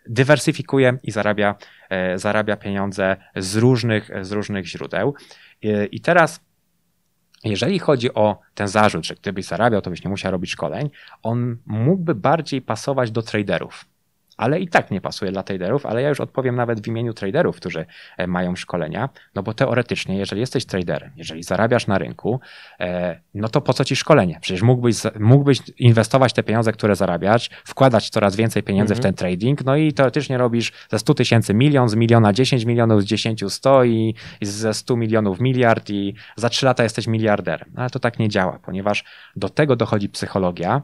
dywersyfikuje 0.06 0.98
i 1.02 1.10
zarabia, 1.10 1.54
e, 1.90 2.18
zarabia 2.18 2.56
pieniądze 2.56 3.16
z 3.36 3.56
różnych, 3.56 4.10
z 4.20 4.32
różnych 4.32 4.66
źródeł. 4.66 5.14
I, 5.62 5.68
I 5.92 6.00
teraz 6.00 6.40
jeżeli 7.44 7.78
chodzi 7.78 8.14
o 8.14 8.40
ten 8.54 8.68
zarzut, 8.68 9.06
że 9.06 9.14
gdybyś 9.14 9.44
zarabiał, 9.44 9.80
to 9.80 9.90
byś 9.90 10.04
nie 10.04 10.10
musiał 10.10 10.32
robić 10.32 10.50
szkoleń, 10.50 10.90
on 11.22 11.56
mógłby 11.66 12.14
bardziej 12.14 12.62
pasować 12.62 13.10
do 13.10 13.22
traderów 13.22 13.84
ale 14.36 14.60
i 14.60 14.68
tak 14.68 14.90
nie 14.90 15.00
pasuje 15.00 15.32
dla 15.32 15.42
traderów, 15.42 15.86
ale 15.86 16.02
ja 16.02 16.08
już 16.08 16.20
odpowiem 16.20 16.56
nawet 16.56 16.80
w 16.80 16.86
imieniu 16.86 17.14
traderów, 17.14 17.56
którzy 17.56 17.86
e, 18.16 18.26
mają 18.26 18.56
szkolenia, 18.56 19.08
no 19.34 19.42
bo 19.42 19.54
teoretycznie, 19.54 20.18
jeżeli 20.18 20.40
jesteś 20.40 20.64
traderem, 20.64 21.10
jeżeli 21.16 21.42
zarabiasz 21.42 21.86
na 21.86 21.98
rynku, 21.98 22.40
e, 22.80 23.20
no 23.34 23.48
to 23.48 23.60
po 23.60 23.72
co 23.72 23.84
ci 23.84 23.96
szkolenie? 23.96 24.38
Przecież 24.40 24.62
mógłbyś, 24.62 24.96
mógłbyś 25.20 25.58
inwestować 25.78 26.32
te 26.32 26.42
pieniądze, 26.42 26.72
które 26.72 26.96
zarabiasz, 26.96 27.50
wkładać 27.64 28.10
coraz 28.10 28.36
więcej 28.36 28.62
pieniędzy 28.62 28.94
mhm. 28.94 29.02
w 29.02 29.04
ten 29.04 29.14
trading, 29.14 29.64
no 29.64 29.76
i 29.76 29.92
teoretycznie 29.92 30.38
robisz 30.38 30.72
ze 30.90 30.98
100 30.98 31.14
tysięcy 31.14 31.54
milion, 31.54 31.88
z 31.88 31.94
miliona 31.94 32.32
10 32.32 32.64
milionów, 32.64 33.02
z 33.02 33.04
10 33.04 33.44
100 33.48 33.84
i, 33.84 34.14
i 34.40 34.46
ze 34.46 34.74
100 34.74 34.96
milionów 34.96 35.40
miliard 35.40 35.90
i 35.90 36.14
za 36.36 36.48
3 36.48 36.66
lata 36.66 36.82
jesteś 36.82 37.06
miliarderem. 37.06 37.70
No 37.74 37.80
ale 37.80 37.90
to 37.90 37.98
tak 37.98 38.18
nie 38.18 38.28
działa, 38.28 38.58
ponieważ 38.58 39.04
do 39.36 39.48
tego 39.48 39.76
dochodzi 39.76 40.08
psychologia, 40.08 40.82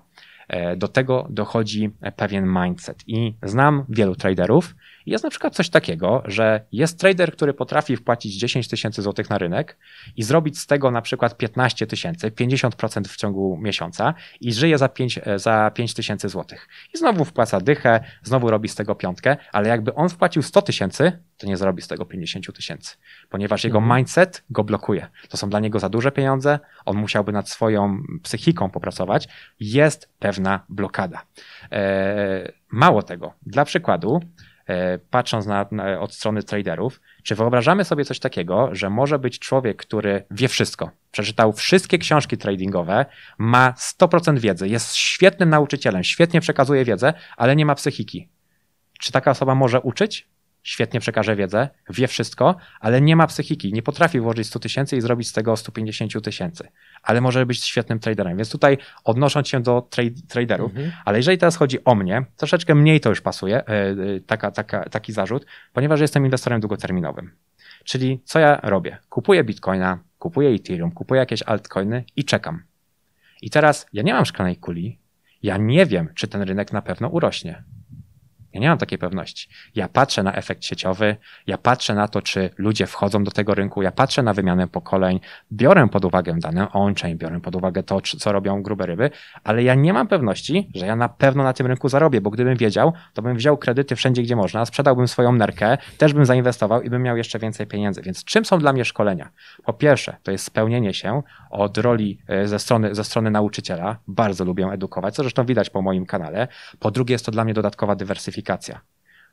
do 0.76 0.88
tego 0.88 1.26
dochodzi 1.30 1.90
pewien 2.16 2.46
mindset. 2.46 3.04
I 3.06 3.34
znam 3.42 3.84
wielu 3.88 4.14
traderów, 4.16 4.74
jest 5.06 5.24
na 5.24 5.30
przykład 5.30 5.54
coś 5.54 5.70
takiego, 5.70 6.22
że 6.26 6.64
jest 6.72 7.00
trader, 7.00 7.32
który 7.32 7.54
potrafi 7.54 7.96
wpłacić 7.96 8.34
10 8.34 8.68
tysięcy 8.68 9.02
złotych 9.02 9.30
na 9.30 9.38
rynek 9.38 9.76
i 10.16 10.22
zrobić 10.22 10.58
z 10.58 10.66
tego 10.66 10.90
na 10.90 11.02
przykład 11.02 11.36
15 11.36 11.86
tysięcy, 11.86 12.30
50% 12.30 13.08
w 13.08 13.16
ciągu 13.16 13.58
miesiąca 13.62 14.14
i 14.40 14.52
żyje 14.52 14.78
za 14.78 14.88
5, 14.88 15.20
e, 15.24 15.38
za 15.38 15.70
5 15.74 15.94
tysięcy 15.94 16.28
złotych. 16.28 16.68
I 16.94 16.98
znowu 16.98 17.24
wpłaca 17.24 17.60
dychę, 17.60 18.04
znowu 18.22 18.50
robi 18.50 18.68
z 18.68 18.74
tego 18.74 18.94
piątkę, 18.94 19.36
ale 19.52 19.68
jakby 19.68 19.94
on 19.94 20.08
wpłacił 20.08 20.42
100 20.42 20.62
tysięcy, 20.62 21.22
to 21.36 21.46
nie 21.46 21.56
zrobi 21.56 21.82
z 21.82 21.88
tego 21.88 22.06
50 22.06 22.56
tysięcy, 22.56 22.96
ponieważ 23.30 23.64
jego 23.64 23.78
mhm. 23.78 23.98
mindset 23.98 24.44
go 24.50 24.64
blokuje. 24.64 25.06
To 25.28 25.36
są 25.36 25.50
dla 25.50 25.60
niego 25.60 25.78
za 25.78 25.88
duże 25.88 26.12
pieniądze, 26.12 26.58
on 26.84 26.96
musiałby 26.96 27.32
nad 27.32 27.48
swoją 27.48 28.02
psychiką 28.22 28.70
popracować. 28.70 29.28
Jest 29.60 30.08
pewna 30.18 30.64
blokada. 30.68 31.22
Eee, 31.70 32.52
mało 32.70 33.02
tego, 33.02 33.34
dla 33.46 33.64
przykładu, 33.64 34.20
E, 34.20 34.49
patrząc 35.10 35.46
na, 35.46 35.66
na, 35.70 36.00
od 36.00 36.14
strony 36.14 36.42
traderów, 36.42 37.00
czy 37.22 37.34
wyobrażamy 37.34 37.84
sobie 37.84 38.04
coś 38.04 38.18
takiego, 38.18 38.68
że 38.72 38.90
może 38.90 39.18
być 39.18 39.38
człowiek, 39.38 39.76
który 39.76 40.24
wie 40.30 40.48
wszystko, 40.48 40.90
przeczytał 41.12 41.52
wszystkie 41.52 41.98
książki 41.98 42.36
tradingowe, 42.36 43.06
ma 43.38 43.74
100% 44.00 44.38
wiedzy, 44.38 44.68
jest 44.68 44.94
świetnym 44.94 45.50
nauczycielem, 45.50 46.04
świetnie 46.04 46.40
przekazuje 46.40 46.84
wiedzę, 46.84 47.14
ale 47.36 47.56
nie 47.56 47.66
ma 47.66 47.74
psychiki. 47.74 48.28
Czy 49.00 49.12
taka 49.12 49.30
osoba 49.30 49.54
może 49.54 49.80
uczyć? 49.80 50.28
świetnie 50.62 51.00
przekaże 51.00 51.36
wiedzę, 51.36 51.68
wie 51.90 52.08
wszystko, 52.08 52.56
ale 52.80 53.00
nie 53.00 53.16
ma 53.16 53.26
psychiki, 53.26 53.72
nie 53.72 53.82
potrafi 53.82 54.20
włożyć 54.20 54.46
100 54.46 54.58
tysięcy 54.58 54.96
i 54.96 55.00
zrobić 55.00 55.28
z 55.28 55.32
tego 55.32 55.56
150 55.56 56.24
tysięcy, 56.24 56.68
ale 57.02 57.20
może 57.20 57.46
być 57.46 57.64
świetnym 57.64 57.98
traderem. 57.98 58.36
Więc 58.36 58.50
tutaj 58.50 58.78
odnosząc 59.04 59.48
się 59.48 59.60
do 59.60 59.88
traderów, 60.28 60.70
mhm. 60.70 60.92
ale 61.04 61.18
jeżeli 61.18 61.38
teraz 61.38 61.56
chodzi 61.56 61.84
o 61.84 61.94
mnie, 61.94 62.24
troszeczkę 62.36 62.74
mniej 62.74 63.00
to 63.00 63.08
już 63.08 63.20
pasuje, 63.20 63.56
e, 63.56 63.62
e, 63.68 63.96
taka, 64.26 64.50
taka, 64.50 64.88
taki 64.88 65.12
zarzut, 65.12 65.46
ponieważ 65.72 66.00
jestem 66.00 66.24
inwestorem 66.24 66.60
długoterminowym. 66.60 67.30
Czyli 67.84 68.20
co 68.24 68.38
ja 68.38 68.60
robię? 68.62 68.98
Kupuję 69.08 69.44
bitcoina, 69.44 69.98
kupuję 70.18 70.50
Ethereum, 70.50 70.92
kupuję 70.92 71.18
jakieś 71.18 71.42
altcoiny 71.42 72.04
i 72.16 72.24
czekam. 72.24 72.62
I 73.42 73.50
teraz 73.50 73.86
ja 73.92 74.02
nie 74.02 74.12
mam 74.12 74.26
szklanej 74.26 74.56
kuli, 74.56 74.98
ja 75.42 75.56
nie 75.56 75.86
wiem, 75.86 76.08
czy 76.14 76.28
ten 76.28 76.42
rynek 76.42 76.72
na 76.72 76.82
pewno 76.82 77.08
urośnie. 77.08 77.62
Ja 78.52 78.60
nie 78.60 78.68
mam 78.68 78.78
takiej 78.78 78.98
pewności. 78.98 79.48
Ja 79.74 79.88
patrzę 79.88 80.22
na 80.22 80.34
efekt 80.34 80.64
sieciowy, 80.64 81.16
ja 81.46 81.58
patrzę 81.58 81.94
na 81.94 82.08
to, 82.08 82.22
czy 82.22 82.50
ludzie 82.58 82.86
wchodzą 82.86 83.24
do 83.24 83.30
tego 83.30 83.54
rynku, 83.54 83.82
ja 83.82 83.92
patrzę 83.92 84.22
na 84.22 84.34
wymianę 84.34 84.68
pokoleń, 84.68 85.20
biorę 85.52 85.88
pod 85.88 86.04
uwagę 86.04 86.34
dane 86.38 86.72
on-chain, 86.72 87.18
biorę 87.18 87.40
pod 87.40 87.56
uwagę 87.56 87.82
to, 87.82 88.00
co 88.00 88.32
robią 88.32 88.62
grube 88.62 88.86
ryby, 88.86 89.10
ale 89.44 89.62
ja 89.62 89.74
nie 89.74 89.92
mam 89.92 90.08
pewności, 90.08 90.70
że 90.74 90.86
ja 90.86 90.96
na 90.96 91.08
pewno 91.08 91.42
na 91.42 91.52
tym 91.52 91.66
rynku 91.66 91.88
zarobię, 91.88 92.20
bo 92.20 92.30
gdybym 92.30 92.56
wiedział, 92.56 92.92
to 93.14 93.22
bym 93.22 93.36
wziął 93.36 93.56
kredyty 93.56 93.96
wszędzie, 93.96 94.22
gdzie 94.22 94.36
można, 94.36 94.66
sprzedałbym 94.66 95.08
swoją 95.08 95.32
nerkę, 95.32 95.78
też 95.98 96.12
bym 96.12 96.26
zainwestował 96.26 96.82
i 96.82 96.90
bym 96.90 97.02
miał 97.02 97.16
jeszcze 97.16 97.38
więcej 97.38 97.66
pieniędzy. 97.66 98.02
Więc 98.02 98.24
czym 98.24 98.44
są 98.44 98.58
dla 98.58 98.72
mnie 98.72 98.84
szkolenia? 98.84 99.30
Po 99.64 99.72
pierwsze, 99.72 100.16
to 100.22 100.30
jest 100.30 100.44
spełnienie 100.44 100.94
się 100.94 101.22
od 101.50 101.78
roli 101.78 102.18
e, 102.28 102.48
ze 102.48 102.58
strony, 102.58 102.94
ze 102.94 103.04
strony 103.04 103.30
nauczyciela. 103.30 103.96
Bardzo 104.08 104.44
lubię 104.44 104.66
edukować, 104.66 105.14
co 105.14 105.22
zresztą 105.22 105.46
widać 105.46 105.70
po 105.70 105.82
moim 105.82 106.06
kanale. 106.06 106.48
Po 106.78 106.90
drugie, 106.90 107.14
jest 107.14 107.26
to 107.26 107.32
dla 107.32 107.44
mnie 107.44 107.54
dodatkowa 107.54 107.96
dywersyfikacja 107.96 108.39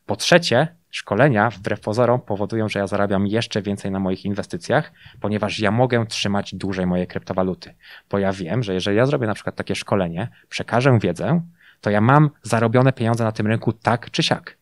po 0.08 0.16
trzecie, 0.16 0.68
szkolenia 0.89 1.49
wbrew 1.49 1.80
pozorom 1.80 2.22
powodują, 2.22 2.70
że 2.70 2.80
ja 2.80 2.88
zarabiam 2.88 3.28
jeszcze 3.28 3.62
więcej 3.62 3.91
na 3.91 3.99
moich 3.99 4.26
inwestycjach, 4.26 4.91
ponieważ 5.20 5.60
ja 5.60 5.72
mogę 5.72 6.05
trzymać 6.05 6.55
dłużej 6.55 6.86
moje 6.86 7.08
kryptowaluty. 7.08 7.76
Bo 8.10 8.20
ja 8.20 8.34
wiem, 8.34 8.64
że 8.64 8.74
jeżeli 8.74 8.97
ja 8.97 9.05
zrobię 9.05 9.28
na 9.28 9.34
przykład 9.34 9.55
takie 9.55 9.76
szkolenie, 9.76 10.28
przekażę 10.49 10.99
wiedzę, 10.99 11.41
to 11.82 11.89
ja 11.89 12.01
mam 12.01 12.30
zarobione 12.43 12.93
pieniądze 12.93 13.24
na 13.24 13.32
tym 13.32 13.47
rynku 13.47 13.74
tak 13.74 14.12
czy 14.12 14.24
siak. 14.24 14.58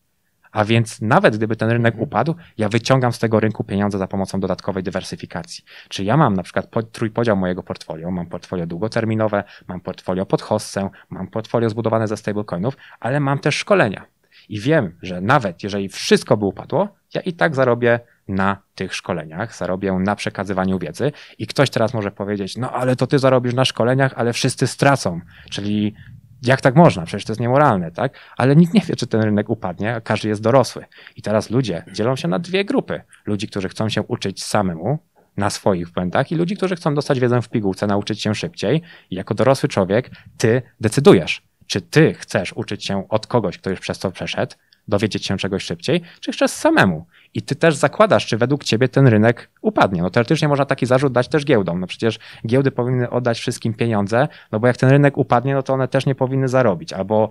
A 0.51 0.65
więc 0.65 1.01
nawet 1.01 1.37
gdyby 1.37 1.55
ten 1.55 1.69
rynek 1.69 1.95
upadł, 1.97 2.35
ja 2.57 2.69
wyciągam 2.69 3.13
z 3.13 3.19
tego 3.19 3.39
rynku 3.39 3.63
pieniądze 3.63 3.97
za 3.97 4.07
pomocą 4.07 4.39
dodatkowej 4.39 4.83
dywersyfikacji. 4.83 5.63
Czy 5.89 6.03
ja 6.03 6.17
mam 6.17 6.33
na 6.33 6.43
przykład 6.43 6.67
trójpodział 6.91 7.37
mojego 7.37 7.63
portfolio, 7.63 8.11
mam 8.11 8.25
portfolio 8.25 8.65
długoterminowe, 8.67 9.43
mam 9.67 9.81
portfolio 9.81 10.25
pod 10.25 10.41
hossę, 10.41 10.89
mam 11.09 11.27
portfolio 11.27 11.69
zbudowane 11.69 12.07
ze 12.07 12.17
stablecoinów, 12.17 12.77
ale 12.99 13.19
mam 13.19 13.39
też 13.39 13.55
szkolenia. 13.55 14.05
I 14.49 14.59
wiem, 14.59 14.97
że 15.01 15.21
nawet 15.21 15.63
jeżeli 15.63 15.89
wszystko 15.89 16.37
by 16.37 16.45
upadło, 16.45 16.95
ja 17.13 17.21
i 17.21 17.33
tak 17.33 17.55
zarobię 17.55 17.99
na 18.27 18.57
tych 18.75 18.95
szkoleniach, 18.95 19.55
zarobię 19.55 19.93
na 19.93 20.15
przekazywaniu 20.15 20.79
wiedzy. 20.79 21.11
I 21.37 21.47
ktoś 21.47 21.69
teraz 21.69 21.93
może 21.93 22.11
powiedzieć, 22.11 22.57
no 22.57 22.71
ale 22.71 22.95
to 22.95 23.07
ty 23.07 23.19
zarobisz 23.19 23.53
na 23.53 23.65
szkoleniach, 23.65 24.13
ale 24.15 24.33
wszyscy 24.33 24.67
stracą. 24.67 25.21
Czyli 25.49 25.95
jak 26.41 26.61
tak 26.61 26.75
można? 26.75 27.05
Przecież 27.05 27.25
to 27.25 27.31
jest 27.31 27.39
niemoralne, 27.39 27.91
tak? 27.91 28.19
Ale 28.37 28.55
nikt 28.55 28.73
nie 28.73 28.81
wie, 28.81 28.95
czy 28.95 29.07
ten 29.07 29.21
rynek 29.21 29.49
upadnie, 29.49 29.95
a 29.95 30.01
każdy 30.01 30.29
jest 30.29 30.41
dorosły. 30.41 30.85
I 31.15 31.21
teraz 31.21 31.49
ludzie 31.49 31.83
dzielą 31.91 32.15
się 32.15 32.27
na 32.27 32.39
dwie 32.39 32.65
grupy. 32.65 33.01
Ludzi, 33.25 33.47
którzy 33.47 33.69
chcą 33.69 33.89
się 33.89 34.01
uczyć 34.01 34.43
samemu, 34.43 34.99
na 35.37 35.49
swoich 35.49 35.89
błędach 35.89 36.31
i 36.31 36.35
ludzi, 36.35 36.57
którzy 36.57 36.75
chcą 36.75 36.95
dostać 36.95 37.19
wiedzę 37.19 37.41
w 37.41 37.49
pigułce, 37.49 37.87
nauczyć 37.87 38.21
się 38.21 38.35
szybciej. 38.35 38.81
I 39.09 39.15
jako 39.15 39.33
dorosły 39.33 39.69
człowiek, 39.69 40.11
ty 40.37 40.61
decydujesz, 40.81 41.41
czy 41.67 41.81
ty 41.81 42.13
chcesz 42.13 42.53
uczyć 42.53 42.85
się 42.85 43.09
od 43.09 43.27
kogoś, 43.27 43.57
kto 43.57 43.69
już 43.69 43.79
przez 43.79 43.99
to 43.99 44.11
przeszedł, 44.11 44.55
dowiedzieć 44.87 45.25
się 45.25 45.37
czegoś 45.37 45.63
szybciej, 45.63 46.01
czy 46.19 46.31
chcesz 46.31 46.51
samemu? 46.51 47.05
I 47.33 47.41
ty 47.41 47.55
też 47.55 47.75
zakładasz, 47.75 48.25
czy 48.25 48.37
według 48.37 48.63
ciebie 48.63 48.89
ten 48.89 49.07
rynek 49.07 49.49
upadnie. 49.61 50.01
No 50.01 50.09
teoretycznie 50.09 50.47
można 50.47 50.65
taki 50.65 50.85
zarzut 50.85 51.13
dać 51.13 51.27
też 51.27 51.45
giełdom. 51.45 51.79
No 51.79 51.87
przecież 51.87 52.19
giełdy 52.47 52.71
powinny 52.71 53.09
oddać 53.09 53.39
wszystkim 53.39 53.73
pieniądze, 53.73 54.27
no 54.51 54.59
bo 54.59 54.67
jak 54.67 54.77
ten 54.77 54.89
rynek 54.89 55.17
upadnie, 55.17 55.53
no 55.53 55.63
to 55.63 55.73
one 55.73 55.87
też 55.87 56.05
nie 56.05 56.15
powinny 56.15 56.47
zarobić. 56.47 56.93
Albo 56.93 57.29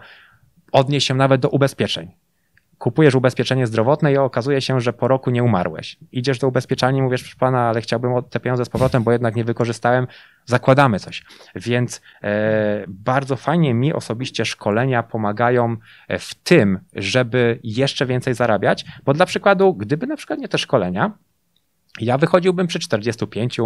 odnieść 0.72 1.06
się 1.06 1.14
nawet 1.14 1.40
do 1.40 1.48
ubezpieczeń 1.48 2.10
kupujesz 2.78 3.14
ubezpieczenie 3.14 3.66
zdrowotne 3.66 4.12
i 4.12 4.16
okazuje 4.16 4.60
się, 4.60 4.80
że 4.80 4.92
po 4.92 5.08
roku 5.08 5.30
nie 5.30 5.42
umarłeś. 5.42 5.96
Idziesz 6.12 6.38
do 6.38 6.48
ubezpieczenia 6.48 6.98
i 6.98 7.02
mówisz, 7.02 7.22
proszę 7.22 7.36
pana, 7.38 7.68
ale 7.68 7.80
chciałbym 7.80 8.12
te 8.30 8.40
pieniądze 8.40 8.64
z 8.64 8.68
powrotem, 8.68 9.02
bo 9.02 9.12
jednak 9.12 9.36
nie 9.36 9.44
wykorzystałem, 9.44 10.06
zakładamy 10.46 11.00
coś. 11.00 11.24
Więc 11.54 12.02
e, 12.22 12.84
bardzo 12.88 13.36
fajnie 13.36 13.74
mi 13.74 13.92
osobiście 13.92 14.44
szkolenia 14.44 15.02
pomagają 15.02 15.76
e, 16.08 16.18
w 16.18 16.34
tym, 16.34 16.78
żeby 16.94 17.60
jeszcze 17.62 18.06
więcej 18.06 18.34
zarabiać, 18.34 18.84
bo 19.04 19.14
dla 19.14 19.26
przykładu, 19.26 19.74
gdyby 19.74 20.06
na 20.06 20.16
przykład 20.16 20.38
nie 20.38 20.48
te 20.48 20.58
szkolenia, 20.58 21.12
ja 22.00 22.18
wychodziłbym 22.18 22.66
przy 22.66 22.78
45, 22.78 23.60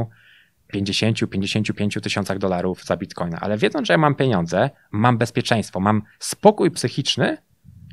50, 0.69 1.31
55 1.31 1.99
tysiącach 2.03 2.39
dolarów 2.39 2.85
za 2.85 2.97
bitcoina, 2.97 3.39
ale 3.41 3.59
wiedząc, 3.59 3.87
że 3.87 3.95
ja 3.95 3.99
mam 3.99 4.15
pieniądze, 4.15 4.71
mam 4.91 5.19
bezpieczeństwo, 5.19 5.81
mam 5.81 6.03
spokój 6.19 6.71
psychiczny, 6.71 7.37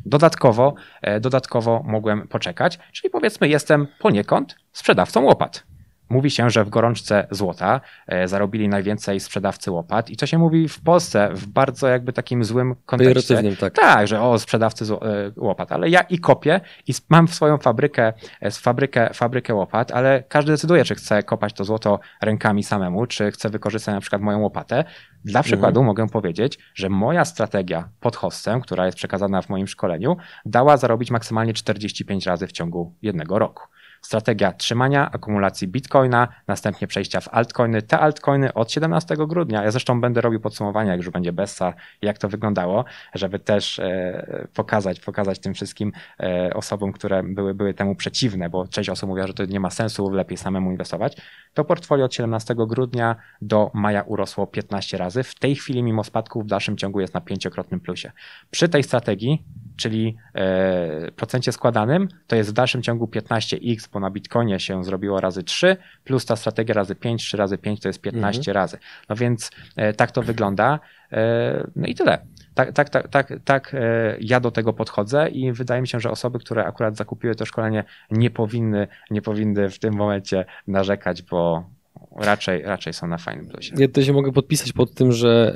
Dodatkowo, 0.05 0.73
e, 1.01 1.19
dodatkowo 1.19 1.83
mogłem 1.85 2.27
poczekać, 2.27 2.79
czyli 2.91 3.09
powiedzmy 3.09 3.47
jestem 3.47 3.87
poniekąd 3.99 4.55
sprzedawcą 4.71 5.23
łopat. 5.23 5.74
Mówi 6.09 6.31
się, 6.31 6.49
że 6.49 6.63
w 6.63 6.69
gorączce 6.69 7.27
złota 7.31 7.81
e, 8.07 8.27
zarobili 8.27 8.69
najwięcej 8.69 9.19
sprzedawcy 9.19 9.71
łopat 9.71 10.09
i 10.09 10.17
to 10.17 10.25
się 10.25 10.37
mówi 10.37 10.67
w 10.67 10.81
Polsce 10.81 11.29
w 11.33 11.47
bardzo 11.47 11.87
jakby 11.87 12.13
takim 12.13 12.43
złym 12.43 12.75
kontekście. 12.85 13.55
Tak. 13.55 13.73
tak, 13.73 14.07
że 14.07 14.21
o 14.21 14.39
sprzedawcy 14.39 14.85
e, 14.85 15.31
łopat, 15.37 15.71
ale 15.71 15.89
ja 15.89 16.01
i 16.01 16.19
kopię 16.19 16.61
i 16.87 16.93
mam 17.09 17.27
swoją 17.27 17.57
fabrykę, 17.57 18.13
fabrykę, 18.51 19.09
fabrykę 19.13 19.53
łopat, 19.53 19.91
ale 19.91 20.23
każdy 20.29 20.51
decyduje, 20.51 20.83
czy 20.83 20.95
chce 20.95 21.23
kopać 21.23 21.53
to 21.53 21.63
złoto 21.63 21.99
rękami 22.21 22.63
samemu, 22.63 23.05
czy 23.05 23.31
chce 23.31 23.49
wykorzystać 23.49 23.95
na 23.95 24.01
przykład 24.01 24.21
moją 24.21 24.39
łopatę. 24.39 24.83
Dla 25.25 25.43
przykładu 25.43 25.79
mhm. 25.79 25.85
mogę 25.85 26.07
powiedzieć, 26.07 26.59
że 26.75 26.89
moja 26.89 27.25
strategia 27.25 27.89
pod 27.99 28.15
hostem, 28.15 28.61
która 28.61 28.85
jest 28.85 28.97
przekazana 28.97 29.41
w 29.41 29.49
moim 29.49 29.67
szkoleniu, 29.67 30.17
dała 30.45 30.77
zarobić 30.77 31.11
maksymalnie 31.11 31.53
45 31.53 32.25
razy 32.25 32.47
w 32.47 32.51
ciągu 32.51 32.95
jednego 33.01 33.39
roku 33.39 33.63
strategia 34.05 34.51
trzymania, 34.51 35.11
akumulacji 35.11 35.67
bitcoina, 35.67 36.27
następnie 36.47 36.87
przejścia 36.87 37.21
w 37.21 37.27
altcoiny. 37.27 37.81
Te 37.81 37.99
altcoiny 37.99 38.53
od 38.53 38.71
17 38.71 39.15
grudnia, 39.17 39.63
ja 39.63 39.71
zresztą 39.71 40.01
będę 40.01 40.21
robił 40.21 40.39
podsumowania, 40.39 40.91
jak 40.91 40.97
już 40.97 41.09
będzie 41.09 41.33
Bessa, 41.33 41.73
jak 42.01 42.17
to 42.17 42.29
wyglądało, 42.29 42.85
żeby 43.13 43.39
też 43.39 43.79
e, 43.79 44.47
pokazać, 44.53 44.99
pokazać 44.99 45.39
tym 45.39 45.53
wszystkim 45.53 45.91
e, 46.19 46.53
osobom, 46.53 46.91
które 46.91 47.23
były, 47.23 47.53
były 47.53 47.73
temu 47.73 47.95
przeciwne, 47.95 48.49
bo 48.49 48.67
część 48.67 48.89
osób 48.89 49.09
mówiła, 49.09 49.27
że 49.27 49.33
to 49.33 49.45
nie 49.45 49.59
ma 49.59 49.69
sensu, 49.69 50.09
lepiej 50.09 50.37
samemu 50.37 50.71
inwestować. 50.71 51.17
To 51.53 51.65
portfolio 51.65 52.05
od 52.05 52.13
17 52.13 52.55
grudnia 52.55 53.15
do 53.41 53.71
maja 53.73 54.01
urosło 54.01 54.47
15 54.47 54.97
razy. 54.97 55.23
W 55.23 55.35
tej 55.35 55.55
chwili, 55.55 55.83
mimo 55.83 56.03
spadków, 56.03 56.43
w 56.43 56.47
dalszym 56.47 56.77
ciągu 56.77 56.99
jest 56.99 57.13
na 57.13 57.21
pięciokrotnym 57.21 57.79
plusie. 57.79 58.11
Przy 58.51 58.69
tej 58.69 58.83
strategii, 58.83 59.43
czyli 59.77 60.17
e, 60.33 61.11
procencie 61.11 61.51
składanym, 61.51 62.07
to 62.27 62.35
jest 62.35 62.49
w 62.49 62.53
dalszym 62.53 62.81
ciągu 62.81 63.05
15x, 63.05 63.89
bo 63.93 63.99
na 63.99 64.09
Bitcoinie 64.09 64.59
się 64.59 64.83
zrobiło 64.83 65.21
razy 65.21 65.43
3, 65.43 65.77
plus 66.03 66.25
ta 66.25 66.35
strategia 66.35 66.75
razy 66.75 66.95
5, 66.95 67.23
3 67.23 67.37
razy 67.37 67.57
5 67.57 67.79
to 67.79 67.89
jest 67.89 68.01
15 68.01 68.39
mhm. 68.39 68.55
razy. 68.55 68.77
No 69.09 69.15
więc 69.15 69.51
e, 69.75 69.93
tak 69.93 70.11
to 70.11 70.21
wygląda. 70.21 70.79
E, 71.11 71.67
no 71.75 71.87
i 71.87 71.95
tyle. 71.95 72.17
Tak, 72.53 72.73
tak, 72.73 72.89
tak, 72.89 73.07
tak, 73.07 73.33
tak 73.45 73.75
ja 74.19 74.39
do 74.39 74.51
tego 74.51 74.73
podchodzę 74.73 75.29
i 75.29 75.51
wydaje 75.51 75.81
mi 75.81 75.87
się, 75.87 75.99
że 75.99 76.11
osoby, 76.11 76.39
które 76.39 76.65
akurat 76.65 76.95
zakupiły 76.97 77.35
to 77.35 77.45
szkolenie, 77.45 77.83
nie 78.11 78.29
powinny, 78.29 78.87
nie 79.11 79.21
powinny 79.21 79.69
w 79.69 79.79
tym 79.79 79.93
momencie 79.93 80.45
narzekać, 80.67 81.21
bo 81.21 81.69
raczej, 82.15 82.61
raczej 82.61 82.93
są 82.93 83.07
na 83.07 83.17
fajnym 83.17 83.47
plusie. 83.47 83.73
Ja 83.77 83.87
to 83.87 84.01
się 84.01 84.13
mogę 84.13 84.31
podpisać 84.31 84.73
pod 84.73 84.93
tym, 84.93 85.11
że 85.11 85.55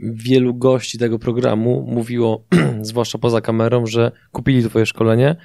wielu 0.00 0.54
gości 0.54 0.98
tego 0.98 1.18
programu 1.18 1.86
mówiło, 1.88 2.44
zwłaszcza 2.82 3.18
poza 3.18 3.40
kamerą, 3.40 3.86
że 3.86 4.12
kupili 4.32 4.68
twoje 4.68 4.86
szkolenie, 4.86 5.36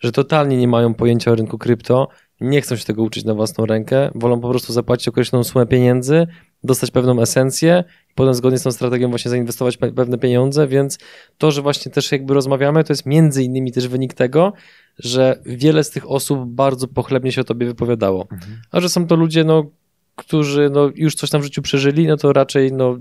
że 0.00 0.12
totalnie 0.12 0.56
nie 0.56 0.68
mają 0.68 0.94
pojęcia 0.94 1.30
o 1.30 1.34
rynku 1.34 1.58
krypto, 1.58 2.08
nie 2.40 2.60
chcą 2.60 2.76
się 2.76 2.84
tego 2.84 3.02
uczyć 3.02 3.24
na 3.24 3.34
własną 3.34 3.66
rękę, 3.66 4.10
wolą 4.14 4.40
po 4.40 4.48
prostu 4.48 4.72
zapłacić 4.72 5.08
określoną 5.08 5.44
sumę 5.44 5.66
pieniędzy, 5.66 6.26
dostać 6.64 6.90
pewną 6.90 7.22
esencję 7.22 7.84
i 8.10 8.14
potem 8.14 8.34
zgodnie 8.34 8.58
z 8.58 8.62
tą 8.62 8.72
strategią 8.72 9.10
właśnie 9.10 9.30
zainwestować 9.30 9.76
pewne 9.76 10.18
pieniądze, 10.18 10.66
więc 10.66 10.98
to, 11.38 11.50
że 11.50 11.62
właśnie 11.62 11.92
też 11.92 12.12
jakby 12.12 12.34
rozmawiamy, 12.34 12.84
to 12.84 12.92
jest 12.92 13.06
między 13.06 13.44
innymi 13.44 13.72
też 13.72 13.88
wynik 13.88 14.14
tego, 14.14 14.52
że 14.98 15.40
wiele 15.46 15.84
z 15.84 15.90
tych 15.90 16.10
osób 16.10 16.44
bardzo 16.46 16.88
pochlebnie 16.88 17.32
się 17.32 17.40
o 17.40 17.44
tobie 17.44 17.66
wypowiadało. 17.66 18.26
Mhm. 18.32 18.60
A 18.70 18.80
że 18.80 18.88
są 18.88 19.06
to 19.06 19.16
ludzie, 19.16 19.44
no, 19.44 19.70
którzy 20.16 20.70
no, 20.70 20.90
już 20.94 21.14
coś 21.14 21.30
tam 21.30 21.40
w 21.40 21.44
życiu 21.44 21.62
przeżyli, 21.62 22.06
no 22.06 22.16
to 22.16 22.32
raczej 22.32 22.72
no, 22.72 22.98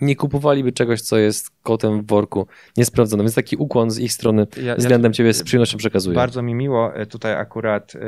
nie 0.00 0.16
kupowaliby 0.16 0.72
czegoś, 0.72 1.00
co 1.00 1.18
jest 1.18 1.50
kotem 1.62 2.02
w 2.02 2.06
worku, 2.06 2.46
niesprawdzone. 2.76 3.22
Więc 3.22 3.34
taki 3.34 3.56
ukłon 3.56 3.90
z 3.90 3.98
ich 3.98 4.12
strony 4.12 4.46
ja, 4.62 4.76
względem 4.76 5.10
ja, 5.10 5.14
ciebie 5.14 5.34
z 5.34 5.42
przyjemnością 5.42 5.78
przekazuję. 5.78 6.16
Bardzo 6.16 6.42
mi 6.42 6.54
miło 6.54 6.94
e, 6.94 7.06
tutaj 7.06 7.34
akurat, 7.34 7.92
e, 7.96 7.98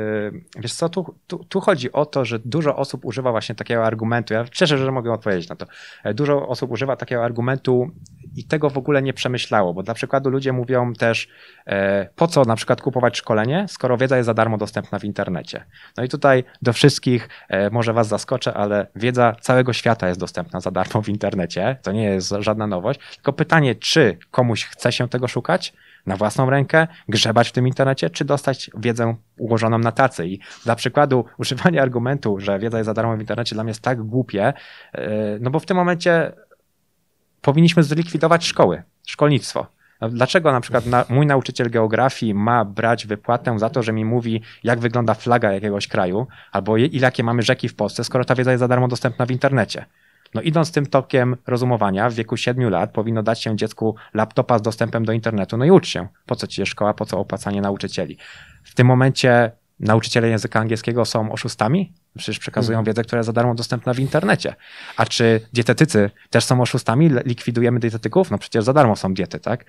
wiesz 0.59 0.73
co, 0.73 0.89
tu, 0.89 1.15
tu, 1.27 1.45
tu, 1.49 1.59
chodzi 1.59 1.91
o 1.91 2.05
to, 2.05 2.25
że 2.25 2.39
dużo 2.39 2.75
osób 2.75 3.05
używa 3.05 3.31
właśnie 3.31 3.55
takiego 3.55 3.85
argumentu, 3.85 4.33
ja 4.33 4.45
cieszę, 4.51 4.77
że 4.77 4.91
mogę 4.91 5.13
odpowiedzieć 5.13 5.49
na 5.49 5.55
to, 5.55 5.65
e, 6.03 6.13
dużo 6.13 6.47
osób 6.47 6.71
używa 6.71 6.95
takiego 6.95 7.23
argumentu 7.23 7.91
i 8.35 8.43
tego 8.45 8.69
w 8.69 8.77
ogóle 8.77 9.01
nie 9.01 9.13
przemyślało, 9.13 9.73
bo 9.73 9.83
dla 9.83 9.93
przykładu 9.93 10.29
ludzie 10.29 10.53
mówią 10.53 10.93
też, 10.93 11.27
po 12.15 12.27
co 12.27 12.45
na 12.45 12.55
przykład 12.55 12.81
kupować 12.81 13.17
szkolenie, 13.17 13.65
skoro 13.69 13.97
wiedza 13.97 14.17
jest 14.17 14.25
za 14.25 14.33
darmo 14.33 14.57
dostępna 14.57 14.99
w 14.99 15.03
internecie. 15.03 15.65
No 15.97 16.03
i 16.03 16.09
tutaj 16.09 16.43
do 16.61 16.73
wszystkich, 16.73 17.29
może 17.71 17.93
was 17.93 18.07
zaskoczę, 18.07 18.53
ale 18.53 18.87
wiedza 18.95 19.35
całego 19.41 19.73
świata 19.73 20.07
jest 20.07 20.19
dostępna 20.19 20.59
za 20.59 20.71
darmo 20.71 21.01
w 21.01 21.09
internecie, 21.09 21.77
to 21.81 21.91
nie 21.91 22.03
jest 22.03 22.33
żadna 22.39 22.67
nowość, 22.67 22.99
tylko 23.15 23.33
pytanie, 23.33 23.75
czy 23.75 24.17
komuś 24.31 24.65
chce 24.65 24.91
się 24.91 25.09
tego 25.09 25.27
szukać? 25.27 25.73
Na 26.05 26.17
własną 26.17 26.49
rękę, 26.49 26.87
grzebać 27.09 27.49
w 27.49 27.51
tym 27.51 27.67
internecie, 27.67 28.09
czy 28.09 28.25
dostać 28.25 28.71
wiedzę 28.77 29.15
ułożoną 29.37 29.77
na 29.77 29.91
tacy. 29.91 30.27
I 30.27 30.39
dla 30.63 30.75
przykładu 30.75 31.25
używanie 31.37 31.81
argumentu, 31.81 32.39
że 32.39 32.59
wiedza 32.59 32.77
jest 32.77 32.85
za 32.85 32.93
darmo 32.93 33.17
w 33.17 33.19
internecie 33.19 33.55
dla 33.55 33.63
mnie 33.63 33.69
jest 33.69 33.81
tak 33.81 34.01
głupie, 34.01 34.53
e, 34.93 35.37
no 35.39 35.49
bo 35.49 35.59
w 35.59 35.65
tym 35.65 35.77
momencie 35.77 36.31
powinniśmy 37.43 37.83
zlikwidować 37.83 38.45
szkoły, 38.45 38.83
szkolnictwo. 39.07 39.67
No, 40.01 40.09
dlaczego 40.09 40.51
na 40.51 40.61
przykład 40.61 40.85
na, 40.85 41.05
mój 41.09 41.25
nauczyciel 41.25 41.69
geografii 41.69 42.33
ma 42.33 42.65
brać 42.65 43.07
wypłatę 43.07 43.59
za 43.59 43.69
to, 43.69 43.83
że 43.83 43.93
mi 43.93 44.05
mówi, 44.05 44.41
jak 44.63 44.79
wygląda 44.79 45.13
flaga 45.13 45.51
jakiegoś 45.51 45.87
kraju, 45.87 46.27
albo 46.51 46.77
ile 46.77 46.89
jakie 46.99 47.23
mamy 47.23 47.41
rzeki 47.41 47.69
w 47.69 47.75
Polsce, 47.75 48.03
skoro 48.03 48.25
ta 48.25 48.35
wiedza 48.35 48.51
jest 48.51 48.59
za 48.59 48.67
darmo 48.67 48.87
dostępna 48.87 49.25
w 49.25 49.31
internecie? 49.31 49.85
No 50.33 50.41
idąc 50.41 50.71
tym 50.71 50.85
tokiem 50.85 51.35
rozumowania, 51.47 52.09
w 52.09 52.13
wieku 52.13 52.37
7 52.37 52.69
lat 52.69 52.91
powinno 52.91 53.23
dać 53.23 53.43
się 53.43 53.57
dziecku 53.57 53.95
laptopa 54.13 54.59
z 54.59 54.61
dostępem 54.61 55.05
do 55.05 55.13
internetu, 55.13 55.57
no 55.57 55.65
i 55.65 55.71
ucz 55.71 55.87
się. 55.87 56.07
Po 56.25 56.35
co 56.35 56.47
ci 56.47 56.61
jest 56.61 56.71
szkoła, 56.71 56.93
po 56.93 57.05
co 57.05 57.19
opłacanie 57.19 57.61
nauczycieli? 57.61 58.17
W 58.63 58.75
tym 58.75 58.87
momencie 58.87 59.51
nauczyciele 59.79 60.29
języka 60.29 60.59
angielskiego 60.59 61.05
są 61.05 61.31
oszustami? 61.31 61.93
Przecież 62.17 62.39
przekazują 62.39 62.79
mhm. 62.79 62.85
wiedzę, 62.85 63.03
która 63.03 63.19
jest 63.19 63.25
za 63.25 63.33
darmo 63.33 63.55
dostępna 63.55 63.93
w 63.93 63.99
internecie. 63.99 64.55
A 64.97 65.05
czy 65.05 65.41
dietetycy 65.53 66.09
też 66.29 66.45
są 66.45 66.61
oszustami? 66.61 67.09
Likwidujemy 67.25 67.79
dietetyków? 67.79 68.31
No 68.31 68.37
przecież 68.37 68.63
za 68.63 68.73
darmo 68.73 68.95
są 68.95 69.13
diety, 69.13 69.39
tak? 69.39 69.65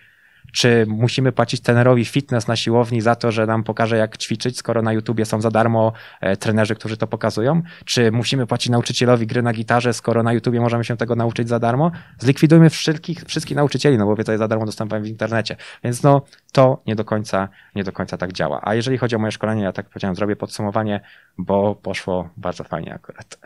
Czy 0.52 0.86
musimy 0.88 1.32
płacić 1.32 1.60
trenerowi 1.60 2.04
fitness 2.04 2.48
na 2.48 2.56
siłowni 2.56 3.00
za 3.00 3.14
to, 3.14 3.32
że 3.32 3.46
nam 3.46 3.64
pokaże, 3.64 3.96
jak 3.96 4.18
ćwiczyć, 4.18 4.58
skoro 4.58 4.82
na 4.82 4.92
YouTubie 4.92 5.24
są 5.24 5.40
za 5.40 5.50
darmo 5.50 5.92
e, 6.20 6.36
trenerzy, 6.36 6.74
którzy 6.74 6.96
to 6.96 7.06
pokazują? 7.06 7.62
Czy 7.84 8.12
musimy 8.12 8.46
płacić 8.46 8.70
nauczycielowi 8.70 9.26
gry 9.26 9.42
na 9.42 9.52
gitarze, 9.52 9.92
skoro 9.92 10.22
na 10.22 10.32
YouTubie 10.32 10.60
możemy 10.60 10.84
się 10.84 10.96
tego 10.96 11.16
nauczyć 11.16 11.48
za 11.48 11.58
darmo? 11.58 11.90
Zlikwidujmy 12.18 12.70
wszystkich, 12.70 13.24
wszystkich 13.26 13.56
nauczycieli, 13.56 13.98
no 13.98 14.06
bo 14.06 14.16
wiedza 14.16 14.32
jest 14.32 14.38
za 14.38 14.48
darmo 14.48 14.66
dostępna 14.66 15.00
w 15.00 15.06
internecie. 15.06 15.56
Więc 15.84 16.02
no, 16.02 16.22
to 16.52 16.82
nie 16.86 16.94
do 16.94 17.04
końca, 17.04 17.48
nie 17.74 17.84
do 17.84 17.92
końca 17.92 18.16
tak 18.16 18.32
działa. 18.32 18.60
A 18.62 18.74
jeżeli 18.74 18.98
chodzi 18.98 19.16
o 19.16 19.18
moje 19.18 19.32
szkolenie, 19.32 19.62
ja 19.62 19.72
tak 19.72 19.88
powiedziałem, 19.88 20.16
zrobię 20.16 20.36
podsumowanie, 20.36 21.00
bo 21.38 21.74
poszło 21.74 22.30
bardzo 22.36 22.64
fajnie 22.64 22.94
akurat. 22.94 23.38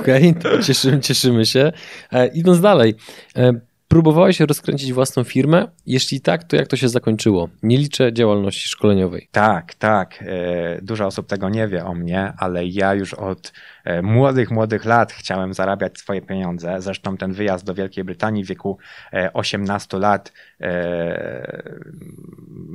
Okej, 0.00 0.34
okay, 0.38 0.62
cieszymy, 0.62 1.00
cieszymy 1.00 1.46
się. 1.46 1.72
E, 2.12 2.26
idąc 2.26 2.60
dalej, 2.60 2.94
e, 3.36 3.52
Próbowałeś 3.88 4.40
rozkręcić 4.40 4.92
własną 4.92 5.24
firmę? 5.24 5.68
Jeśli 5.86 6.20
tak, 6.20 6.44
to 6.44 6.56
jak 6.56 6.68
to 6.68 6.76
się 6.76 6.88
zakończyło? 6.88 7.48
Nie 7.62 7.78
liczę 7.78 8.12
działalności 8.12 8.68
szkoleniowej. 8.68 9.28
Tak, 9.32 9.74
tak. 9.74 10.24
E, 10.26 10.82
dużo 10.82 11.06
osób 11.06 11.26
tego 11.26 11.48
nie 11.48 11.68
wie 11.68 11.84
o 11.84 11.94
mnie, 11.94 12.32
ale 12.38 12.66
ja 12.66 12.94
już 12.94 13.14
od 13.14 13.52
młodych, 14.02 14.50
młodych 14.50 14.84
lat 14.84 15.12
chciałem 15.12 15.54
zarabiać 15.54 15.98
swoje 15.98 16.22
pieniądze. 16.22 16.82
Zresztą 16.82 17.16
ten 17.16 17.32
wyjazd 17.32 17.64
do 17.64 17.74
Wielkiej 17.74 18.04
Brytanii 18.04 18.44
w 18.44 18.48
wieku 18.48 18.78
18 19.32 19.96
e, 19.96 20.00
lat 20.00 20.32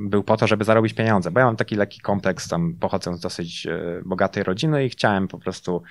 był 0.07 0.23
po 0.23 0.37
to, 0.37 0.47
żeby 0.47 0.63
zarobić 0.63 0.93
pieniądze, 0.93 1.31
bo 1.31 1.39
ja 1.39 1.45
mam 1.45 1.55
taki 1.55 1.75
lekki 1.75 1.99
kompleks, 1.99 2.47
tam 2.47 2.75
pochodzę 2.79 3.15
z 3.15 3.19
dosyć 3.19 3.67
bogatej 4.05 4.43
rodziny 4.43 4.85
i 4.85 4.89
chciałem 4.89 5.27
po 5.27 5.39
prostu 5.39 5.83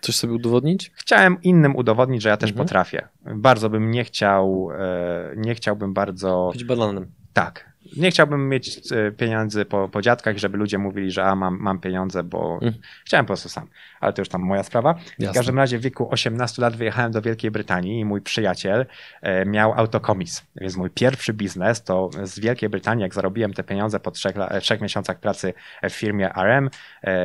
Coś 0.00 0.16
sobie 0.16 0.32
udowodnić? 0.32 0.92
Chciałem 0.94 1.42
innym 1.42 1.76
udowodnić, 1.76 2.22
że 2.22 2.28
ja 2.28 2.36
też 2.36 2.50
mhm. 2.50 2.66
potrafię. 2.66 3.08
Bardzo 3.34 3.70
bym 3.70 3.90
nie 3.90 4.04
chciał, 4.04 4.68
e, 4.78 5.34
nie 5.36 5.54
chciałbym 5.54 5.94
bardzo... 5.94 6.50
Być 6.52 6.64
bananem. 6.64 7.12
Tak. 7.32 7.73
Nie 7.96 8.10
chciałbym 8.10 8.48
mieć 8.48 8.92
e, 8.92 9.12
pieniędzy 9.12 9.64
po, 9.64 9.88
po 9.88 10.02
dziadkach, 10.02 10.38
żeby 10.38 10.58
ludzie 10.58 10.78
mówili, 10.78 11.10
że 11.10 11.24
a, 11.24 11.34
mam, 11.34 11.58
mam 11.60 11.80
pieniądze, 11.80 12.22
bo 12.22 12.54
mhm. 12.54 12.74
chciałem 13.04 13.26
po 13.26 13.28
prostu 13.28 13.48
sam. 13.48 13.66
Ale 14.00 14.12
to 14.12 14.20
już 14.20 14.28
tam 14.28 14.42
moja 14.42 14.62
sprawa. 14.62 14.94
Jasne. 15.18 15.32
W 15.32 15.36
każdym 15.36 15.58
razie 15.58 15.78
w 15.78 15.82
wieku 15.82 16.08
18 16.10 16.62
lat 16.62 16.76
wyjechałem 16.76 17.12
do 17.12 17.22
Wielkiej 17.22 17.50
Brytanii 17.50 18.00
i 18.00 18.04
mój 18.04 18.20
przyjaciel 18.20 18.86
e, 19.22 19.44
miał 19.44 19.72
autokomis. 19.72 20.46
Więc 20.56 20.76
mój 20.76 20.90
pierwszy 20.90 21.32
biznes 21.32 21.82
to 21.82 22.10
z 22.22 22.38
Wielkiej 22.40 22.68
Brytanii, 22.68 23.02
jak 23.02 23.14
zarobiłem 23.14 23.54
te 23.54 23.64
pieniądze 23.64 24.00
po 24.00 24.10
trzech, 24.10 24.34
trzech 24.60 24.80
miesiącach 24.80 25.20
pracy 25.20 25.54
w 25.82 25.90
firmie 25.90 26.30
RM, 26.34 26.70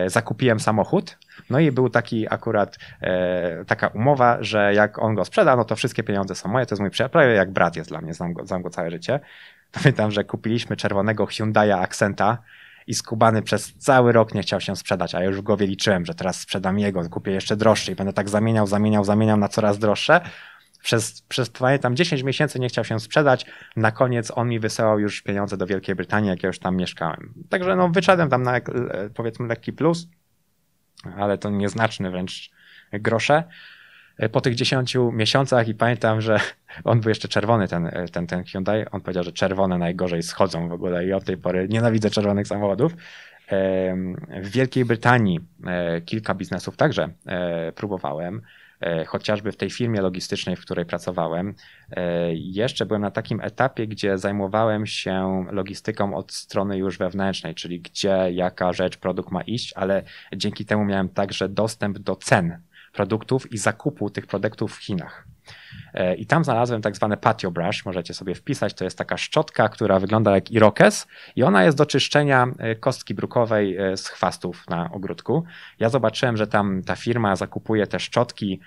zakupiłem 0.07 0.59
samochód 0.59 1.17
no 1.49 1.59
i 1.59 1.71
był 1.71 1.89
taki 1.89 2.27
akurat 2.29 2.77
e, 3.01 3.65
taka 3.65 3.87
umowa, 3.87 4.37
że 4.41 4.73
jak 4.73 4.99
on 4.99 5.15
go 5.15 5.25
sprzeda, 5.25 5.55
no 5.55 5.65
to 5.65 5.75
wszystkie 5.75 6.03
pieniądze 6.03 6.35
są 6.35 6.49
moje, 6.49 6.65
to 6.65 6.75
jest 6.75 6.81
mój 6.81 6.89
przyjaciel, 6.89 7.11
prawie 7.11 7.33
jak 7.33 7.51
brat 7.51 7.75
jest 7.75 7.89
dla 7.89 8.01
mnie, 8.01 8.13
znam 8.13 8.33
go, 8.33 8.45
znam 8.45 8.61
go 8.61 8.69
całe 8.69 8.91
życie. 8.91 9.19
Pamiętam, 9.71 10.11
że 10.11 10.23
kupiliśmy 10.23 10.75
czerwonego 10.75 11.25
Hyundai'a 11.25 11.81
Accenta 11.81 12.37
i 12.87 12.93
skubany 12.93 13.41
przez 13.41 13.73
cały 13.77 14.11
rok 14.11 14.33
nie 14.33 14.41
chciał 14.41 14.61
się 14.61 14.75
sprzedać, 14.75 15.15
a 15.15 15.23
już 15.23 15.37
w 15.37 15.41
głowie 15.41 15.67
liczyłem, 15.67 16.05
że 16.05 16.15
teraz 16.15 16.39
sprzedam 16.39 16.79
jego, 16.79 17.09
kupię 17.09 17.31
jeszcze 17.31 17.55
droższy 17.55 17.91
i 17.91 17.95
będę 17.95 18.13
tak 18.13 18.29
zamieniał, 18.29 18.67
zamieniał, 18.67 19.03
zamieniał 19.03 19.37
na 19.37 19.47
coraz 19.47 19.79
droższe. 19.79 20.21
Przez, 20.83 21.21
przez 21.21 21.49
pamiętam 21.49 21.95
10 21.95 22.23
miesięcy 22.23 22.59
nie 22.59 22.69
chciał 22.69 22.85
się 22.85 22.99
sprzedać. 22.99 23.45
Na 23.75 23.91
koniec 23.91 24.31
on 24.35 24.49
mi 24.49 24.59
wysyłał 24.59 24.99
już 24.99 25.21
pieniądze 25.21 25.57
do 25.57 25.67
Wielkiej 25.67 25.95
Brytanii, 25.95 26.29
jak 26.29 26.43
ja 26.43 26.47
już 26.47 26.59
tam 26.59 26.75
mieszkałem. 26.75 27.33
Także 27.49 27.75
no, 27.75 27.89
wyszedłem 27.89 28.29
tam 28.29 28.43
na 28.43 28.57
e, 28.57 28.61
powiedzmy 29.15 29.47
lekki 29.47 29.73
plus 29.73 30.07
ale 31.17 31.37
to 31.37 31.49
nieznaczny 31.49 32.11
wręcz 32.11 32.51
grosze. 32.93 33.43
Po 34.31 34.41
tych 34.41 34.55
10 34.55 34.97
miesiącach 35.13 35.67
i 35.67 35.75
pamiętam, 35.75 36.21
że 36.21 36.39
on 36.83 37.01
był 37.01 37.09
jeszcze 37.09 37.27
czerwony, 37.27 37.67
ten, 37.67 37.91
ten, 38.11 38.27
ten 38.27 38.43
Hyundai. 38.43 38.85
On 38.91 39.01
powiedział, 39.01 39.23
że 39.23 39.31
czerwone 39.31 39.77
najgorzej 39.77 40.23
schodzą 40.23 40.69
w 40.69 40.71
ogóle 40.71 41.05
i 41.05 41.13
od 41.13 41.23
tej 41.23 41.37
pory 41.37 41.67
nienawidzę 41.69 42.09
czerwonych 42.09 42.47
samochodów. 42.47 42.95
W 44.41 44.49
Wielkiej 44.51 44.85
Brytanii 44.85 45.39
e, 45.67 46.01
kilka 46.01 46.33
biznesów 46.33 46.77
także 46.77 47.09
e, 47.25 47.71
próbowałem. 47.71 48.41
E, 48.81 49.05
chociażby 49.05 49.51
w 49.51 49.57
tej 49.57 49.69
firmie 49.69 50.01
logistycznej, 50.01 50.55
w 50.55 50.61
której 50.61 50.85
pracowałem, 50.85 51.55
e, 51.91 52.33
jeszcze 52.33 52.85
byłem 52.85 53.01
na 53.01 53.11
takim 53.11 53.41
etapie, 53.41 53.87
gdzie 53.87 54.17
zajmowałem 54.17 54.85
się 54.85 55.45
logistyką 55.51 56.15
od 56.15 56.31
strony 56.31 56.77
już 56.77 56.97
wewnętrznej, 56.97 57.55
czyli 57.55 57.81
gdzie 57.81 58.27
jaka 58.31 58.73
rzecz, 58.73 58.97
produkt 58.97 59.31
ma 59.31 59.41
iść, 59.41 59.73
ale 59.75 60.03
dzięki 60.35 60.65
temu 60.65 60.85
miałem 60.85 61.09
także 61.09 61.49
dostęp 61.49 61.99
do 61.99 62.15
cen 62.15 62.61
produktów 62.93 63.51
i 63.51 63.57
zakupu 63.57 64.09
tych 64.09 64.27
produktów 64.27 64.75
w 64.75 64.83
Chinach. 64.83 65.27
E, 65.93 66.15
I 66.15 66.25
tam 66.25 66.43
znalazłem 66.43 66.81
tak 66.81 66.95
zwane 66.95 67.17
patio 67.17 67.51
brush, 67.51 67.85
możecie 67.85 68.13
sobie 68.13 68.35
wpisać, 68.35 68.73
to 68.73 68.83
jest 68.83 68.97
taka 68.97 69.17
szczotka, 69.17 69.69
która 69.69 69.99
wygląda 69.99 70.35
jak 70.35 70.51
irokes 70.51 71.07
i 71.35 71.43
ona 71.43 71.63
jest 71.63 71.77
do 71.77 71.85
czyszczenia 71.85 72.47
e, 72.57 72.75
kostki 72.75 73.13
brukowej 73.13 73.77
e, 73.77 73.97
z 73.97 74.07
chwastów 74.07 74.65
na 74.69 74.91
ogródku. 74.91 75.43
Ja 75.79 75.89
zobaczyłem, 75.89 76.37
że 76.37 76.47
tam 76.47 76.83
ta 76.83 76.95
firma 76.95 77.35
zakupuje 77.35 77.87
te 77.87 77.99
szczotki 77.99 78.59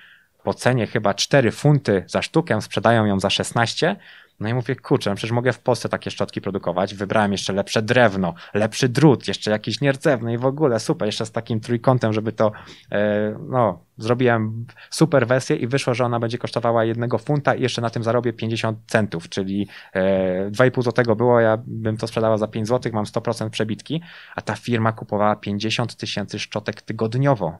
po 0.42 0.54
cenie 0.54 0.86
chyba 0.86 1.14
4 1.14 1.50
funty 1.50 2.04
za 2.06 2.22
sztukę, 2.22 2.62
sprzedają 2.62 3.04
ją 3.04 3.20
za 3.20 3.30
16, 3.30 3.96
no 4.42 4.48
i 4.48 4.54
mówię, 4.54 4.76
kurczę, 4.76 5.10
no 5.10 5.16
przecież 5.16 5.32
mogę 5.32 5.52
w 5.52 5.58
Polsce 5.58 5.88
takie 5.88 6.10
szczotki 6.10 6.40
produkować. 6.40 6.94
Wybrałem 6.94 7.32
jeszcze 7.32 7.52
lepsze 7.52 7.82
drewno, 7.82 8.34
lepszy 8.54 8.88
drut, 8.88 9.28
jeszcze 9.28 9.50
jakiś 9.50 9.80
nierdzewny 9.80 10.32
i 10.32 10.38
w 10.38 10.46
ogóle 10.46 10.80
super, 10.80 11.06
jeszcze 11.06 11.26
z 11.26 11.32
takim 11.32 11.60
trójkątem, 11.60 12.12
żeby 12.12 12.32
to, 12.32 12.52
e, 12.92 13.36
no, 13.48 13.84
zrobiłem 13.98 14.66
super 14.90 15.26
wersję 15.26 15.56
i 15.56 15.66
wyszło, 15.66 15.94
że 15.94 16.04
ona 16.04 16.20
będzie 16.20 16.38
kosztowała 16.38 16.84
jednego 16.84 17.18
funta 17.18 17.54
i 17.54 17.62
jeszcze 17.62 17.82
na 17.82 17.90
tym 17.90 18.02
zarobię 18.02 18.32
50 18.32 18.78
centów, 18.86 19.28
czyli 19.28 19.68
e, 19.92 20.50
2,5 20.50 20.82
złotego 20.82 21.16
było, 21.16 21.40
ja 21.40 21.58
bym 21.66 21.96
to 21.96 22.06
sprzedała 22.06 22.38
za 22.38 22.48
5 22.48 22.68
złotych, 22.68 22.92
mam 22.92 23.04
100% 23.04 23.50
przebitki, 23.50 24.02
a 24.36 24.42
ta 24.42 24.54
firma 24.54 24.92
kupowała 24.92 25.36
50 25.36 25.96
tysięcy 25.96 26.38
szczotek 26.38 26.82
tygodniowo 26.82 27.58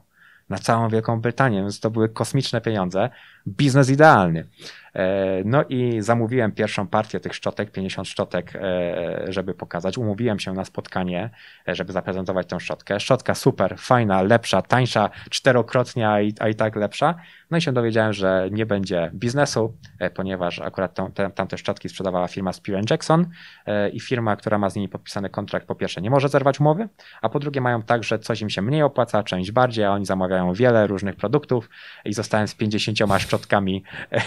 na 0.49 0.57
całą 0.57 0.89
Wielką 0.89 1.21
Brytanię, 1.21 1.61
więc 1.61 1.79
to 1.79 1.91
były 1.91 2.09
kosmiczne 2.09 2.61
pieniądze. 2.61 3.09
Biznes 3.47 3.89
idealny. 3.89 4.47
E, 4.95 5.41
no 5.45 5.63
i 5.69 6.01
zamówiłem 6.01 6.51
pierwszą 6.51 6.87
partię 6.87 7.19
tych 7.19 7.35
szczotek, 7.35 7.71
50 7.71 8.07
szczotek, 8.07 8.53
e, 8.55 9.25
żeby 9.27 9.53
pokazać. 9.53 9.97
Umówiłem 9.97 10.39
się 10.39 10.53
na 10.53 10.65
spotkanie, 10.65 11.29
e, 11.67 11.75
żeby 11.75 11.93
zaprezentować 11.93 12.47
tę 12.47 12.59
szczotkę. 12.59 12.99
Szczotka 12.99 13.35
super, 13.35 13.75
fajna, 13.77 14.21
lepsza, 14.21 14.61
tańsza, 14.61 15.09
czterokrotnie, 15.29 16.09
a 16.39 16.49
i, 16.49 16.55
tak 16.55 16.75
lepsza. 16.75 17.15
No 17.51 17.57
i 17.57 17.61
się 17.61 17.73
dowiedziałem, 17.73 18.13
że 18.13 18.47
nie 18.51 18.65
będzie 18.65 19.11
biznesu, 19.13 19.77
ponieważ 20.15 20.59
akurat 20.59 20.93
tą, 20.93 21.11
te, 21.11 21.29
tamte 21.29 21.57
szczotki 21.57 21.89
sprzedawała 21.89 22.27
firma 22.27 22.53
Spear 22.53 22.83
Jackson 22.89 23.29
i 23.93 23.99
firma, 23.99 24.35
która 24.35 24.57
ma 24.57 24.69
z 24.69 24.75
nimi 24.75 24.89
podpisany 24.89 25.29
kontrakt, 25.29 25.67
po 25.67 25.75
pierwsze 25.75 26.01
nie 26.01 26.09
może 26.09 26.29
zerwać 26.29 26.59
umowy, 26.59 26.89
a 27.21 27.29
po 27.29 27.39
drugie 27.39 27.61
mają 27.61 27.81
tak, 27.81 28.03
że 28.03 28.19
coś 28.19 28.41
im 28.41 28.49
się 28.49 28.61
mniej 28.61 28.83
opłaca, 28.83 29.23
część 29.23 29.51
bardziej, 29.51 29.85
a 29.85 29.91
oni 29.91 30.05
zamawiają 30.05 30.53
wiele 30.53 30.87
różnych 30.87 31.15
produktów 31.15 31.69
i 32.05 32.13
zostałem 32.13 32.47
z 32.47 32.55
50 32.55 32.97
szczotkami 32.97 33.32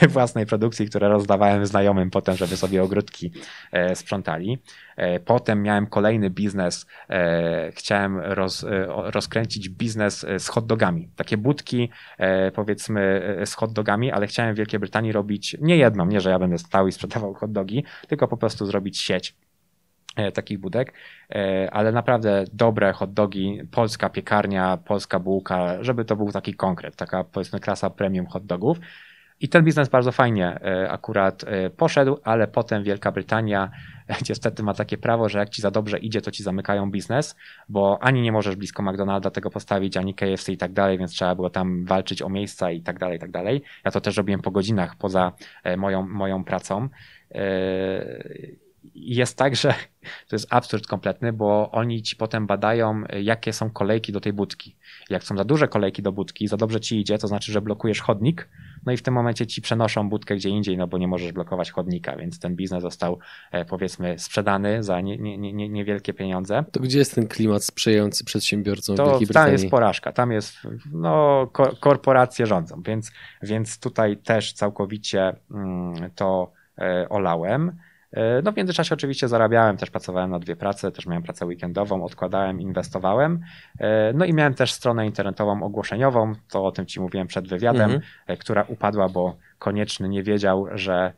własnej 0.08 0.46
produkcji 0.46 0.86
które 0.88 1.08
rozdawałem 1.08 1.66
znajomym 1.66 2.10
potem, 2.10 2.36
żeby 2.36 2.56
sobie 2.56 2.82
ogródki 2.82 3.32
e, 3.72 3.96
sprzątali. 3.96 4.58
E, 4.96 5.20
potem 5.20 5.62
miałem 5.62 5.86
kolejny 5.86 6.30
biznes, 6.30 6.86
e, 7.10 7.72
chciałem 7.72 8.18
roz, 8.18 8.66
rozkręcić 8.88 9.68
biznes 9.68 10.26
z 10.38 10.48
hot 10.48 10.66
dogami. 10.66 11.08
Takie 11.16 11.36
budki, 11.36 11.90
powiedzmy, 12.54 13.22
z 13.44 13.54
hot 13.54 13.72
dogami, 13.72 14.12
ale 14.12 14.26
chciałem 14.26 14.54
w 14.54 14.58
Wielkiej 14.58 14.80
Brytanii 14.80 15.12
robić 15.12 15.56
nie 15.60 15.76
jedną, 15.76 16.06
nie, 16.06 16.20
że 16.20 16.30
ja 16.30 16.38
będę 16.38 16.58
stał 16.58 16.88
i 16.88 16.92
sprzedawał 16.92 17.34
hot 17.34 17.52
dogi, 17.52 17.84
tylko 18.08 18.28
po 18.28 18.36
prostu 18.36 18.66
zrobić 18.66 18.98
sieć 18.98 19.34
takich 20.34 20.58
budek, 20.58 20.92
ale 21.72 21.92
naprawdę 21.92 22.44
dobre 22.52 22.92
hot 22.92 23.12
dogi, 23.12 23.60
polska 23.70 24.08
piekarnia, 24.10 24.76
polska 24.76 25.18
bułka, 25.20 25.84
żeby 25.84 26.04
to 26.04 26.16
był 26.16 26.32
taki 26.32 26.54
konkret, 26.54 26.96
taka 26.96 27.24
powiedzmy 27.24 27.60
klasa 27.60 27.90
premium 27.90 28.26
hot 28.26 28.46
dogów. 28.46 28.78
I 29.40 29.48
ten 29.48 29.64
biznes 29.64 29.88
bardzo 29.88 30.12
fajnie 30.12 30.60
e, 30.60 30.90
akurat 30.90 31.44
e, 31.44 31.70
poszedł, 31.70 32.18
ale 32.24 32.48
potem 32.48 32.82
Wielka 32.82 33.12
Brytania 33.12 33.70
niestety 34.28 34.62
ma 34.62 34.74
takie 34.74 34.98
prawo, 34.98 35.28
że 35.28 35.38
jak 35.38 35.50
ci 35.50 35.62
za 35.62 35.70
dobrze 35.70 35.98
idzie, 35.98 36.20
to 36.20 36.30
ci 36.30 36.42
zamykają 36.42 36.90
biznes, 36.90 37.36
bo 37.68 37.98
ani 38.00 38.22
nie 38.22 38.32
możesz 38.32 38.56
blisko 38.56 38.82
McDonalda 38.82 39.30
tego 39.30 39.50
postawić, 39.50 39.96
ani 39.96 40.14
KFC 40.14 40.52
i 40.52 40.56
tak 40.56 40.72
dalej, 40.72 40.98
więc 40.98 41.12
trzeba 41.12 41.34
było 41.34 41.50
tam 41.50 41.84
walczyć 41.84 42.22
o 42.22 42.28
miejsca 42.28 42.70
i 42.70 42.82
tak 42.82 42.98
dalej, 42.98 43.16
i 43.16 43.20
tak 43.20 43.30
dalej. 43.30 43.62
Ja 43.84 43.90
to 43.90 44.00
też 44.00 44.16
robiłem 44.16 44.40
po 44.40 44.50
godzinach 44.50 44.96
poza 44.96 45.32
e, 45.64 45.76
moją, 45.76 46.08
moją 46.08 46.44
pracą. 46.44 46.88
Jest 48.94 49.38
tak, 49.38 49.56
że 49.56 49.74
to 50.28 50.36
jest 50.36 50.46
absurd 50.50 50.86
kompletny, 50.86 51.32
bo 51.32 51.70
oni 51.70 52.02
ci 52.02 52.16
potem 52.16 52.46
badają, 52.46 53.02
jakie 53.22 53.52
są 53.52 53.70
kolejki 53.70 54.12
do 54.12 54.20
tej 54.20 54.32
budki. 54.32 54.76
Jak 55.10 55.24
są 55.24 55.36
za 55.36 55.44
duże 55.44 55.68
kolejki 55.68 56.02
do 56.02 56.12
budki, 56.12 56.48
za 56.48 56.56
dobrze 56.56 56.80
ci 56.80 57.00
idzie, 57.00 57.18
to 57.18 57.28
znaczy, 57.28 57.52
że 57.52 57.60
blokujesz 57.60 58.00
chodnik, 58.00 58.48
no 58.86 58.92
i 58.92 58.96
w 58.96 59.02
tym 59.02 59.14
momencie 59.14 59.46
ci 59.46 59.62
przenoszą 59.62 60.08
budkę 60.08 60.36
gdzie 60.36 60.48
indziej, 60.48 60.76
no 60.76 60.86
bo 60.86 60.98
nie 60.98 61.08
możesz 61.08 61.32
blokować 61.32 61.70
chodnika, 61.70 62.16
więc 62.16 62.38
ten 62.38 62.56
biznes 62.56 62.82
został 62.82 63.18
e, 63.52 63.64
powiedzmy 63.64 64.18
sprzedany 64.18 64.82
za 64.82 65.00
nie, 65.00 65.18
nie, 65.18 65.38
nie, 65.38 65.68
niewielkie 65.68 66.14
pieniądze. 66.14 66.64
To 66.72 66.80
gdzie 66.80 66.98
jest 66.98 67.14
ten 67.14 67.28
klimat 67.28 67.64
sprzyjający 67.64 68.24
przedsiębiorcom 68.24 68.96
to 68.96 69.04
w 69.04 69.08
Wielkiej 69.08 69.26
Brytanii? 69.26 69.46
Tam 69.46 69.62
jest 69.62 69.70
porażka, 69.70 70.12
tam 70.12 70.32
jest, 70.32 70.56
no 70.92 71.46
korporacje 71.80 72.46
rządzą, 72.46 72.82
więc, 72.86 73.12
więc 73.42 73.78
tutaj 73.78 74.16
też 74.16 74.52
całkowicie 74.52 75.36
mm, 75.50 76.10
to 76.14 76.52
e, 76.78 77.08
olałem. 77.08 77.72
E, 78.12 78.42
no 78.42 78.52
w 78.52 78.56
międzyczasie 78.56 78.94
oczywiście 78.94 79.28
zarabiałem, 79.28 79.76
też 79.76 79.90
pracowałem 79.90 80.30
na 80.30 80.38
dwie 80.38 80.56
prace, 80.56 80.92
też 80.92 81.06
miałem 81.06 81.22
pracę 81.22 81.46
weekendową, 81.46 82.04
odkładałem, 82.04 82.60
inwestowałem. 82.60 83.40
E, 83.80 84.12
no 84.12 84.24
i 84.24 84.32
miałem 84.32 84.54
też 84.54 84.72
stronę 84.72 85.06
internetową 85.06 85.62
ogłoszeniową, 85.62 86.32
to 86.50 86.66
o 86.66 86.72
tym 86.72 86.86
Ci 86.86 87.00
mówiłem 87.00 87.26
przed 87.26 87.48
wywiadem, 87.48 87.90
mhm. 87.90 88.02
E, 88.26 88.36
która 88.36 88.64
upadła, 88.68 89.08
bo 89.08 89.36
konieczny 89.58 90.08
nie 90.08 90.22
wiedział, 90.22 90.66
że 90.74 91.12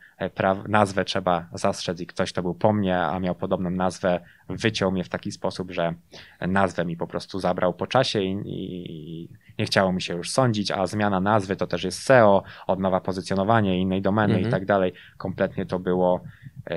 nazwę 0.69 1.05
trzeba 1.05 1.47
zastrzec 1.53 2.01
i 2.01 2.07
ktoś, 2.07 2.33
to 2.33 2.43
był 2.43 2.55
po 2.55 2.73
mnie, 2.73 2.99
a 2.99 3.21
miał 3.21 3.35
podobną 3.35 3.71
nazwę, 3.71 4.21
wyciął 4.49 4.93
mnie 4.93 5.05
w 5.05 5.09
taki 5.09 5.33
sposób, 5.33 5.71
że 5.71 5.95
nazwę 6.41 6.85
mi 6.85 6.97
po 6.97 7.07
prostu 7.07 7.41
zabrał 7.41 7.75
po 7.75 7.87
czasie 7.87 8.21
i, 8.23 8.43
i 8.45 9.29
nie 9.59 9.65
chciało 9.65 9.93
mi 9.93 10.03
się 10.03 10.15
już 10.15 10.31
sądzić, 10.31 10.71
a 10.71 10.87
zmiana 10.87 11.21
nazwy 11.21 11.57
to 11.57 11.67
też 11.67 11.85
jest 11.85 12.03
SEO, 12.03 12.43
odnowa 12.67 13.01
pozycjonowanie 13.01 13.81
innej 13.81 14.03
domeny 14.03 14.35
mhm. 14.35 14.49
i 14.49 14.53
tak 14.53 14.65
dalej. 14.65 14.93
Kompletnie 15.17 15.67
to 15.67 15.79
było 15.79 16.21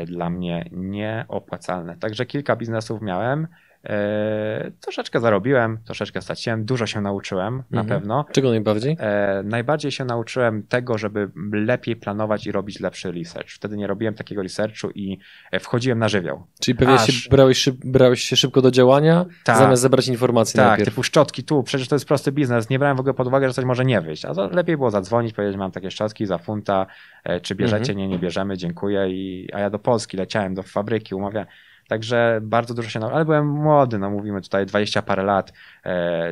dla 0.05 0.29
mnie 0.29 0.69
nieopłacalne. 0.71 1.97
Także 1.97 2.25
kilka 2.25 2.55
biznesów 2.55 3.01
miałem. 3.01 3.47
E, 3.85 4.71
troszeczkę 4.79 5.19
zarobiłem, 5.19 5.77
troszeczkę 5.85 6.21
straciłem, 6.21 6.65
dużo 6.65 6.87
się 6.87 7.01
nauczyłem 7.01 7.63
na 7.71 7.81
mhm. 7.81 7.87
pewno. 7.87 8.25
Czego 8.31 8.49
najbardziej? 8.49 8.97
E, 8.99 9.41
najbardziej 9.45 9.91
się 9.91 10.05
nauczyłem 10.05 10.63
tego, 10.63 10.97
żeby 10.97 11.29
lepiej 11.53 11.95
planować 11.95 12.47
i 12.47 12.51
robić 12.51 12.79
lepszy 12.79 13.11
research. 13.11 13.49
Wtedy 13.49 13.77
nie 13.77 13.87
robiłem 13.87 14.13
takiego 14.13 14.43
researchu 14.43 14.89
i 14.95 15.17
e, 15.51 15.59
wchodziłem 15.59 15.99
na 15.99 16.09
żywioł. 16.09 16.43
Czyli 16.59 16.77
pewnie 16.77 16.93
Aż... 16.93 17.07
się, 17.07 17.29
brałeś, 17.29 17.57
szyb, 17.57 17.75
brałeś 17.85 18.21
się 18.21 18.35
szybko 18.35 18.61
do 18.61 18.71
działania, 18.71 19.25
tak. 19.43 19.57
zamiast 19.57 19.81
zebrać 19.81 20.07
informacje 20.07 20.57
tak, 20.57 20.67
najpierw. 20.67 20.89
typu 20.89 21.03
szczotki 21.03 21.43
tu, 21.43 21.63
przecież 21.63 21.87
to 21.87 21.95
jest 21.95 22.05
prosty 22.05 22.31
biznes, 22.31 22.69
nie 22.69 22.79
brałem 22.79 22.97
w 22.97 22.99
ogóle 22.99 23.13
pod 23.13 23.27
uwagę, 23.27 23.47
że 23.47 23.53
coś 23.53 23.65
może 23.65 23.85
nie 23.85 24.01
wyjść. 24.01 24.25
A 24.25 24.31
lepiej 24.51 24.77
było 24.77 24.91
zadzwonić, 24.91 25.33
powiedzieć, 25.33 25.57
mam 25.57 25.71
takie 25.71 25.91
szczotki 25.91 26.25
za 26.25 26.37
funta, 26.37 26.85
czy 27.41 27.55
bierzecie, 27.55 27.91
mhm. 27.91 27.97
nie, 27.97 28.07
nie 28.07 28.19
bierzemy, 28.19 28.57
dziękuję. 28.57 29.09
I, 29.09 29.49
a 29.53 29.59
ja 29.59 29.69
do 29.69 29.79
Polski 29.79 30.17
leciałem, 30.17 30.53
do 30.53 30.63
fabryki, 30.63 31.15
umawiałem 31.15 31.47
Także 31.87 32.39
bardzo 32.43 32.73
dużo 32.73 32.89
się 32.89 32.99
nauczyłem, 32.99 33.15
ale 33.15 33.25
byłem 33.25 33.47
młody, 33.47 33.99
no 33.99 34.09
mówimy 34.09 34.41
tutaj 34.41 34.65
20 34.65 35.01
parę 35.01 35.23
lat, 35.23 35.53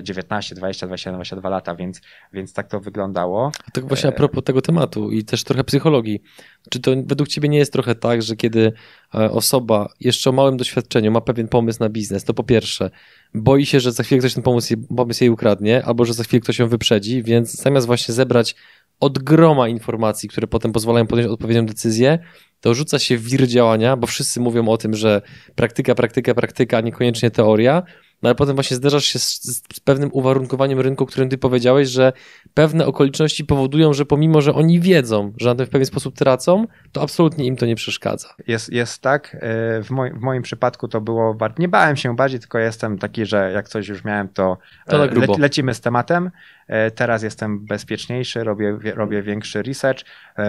19, 0.03 0.55
20, 0.55 0.87
21, 0.87 1.15
22 1.15 1.49
lata, 1.49 1.75
więc, 1.75 2.01
więc 2.33 2.53
tak 2.53 2.67
to 2.67 2.79
wyglądało. 2.79 3.51
A 3.67 3.71
tak 3.71 3.87
właśnie 3.87 4.09
a 4.09 4.11
propos 4.11 4.43
tego 4.43 4.61
tematu 4.61 5.11
i 5.11 5.23
też 5.23 5.43
trochę 5.43 5.63
psychologii. 5.63 6.21
Czy 6.69 6.79
to 6.79 6.91
według 7.05 7.27
ciebie 7.29 7.49
nie 7.49 7.57
jest 7.57 7.73
trochę 7.73 7.95
tak, 7.95 8.21
że 8.21 8.35
kiedy 8.35 8.73
e, 9.15 9.31
osoba 9.31 9.89
jeszcze 9.99 10.29
o 10.29 10.33
małym 10.33 10.57
doświadczeniu 10.57 11.11
ma 11.11 11.21
pewien 11.21 11.47
pomysł 11.47 11.79
na 11.79 11.89
biznes, 11.89 12.23
to 12.23 12.33
po 12.33 12.43
pierwsze 12.43 12.89
boi 13.33 13.65
się, 13.65 13.79
że 13.79 13.91
za 13.91 14.03
chwilę 14.03 14.19
ktoś 14.19 14.33
ten 14.33 14.43
pomysł, 14.43 14.73
pomysł 14.97 15.23
jej 15.23 15.29
ukradnie, 15.29 15.85
albo 15.85 16.05
że 16.05 16.13
za 16.13 16.23
chwilę 16.23 16.41
ktoś 16.41 16.59
ją 16.59 16.67
wyprzedzi, 16.67 17.23
więc 17.23 17.61
zamiast 17.61 17.87
właśnie 17.87 18.13
zebrać 18.13 18.55
od 18.99 19.19
groma 19.19 19.67
informacji, 19.67 20.29
które 20.29 20.47
potem 20.47 20.71
pozwalają 20.71 21.07
podjąć 21.07 21.31
odpowiednią 21.31 21.65
decyzję, 21.65 22.19
to 22.61 22.73
rzuca 22.73 22.99
się 22.99 23.17
wir 23.17 23.47
działania, 23.47 23.97
bo 23.97 24.07
wszyscy 24.07 24.39
mówią 24.39 24.67
o 24.67 24.77
tym, 24.77 24.93
że 24.95 25.21
praktyka, 25.55 25.95
praktyka, 25.95 26.33
praktyka, 26.33 26.77
a 26.77 26.81
niekoniecznie 26.81 27.31
teoria, 27.31 27.83
no 28.21 28.29
ale 28.29 28.35
potem 28.35 28.55
właśnie 28.55 28.77
zderzasz 28.77 29.05
się 29.05 29.19
z, 29.19 29.43
z, 29.73 29.79
pewnym 29.79 30.09
uwarunkowaniem 30.13 30.79
rynku, 30.79 31.05
którym 31.05 31.29
ty 31.29 31.37
powiedziałeś, 31.37 31.89
że 31.89 32.13
pewne 32.53 32.85
okoliczności 32.85 33.45
powodują, 33.45 33.93
że 33.93 34.05
pomimo, 34.05 34.41
że 34.41 34.53
oni 34.53 34.79
wiedzą, 34.79 35.33
że 35.37 35.49
na 35.49 35.55
tym 35.55 35.65
w 35.65 35.69
pewien 35.69 35.85
sposób 35.85 36.15
tracą, 36.15 36.65
to 36.91 37.01
absolutnie 37.01 37.45
im 37.45 37.55
to 37.55 37.65
nie 37.65 37.75
przeszkadza. 37.75 38.35
Jest, 38.47 38.71
jest 38.71 39.01
tak. 39.01 39.35
E, 39.35 39.39
w, 39.83 39.89
moj, 39.89 40.11
w 40.13 40.21
moim 40.21 40.43
przypadku 40.43 40.87
to 40.87 41.01
było, 41.01 41.37
nie 41.59 41.67
bałem 41.67 41.95
się 41.95 42.15
bardziej, 42.15 42.39
tylko 42.39 42.59
jestem 42.59 42.97
taki, 42.97 43.25
że 43.25 43.51
jak 43.53 43.69
coś 43.69 43.87
już 43.87 44.03
miałem, 44.03 44.29
to, 44.29 44.57
to 44.87 45.05
e, 45.05 45.07
le, 45.07 45.27
lecimy 45.37 45.73
z 45.73 45.81
tematem. 45.81 46.31
E, 46.69 46.91
teraz 46.91 47.23
jestem 47.23 47.65
bezpieczniejszy, 47.65 48.43
robię, 48.43 48.77
robię 48.95 49.21
większy 49.21 49.63
research. 49.63 50.03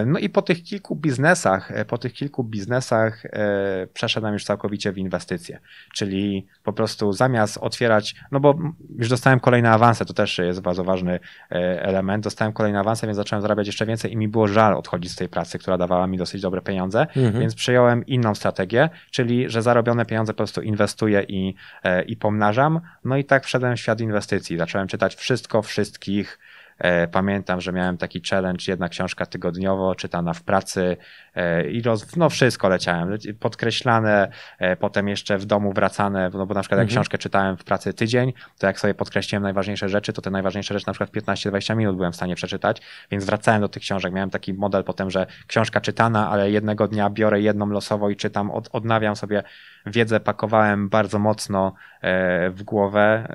No 0.05 0.19
i 0.19 0.29
po 0.29 0.41
tych 0.41 0.63
kilku 0.63 0.95
biznesach, 0.95 1.71
po 1.87 1.97
tych 1.97 2.13
kilku 2.13 2.43
biznesach 2.43 3.23
przeszedłem 3.93 4.33
już 4.33 4.43
całkowicie 4.43 4.91
w 4.91 4.97
inwestycje. 4.97 5.59
Czyli 5.93 6.47
po 6.63 6.73
prostu 6.73 7.13
zamiast 7.13 7.57
otwierać, 7.57 8.15
no 8.31 8.39
bo 8.39 8.59
już 8.97 9.09
dostałem 9.09 9.39
kolejne 9.39 9.71
awanse, 9.71 10.05
to 10.05 10.13
też 10.13 10.37
jest 10.37 10.61
bardzo 10.61 10.83
ważny 10.83 11.19
element. 11.49 12.23
Dostałem 12.23 12.53
kolejne 12.53 12.79
awanse, 12.79 13.07
więc 13.07 13.17
zacząłem 13.17 13.41
zarabiać 13.41 13.67
jeszcze 13.67 13.85
więcej 13.85 14.13
i 14.13 14.17
mi 14.17 14.27
było 14.27 14.47
żal 14.47 14.73
odchodzić 14.73 15.11
z 15.11 15.15
tej 15.15 15.29
pracy, 15.29 15.59
która 15.59 15.77
dawała 15.77 16.07
mi 16.07 16.17
dosyć 16.17 16.41
dobre 16.41 16.61
pieniądze, 16.61 17.01
mhm. 17.01 17.39
więc 17.39 17.55
przyjąłem 17.55 18.05
inną 18.05 18.35
strategię, 18.35 18.89
czyli 19.11 19.49
że 19.49 19.61
zarobione 19.61 20.05
pieniądze 20.05 20.33
po 20.33 20.37
prostu 20.37 20.61
inwestuję 20.61 21.23
i, 21.27 21.55
i 22.07 22.17
pomnażam. 22.17 22.81
No 23.05 23.17
i 23.17 23.25
tak 23.25 23.45
wszedłem 23.45 23.75
w 23.75 23.79
świat 23.79 24.01
inwestycji. 24.01 24.57
Zacząłem 24.57 24.87
czytać 24.87 25.15
wszystko, 25.15 25.61
wszystkich 25.61 26.10
E, 26.81 27.07
pamiętam, 27.07 27.61
że 27.61 27.71
miałem 27.71 27.97
taki 27.97 28.21
challenge, 28.29 28.63
jedna 28.67 28.89
książka 28.89 29.25
tygodniowo, 29.25 29.95
czytana 29.95 30.33
w 30.33 30.43
pracy 30.43 30.97
e, 31.35 31.69
i 31.69 31.81
roz, 31.81 32.15
no 32.15 32.29
wszystko 32.29 32.69
leciałem, 32.69 33.17
podkreślane, 33.39 34.31
e, 34.59 34.75
potem 34.75 35.07
jeszcze 35.07 35.37
w 35.37 35.45
domu 35.45 35.73
wracane, 35.73 36.29
no 36.33 36.45
bo 36.45 36.53
na 36.53 36.61
przykład 36.61 36.77
jak 36.77 36.85
mhm. 36.85 36.87
książkę 36.87 37.17
czytałem 37.17 37.57
w 37.57 37.63
pracy 37.63 37.93
tydzień, 37.93 38.33
to 38.59 38.67
jak 38.67 38.79
sobie 38.79 38.93
podkreśliłem 38.93 39.43
najważniejsze 39.43 39.89
rzeczy, 39.89 40.13
to 40.13 40.21
te 40.21 40.31
najważniejsze 40.31 40.73
rzeczy 40.73 40.87
na 40.87 40.93
przykład 40.93 41.11
15-20 41.11 41.75
minut 41.75 41.95
byłem 41.95 42.11
w 42.11 42.15
stanie 42.15 42.35
przeczytać, 42.35 42.81
więc 43.11 43.25
wracałem 43.25 43.61
do 43.61 43.69
tych 43.69 43.83
książek. 43.83 44.13
Miałem 44.13 44.29
taki 44.29 44.53
model 44.53 44.83
potem, 44.83 45.11
że 45.11 45.25
książka 45.47 45.81
czytana, 45.81 46.29
ale 46.29 46.51
jednego 46.51 46.87
dnia 46.87 47.09
biorę 47.09 47.41
jedną 47.41 47.69
losowo 47.69 48.09
i 48.09 48.15
czytam, 48.15 48.51
od, 48.51 48.69
odnawiam 48.71 49.15
sobie 49.15 49.43
wiedzę, 49.85 50.19
pakowałem 50.19 50.89
bardzo 50.89 51.19
mocno 51.19 51.73
w 52.49 52.63
głowę. 52.63 53.27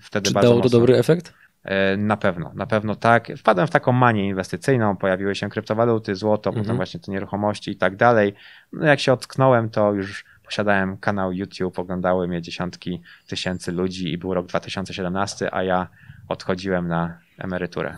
Wtedy 0.00 0.28
Czy 0.28 0.34
bardzo 0.34 0.48
dało 0.48 0.60
to 0.60 0.64
mocno. 0.64 0.78
dobry 0.78 0.96
efekt? 0.96 1.41
E, 1.64 1.96
na 1.96 2.16
pewno, 2.16 2.52
na 2.54 2.66
pewno 2.66 2.96
tak. 2.96 3.28
Wpadłem 3.36 3.66
w 3.66 3.70
taką 3.70 3.92
manię 3.92 4.28
inwestycyjną, 4.28 4.96
pojawiły 4.96 5.34
się 5.34 5.48
kryptowaluty, 5.48 6.14
złoto, 6.14 6.50
mhm. 6.50 6.64
potem 6.64 6.76
właśnie 6.76 7.00
te 7.00 7.12
nieruchomości 7.12 7.70
i 7.70 7.76
tak 7.76 7.96
dalej. 7.96 8.34
No 8.72 8.86
jak 8.86 9.00
się 9.00 9.12
otknąłem, 9.12 9.70
to 9.70 9.92
już 9.92 10.24
posiadałem 10.44 10.96
kanał 10.96 11.32
YouTube, 11.32 11.78
oglądały 11.78 12.28
mnie 12.28 12.42
dziesiątki 12.42 13.02
tysięcy 13.26 13.72
ludzi 13.72 14.12
i 14.12 14.18
był 14.18 14.34
rok 14.34 14.46
2017, 14.46 15.54
a 15.54 15.62
ja 15.62 15.88
odchodziłem 16.28 16.88
na 16.88 17.18
emeryturę. 17.38 17.96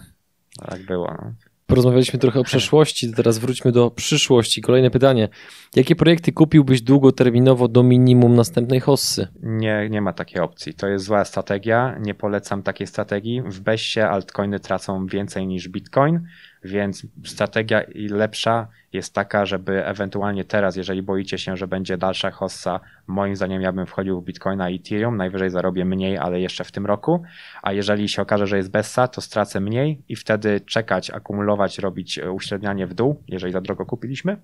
No, 0.60 0.66
tak 0.66 0.82
było. 0.82 1.14
No. 1.22 1.32
Porozmawialiśmy 1.66 2.18
trochę 2.18 2.40
o 2.40 2.44
przeszłości, 2.52 3.12
teraz 3.12 3.38
wróćmy 3.38 3.72
do 3.72 3.90
przyszłości. 3.90 4.62
Kolejne 4.62 4.90
pytanie. 4.90 5.28
Jakie 5.76 5.96
projekty 5.96 6.32
kupiłbyś 6.32 6.82
długoterminowo 6.82 7.68
do 7.68 7.82
minimum 7.82 8.34
następnej 8.34 8.80
hossy? 8.80 9.28
Nie, 9.42 9.88
nie 9.90 10.00
ma 10.00 10.12
takiej 10.12 10.42
opcji. 10.42 10.74
To 10.74 10.88
jest 10.88 11.04
zła 11.04 11.24
strategia. 11.24 11.98
Nie 12.00 12.14
polecam 12.14 12.62
takiej 12.62 12.86
strategii. 12.86 13.42
W 13.42 13.60
Bessie 13.60 14.00
altcoiny 14.00 14.60
tracą 14.60 15.06
więcej 15.06 15.46
niż 15.46 15.68
Bitcoin, 15.68 16.20
więc 16.64 17.06
strategia 17.24 17.82
lepsza 17.94 18.68
jest 18.92 19.14
taka, 19.14 19.46
żeby 19.46 19.86
ewentualnie 19.86 20.44
teraz, 20.44 20.76
jeżeli 20.76 21.02
boicie 21.02 21.38
się, 21.38 21.56
że 21.56 21.68
będzie 21.68 21.96
dalsza 21.96 22.30
hossa, 22.30 22.80
moim 23.06 23.36
zdaniem 23.36 23.62
ja 23.62 23.72
bym 23.72 23.86
wchodził 23.86 24.20
w 24.20 24.24
Bitcoina 24.24 24.70
i 24.70 24.76
Ethereum, 24.76 25.16
najwyżej 25.16 25.50
zarobię 25.50 25.84
mniej, 25.84 26.18
ale 26.18 26.40
jeszcze 26.40 26.64
w 26.64 26.72
tym 26.72 26.86
roku, 26.86 27.22
a 27.62 27.72
jeżeli 27.72 28.08
się 28.08 28.22
okaże, 28.22 28.46
że 28.46 28.56
jest 28.56 28.70
Bessa, 28.70 29.08
to 29.08 29.20
stracę 29.20 29.60
mniej 29.60 30.02
i 30.08 30.16
wtedy 30.16 30.60
czekać, 30.60 31.10
akumulować, 31.10 31.78
robić 31.78 32.20
uśrednianie 32.32 32.86
w 32.86 32.94
dół, 32.94 33.22
jeżeli 33.28 33.52
za 33.52 33.60
drogo 33.60 33.86
kupiliśmy, 33.86 34.36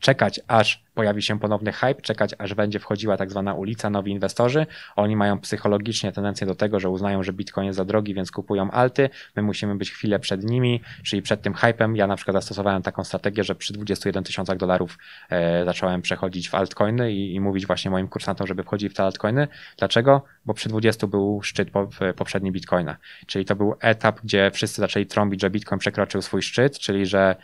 czekać 0.00 0.40
aż 0.48 0.84
pojawi 0.94 1.22
się 1.22 1.38
ponowny 1.38 1.72
hype, 1.72 2.02
czekać 2.02 2.34
aż 2.38 2.54
będzie 2.54 2.78
wchodziła 2.78 3.16
tak 3.16 3.30
zwana 3.30 3.54
ulica, 3.54 3.90
nowi 3.90 4.12
inwestorzy. 4.12 4.66
Oni 4.96 5.16
mają 5.16 5.40
psychologicznie 5.40 6.12
tendencję 6.12 6.46
do 6.46 6.54
tego, 6.54 6.80
że 6.80 6.88
uznają, 6.90 7.22
że 7.22 7.32
Bitcoin 7.32 7.66
jest 7.66 7.76
za 7.76 7.84
drogi, 7.84 8.14
więc 8.14 8.30
kupują 8.30 8.70
alty. 8.70 9.10
My 9.36 9.42
musimy 9.42 9.76
być 9.76 9.90
chwilę 9.90 10.18
przed 10.18 10.44
nimi, 10.44 10.80
czyli 11.02 11.22
przed 11.22 11.42
tym 11.42 11.54
hypem. 11.54 11.96
Ja 11.96 12.06
na 12.06 12.16
przykład 12.16 12.34
zastosowałem 12.34 12.82
taką 12.82 13.04
strategię, 13.04 13.44
że 13.44 13.54
przy 13.54 13.72
21 13.72 14.24
tysiącach 14.24 14.56
dolarów 14.56 14.98
e, 15.30 15.64
zacząłem 15.64 16.02
przechodzić 16.02 16.48
w 16.48 16.54
altcoiny 16.54 17.12
i, 17.12 17.34
i, 17.34 17.40
mówić 17.40 17.66
właśnie 17.66 17.90
moim 17.90 18.08
kursantom, 18.08 18.46
żeby 18.46 18.62
wchodzili 18.62 18.90
w 18.90 18.94
te 18.94 19.02
altcoiny. 19.02 19.48
Dlaczego? 19.78 20.22
Bo 20.46 20.54
przy 20.54 20.68
20 20.68 21.06
był 21.06 21.42
szczyt 21.42 21.70
po, 21.70 21.88
poprzedni 22.16 22.52
Bitcoina. 22.52 22.96
Czyli 23.26 23.44
to 23.44 23.56
był 23.56 23.74
etap, 23.80 24.20
gdzie 24.24 24.50
wszyscy 24.50 24.80
zaczęli 24.80 25.06
trąbić, 25.06 25.40
że 25.40 25.50
Bitcoin 25.50 25.78
przekroczył 25.78 26.22
swój 26.22 26.42
szczyt, 26.42 26.78
czyli 26.78 27.06
że 27.06 27.36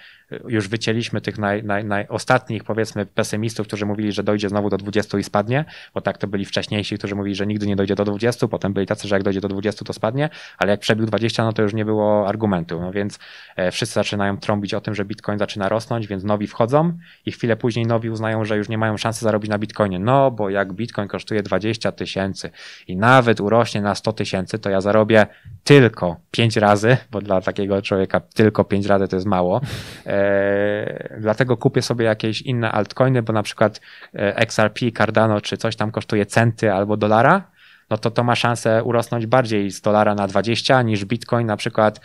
już 0.48 0.68
wycięliśmy 0.68 1.20
tych 1.20 1.38
naj, 1.38 1.64
naj, 1.64 1.84
naj 1.84 2.06
ostatnich, 2.40 2.64
powiedzmy, 2.64 3.06
pesymistów, 3.06 3.66
którzy 3.66 3.86
mówili, 3.86 4.12
że 4.12 4.22
dojdzie 4.22 4.48
znowu 4.48 4.70
do 4.70 4.76
20 4.76 5.18
i 5.18 5.22
spadnie, 5.22 5.64
bo 5.94 6.00
tak 6.00 6.18
to 6.18 6.26
byli 6.26 6.44
wcześniejsi, 6.44 6.98
którzy 6.98 7.14
mówili, 7.14 7.34
że 7.34 7.46
nigdy 7.46 7.66
nie 7.66 7.76
dojdzie 7.76 7.94
do 7.94 8.04
20, 8.04 8.48
potem 8.48 8.72
byli 8.72 8.86
tacy, 8.86 9.08
że 9.08 9.14
jak 9.14 9.22
dojdzie 9.22 9.40
do 9.40 9.48
20, 9.48 9.84
to 9.84 9.92
spadnie, 9.92 10.28
ale 10.58 10.70
jak 10.70 10.80
przebił 10.80 11.06
20, 11.06 11.44
no 11.44 11.52
to 11.52 11.62
już 11.62 11.74
nie 11.74 11.84
było 11.84 12.28
argumentu. 12.28 12.80
No 12.80 12.92
więc 12.92 13.18
e, 13.56 13.70
wszyscy 13.70 13.94
zaczynają 13.94 14.38
trąbić 14.38 14.74
o 14.74 14.80
tym, 14.80 14.94
że 14.94 15.04
Bitcoin 15.04 15.38
zaczyna 15.38 15.68
rosnąć, 15.68 16.06
więc 16.06 16.24
nowi 16.24 16.46
wchodzą 16.46 16.92
i 17.26 17.32
chwilę 17.32 17.56
później 17.56 17.86
nowi 17.86 18.10
uznają, 18.10 18.44
że 18.44 18.56
już 18.56 18.68
nie 18.68 18.78
mają 18.78 18.96
szansy 18.96 19.24
zarobić 19.24 19.50
na 19.50 19.58
Bitcoinie. 19.58 19.98
No, 19.98 20.30
bo 20.30 20.50
jak 20.50 20.72
Bitcoin 20.72 21.08
kosztuje 21.08 21.42
20 21.42 21.92
tysięcy 21.92 22.50
i 22.88 22.96
nawet 22.96 23.40
urośnie 23.40 23.80
na 23.80 23.94
100 23.94 24.12
tysięcy, 24.12 24.58
to 24.58 24.70
ja 24.70 24.80
zarobię 24.80 25.26
tylko 25.64 26.16
5 26.30 26.56
razy, 26.56 26.96
bo 27.10 27.20
dla 27.20 27.40
takiego 27.40 27.82
człowieka 27.82 28.20
tylko 28.20 28.64
5 28.64 28.86
razy 28.86 29.08
to 29.08 29.16
jest 29.16 29.26
mało. 29.26 29.60
E, 30.06 31.18
dlatego 31.20 31.56
kupię 31.56 31.82
sobie 31.82 32.04
jakieś 32.04 32.29
inne 32.40 32.72
altcoiny, 32.72 33.22
bo 33.22 33.32
na 33.32 33.42
przykład 33.42 33.80
e, 34.14 34.36
XRP, 34.36 34.80
Cardano 34.98 35.40
czy 35.40 35.56
coś 35.56 35.76
tam 35.76 35.90
kosztuje 35.90 36.26
centy 36.26 36.72
albo 36.72 36.96
dolara, 36.96 37.50
no 37.90 37.98
to 37.98 38.10
to 38.10 38.24
ma 38.24 38.34
szansę 38.34 38.84
urosnąć 38.84 39.26
bardziej 39.26 39.70
z 39.70 39.80
dolara 39.80 40.14
na 40.14 40.26
20 40.26 40.82
niż 40.82 41.04
Bitcoin 41.04 41.46
na 41.46 41.56
przykład 41.56 42.00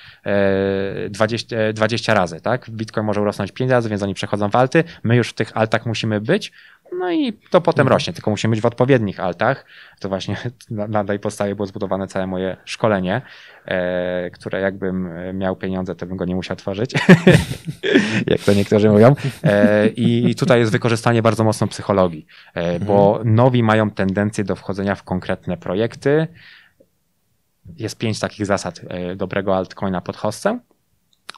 20, 1.09 1.57
e, 1.57 1.73
20 1.73 2.13
razy, 2.13 2.41
tak? 2.41 2.69
Bitcoin 2.69 3.05
może 3.07 3.21
urosnąć 3.21 3.51
5 3.51 3.71
razy, 3.71 3.89
więc 3.89 4.03
oni 4.03 4.13
przechodzą 4.13 4.49
w 4.49 4.55
alty. 4.55 4.83
My 5.03 5.15
już 5.15 5.29
w 5.29 5.33
tych 5.33 5.57
altach 5.57 5.85
musimy 5.85 6.21
być, 6.21 6.51
no 6.91 7.11
i 7.11 7.33
to 7.33 7.61
potem 7.61 7.81
mhm. 7.81 7.93
rośnie, 7.93 8.13
tylko 8.13 8.31
musimy 8.31 8.51
być 8.51 8.61
w 8.61 8.65
odpowiednich 8.65 9.19
altach. 9.19 9.65
To 9.99 10.09
właśnie 10.09 10.37
na, 10.69 11.03
tej 11.03 11.19
podstawie 11.19 11.55
było 11.55 11.65
zbudowane 11.65 12.07
całe 12.07 12.27
moje 12.27 12.57
szkolenie, 12.65 13.21
e, 13.65 14.29
które 14.29 14.61
jakbym 14.61 15.09
miał 15.37 15.55
pieniądze, 15.55 15.95
to 15.95 16.05
bym 16.05 16.17
go 16.17 16.25
nie 16.25 16.35
musiał 16.35 16.57
tworzyć, 16.57 16.93
jak 18.27 18.39
to 18.39 18.53
niektórzy 18.53 18.89
mówią. 18.89 19.15
E, 19.43 19.87
I 19.87 20.35
tutaj 20.35 20.59
jest 20.59 20.71
wykorzystanie 20.71 21.21
bardzo 21.21 21.43
mocno 21.43 21.67
psychologii, 21.67 22.25
e, 22.53 22.79
bo 22.79 23.17
mhm. 23.17 23.35
nowi 23.35 23.63
mają 23.63 23.91
tendencję 23.91 24.43
do 24.43 24.55
wchodzenia 24.55 24.95
w 24.95 25.03
konkretne 25.03 25.57
projekty. 25.57 26.27
Jest 27.77 27.97
pięć 27.97 28.19
takich 28.19 28.45
zasad 28.45 28.81
e, 28.87 29.15
dobrego 29.15 29.57
altcoina 29.57 30.01
pod 30.01 30.17
hostem. 30.17 30.59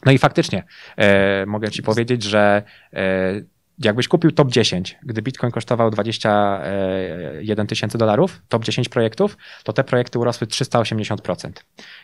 No 0.05 0.11
i 0.11 0.17
faktycznie 0.17 0.63
e, 0.97 1.45
mogę 1.45 1.71
ci 1.71 1.83
powiedzieć, 1.83 2.23
że 2.23 2.63
e, 2.93 3.41
jakbyś 3.79 4.07
kupił 4.07 4.31
top 4.31 4.51
10, 4.51 4.97
gdy 5.03 5.21
Bitcoin 5.21 5.51
kosztował 5.51 5.89
21 5.91 7.59
e, 7.59 7.67
tysięcy 7.67 7.97
dolarów, 7.97 8.41
top 8.49 8.63
10 8.63 8.89
projektów, 8.89 9.37
to 9.63 9.73
te 9.73 9.83
projekty 9.83 10.19
urosły 10.19 10.47
380%. 10.47 11.51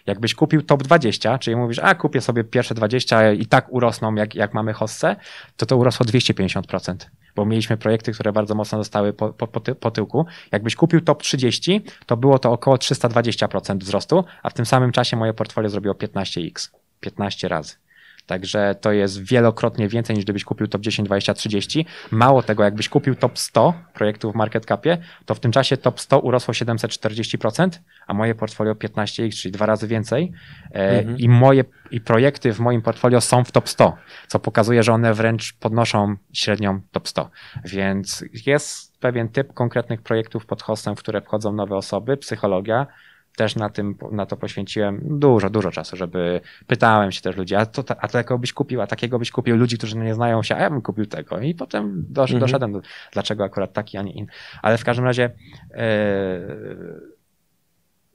Jakbyś 0.06 0.36
kupił 0.36 0.62
top 0.62 0.84
20, 0.84 1.38
czyli 1.38 1.56
mówisz, 1.56 1.80
a 1.80 1.96
kupię 1.96 2.22
sobie 2.22 2.44
pierwsze 2.44 2.76
20 2.76 3.32
i 3.32 3.46
tak 3.46 3.74
urosną, 3.74 4.16
jak, 4.16 4.36
jak 4.36 4.54
mamy 4.54 4.74
hossę, 4.74 5.16
to 5.58 5.66
to 5.66 5.78
urosło 5.78 6.06
250%, 6.06 6.96
bo 7.36 7.46
mieliśmy 7.46 7.78
projekty, 7.78 8.12
które 8.12 8.32
bardzo 8.32 8.56
mocno 8.56 8.78
zostały 8.78 9.14
po, 9.14 9.34
po, 9.34 9.48
po 9.76 9.92
tyłku. 9.92 10.26
Jakbyś 10.52 10.76
kupił 10.76 11.02
top 11.02 11.24
30, 11.24 11.82
to 12.06 12.18
było 12.18 12.40
to 12.40 12.52
około 12.52 12.76
320% 12.76 13.78
wzrostu, 13.78 14.24
a 14.44 14.50
w 14.50 14.54
tym 14.54 14.66
samym 14.66 14.92
czasie 14.92 15.18
moje 15.18 15.34
portfolio 15.34 15.70
zrobiło 15.70 15.96
15x, 15.96 16.70
15 17.00 17.48
razy. 17.48 17.83
Także 18.26 18.76
to 18.82 18.92
jest 18.92 19.24
wielokrotnie 19.24 19.88
więcej 19.88 20.16
niż 20.16 20.26
gdybyś 20.26 20.44
kupił 20.44 20.68
top 20.68 20.82
10, 20.82 21.06
20, 21.06 21.34
30. 21.34 21.86
Mało 22.12 22.44
tego, 22.44 22.64
jakbyś 22.64 22.90
kupił 22.90 23.16
top 23.16 23.40
100 23.40 23.74
projektów 23.94 24.34
w 24.34 24.36
market 24.36 24.66
capie, 24.66 24.98
to 25.26 25.36
w 25.36 25.40
tym 25.40 25.52
czasie 25.52 25.78
top 25.78 26.00
100 26.00 26.20
urosło 26.20 26.54
740%, 26.54 27.70
a 28.08 28.14
moje 28.14 28.36
portfolio 28.36 28.74
15x, 28.74 29.42
czyli 29.42 29.52
dwa 29.52 29.66
razy 29.66 29.88
więcej. 29.88 30.32
E, 30.72 31.00
mhm. 31.00 31.18
I 31.18 31.30
moje 31.30 31.64
i 31.92 32.02
projekty 32.02 32.54
w 32.54 32.60
moim 32.60 32.82
portfolio 32.82 33.22
są 33.22 33.44
w 33.44 33.52
top 33.52 33.70
100, 33.70 33.98
co 34.28 34.40
pokazuje, 34.40 34.84
że 34.84 34.94
one 34.94 35.14
wręcz 35.14 35.54
podnoszą 35.54 36.16
średnią 36.34 36.82
top 36.92 37.08
100. 37.08 37.30
Więc 37.66 38.26
jest 38.46 39.00
pewien 39.00 39.30
typ 39.30 39.54
konkretnych 39.54 40.02
projektów 40.02 40.46
pod 40.46 40.62
hostem, 40.62 40.96
w 40.96 41.00
które 41.00 41.22
wchodzą 41.22 41.54
nowe 41.54 41.76
osoby, 41.76 42.18
psychologia, 42.18 42.88
też 43.36 43.56
na 43.56 43.70
tym, 43.70 43.96
na 44.12 44.26
to 44.26 44.38
poświęciłem 44.38 45.00
dużo, 45.04 45.50
dużo 45.50 45.72
czasu, 45.72 45.98
żeby 45.98 46.42
pytałem 46.68 47.12
się 47.12 47.22
też 47.22 47.36
ludzi, 47.36 47.56
a, 47.56 47.66
to, 47.66 47.84
a 47.98 48.08
takiego 48.08 48.38
byś 48.38 48.54
kupił, 48.54 48.82
a 48.82 48.88
takiego 48.88 49.20
byś 49.20 49.32
kupił 49.32 49.58
ludzi, 49.58 49.78
którzy 49.78 49.98
nie 49.98 50.14
znają 50.14 50.44
się, 50.44 50.56
a 50.56 50.60
ja 50.60 50.70
bym 50.70 50.82
kupił 50.82 51.06
tego. 51.06 51.40
I 51.40 51.56
potem 51.56 52.06
dosz, 52.10 52.32
mhm. 52.32 52.40
doszedłem 52.40 52.72
do, 52.72 52.82
dlaczego 53.12 53.44
akurat 53.44 53.74
taki, 53.74 53.98
a 53.98 54.02
nie 54.02 54.12
inny. 54.12 54.32
Ale 54.62 54.78
w 54.78 54.84
każdym 54.84 55.06
razie 55.06 55.32
yy, 55.70 55.78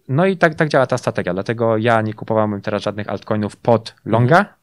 no 0.08 0.26
i 0.26 0.36
tak, 0.36 0.54
tak 0.54 0.68
działa 0.68 0.86
ta 0.86 0.98
strategia, 0.98 1.34
dlatego 1.34 1.76
ja 1.76 2.02
nie 2.02 2.14
kupowałbym 2.14 2.60
teraz 2.60 2.82
żadnych 2.82 3.08
altcoinów 3.08 3.56
pod 3.56 3.94
longa, 4.04 4.38
mhm 4.38 4.57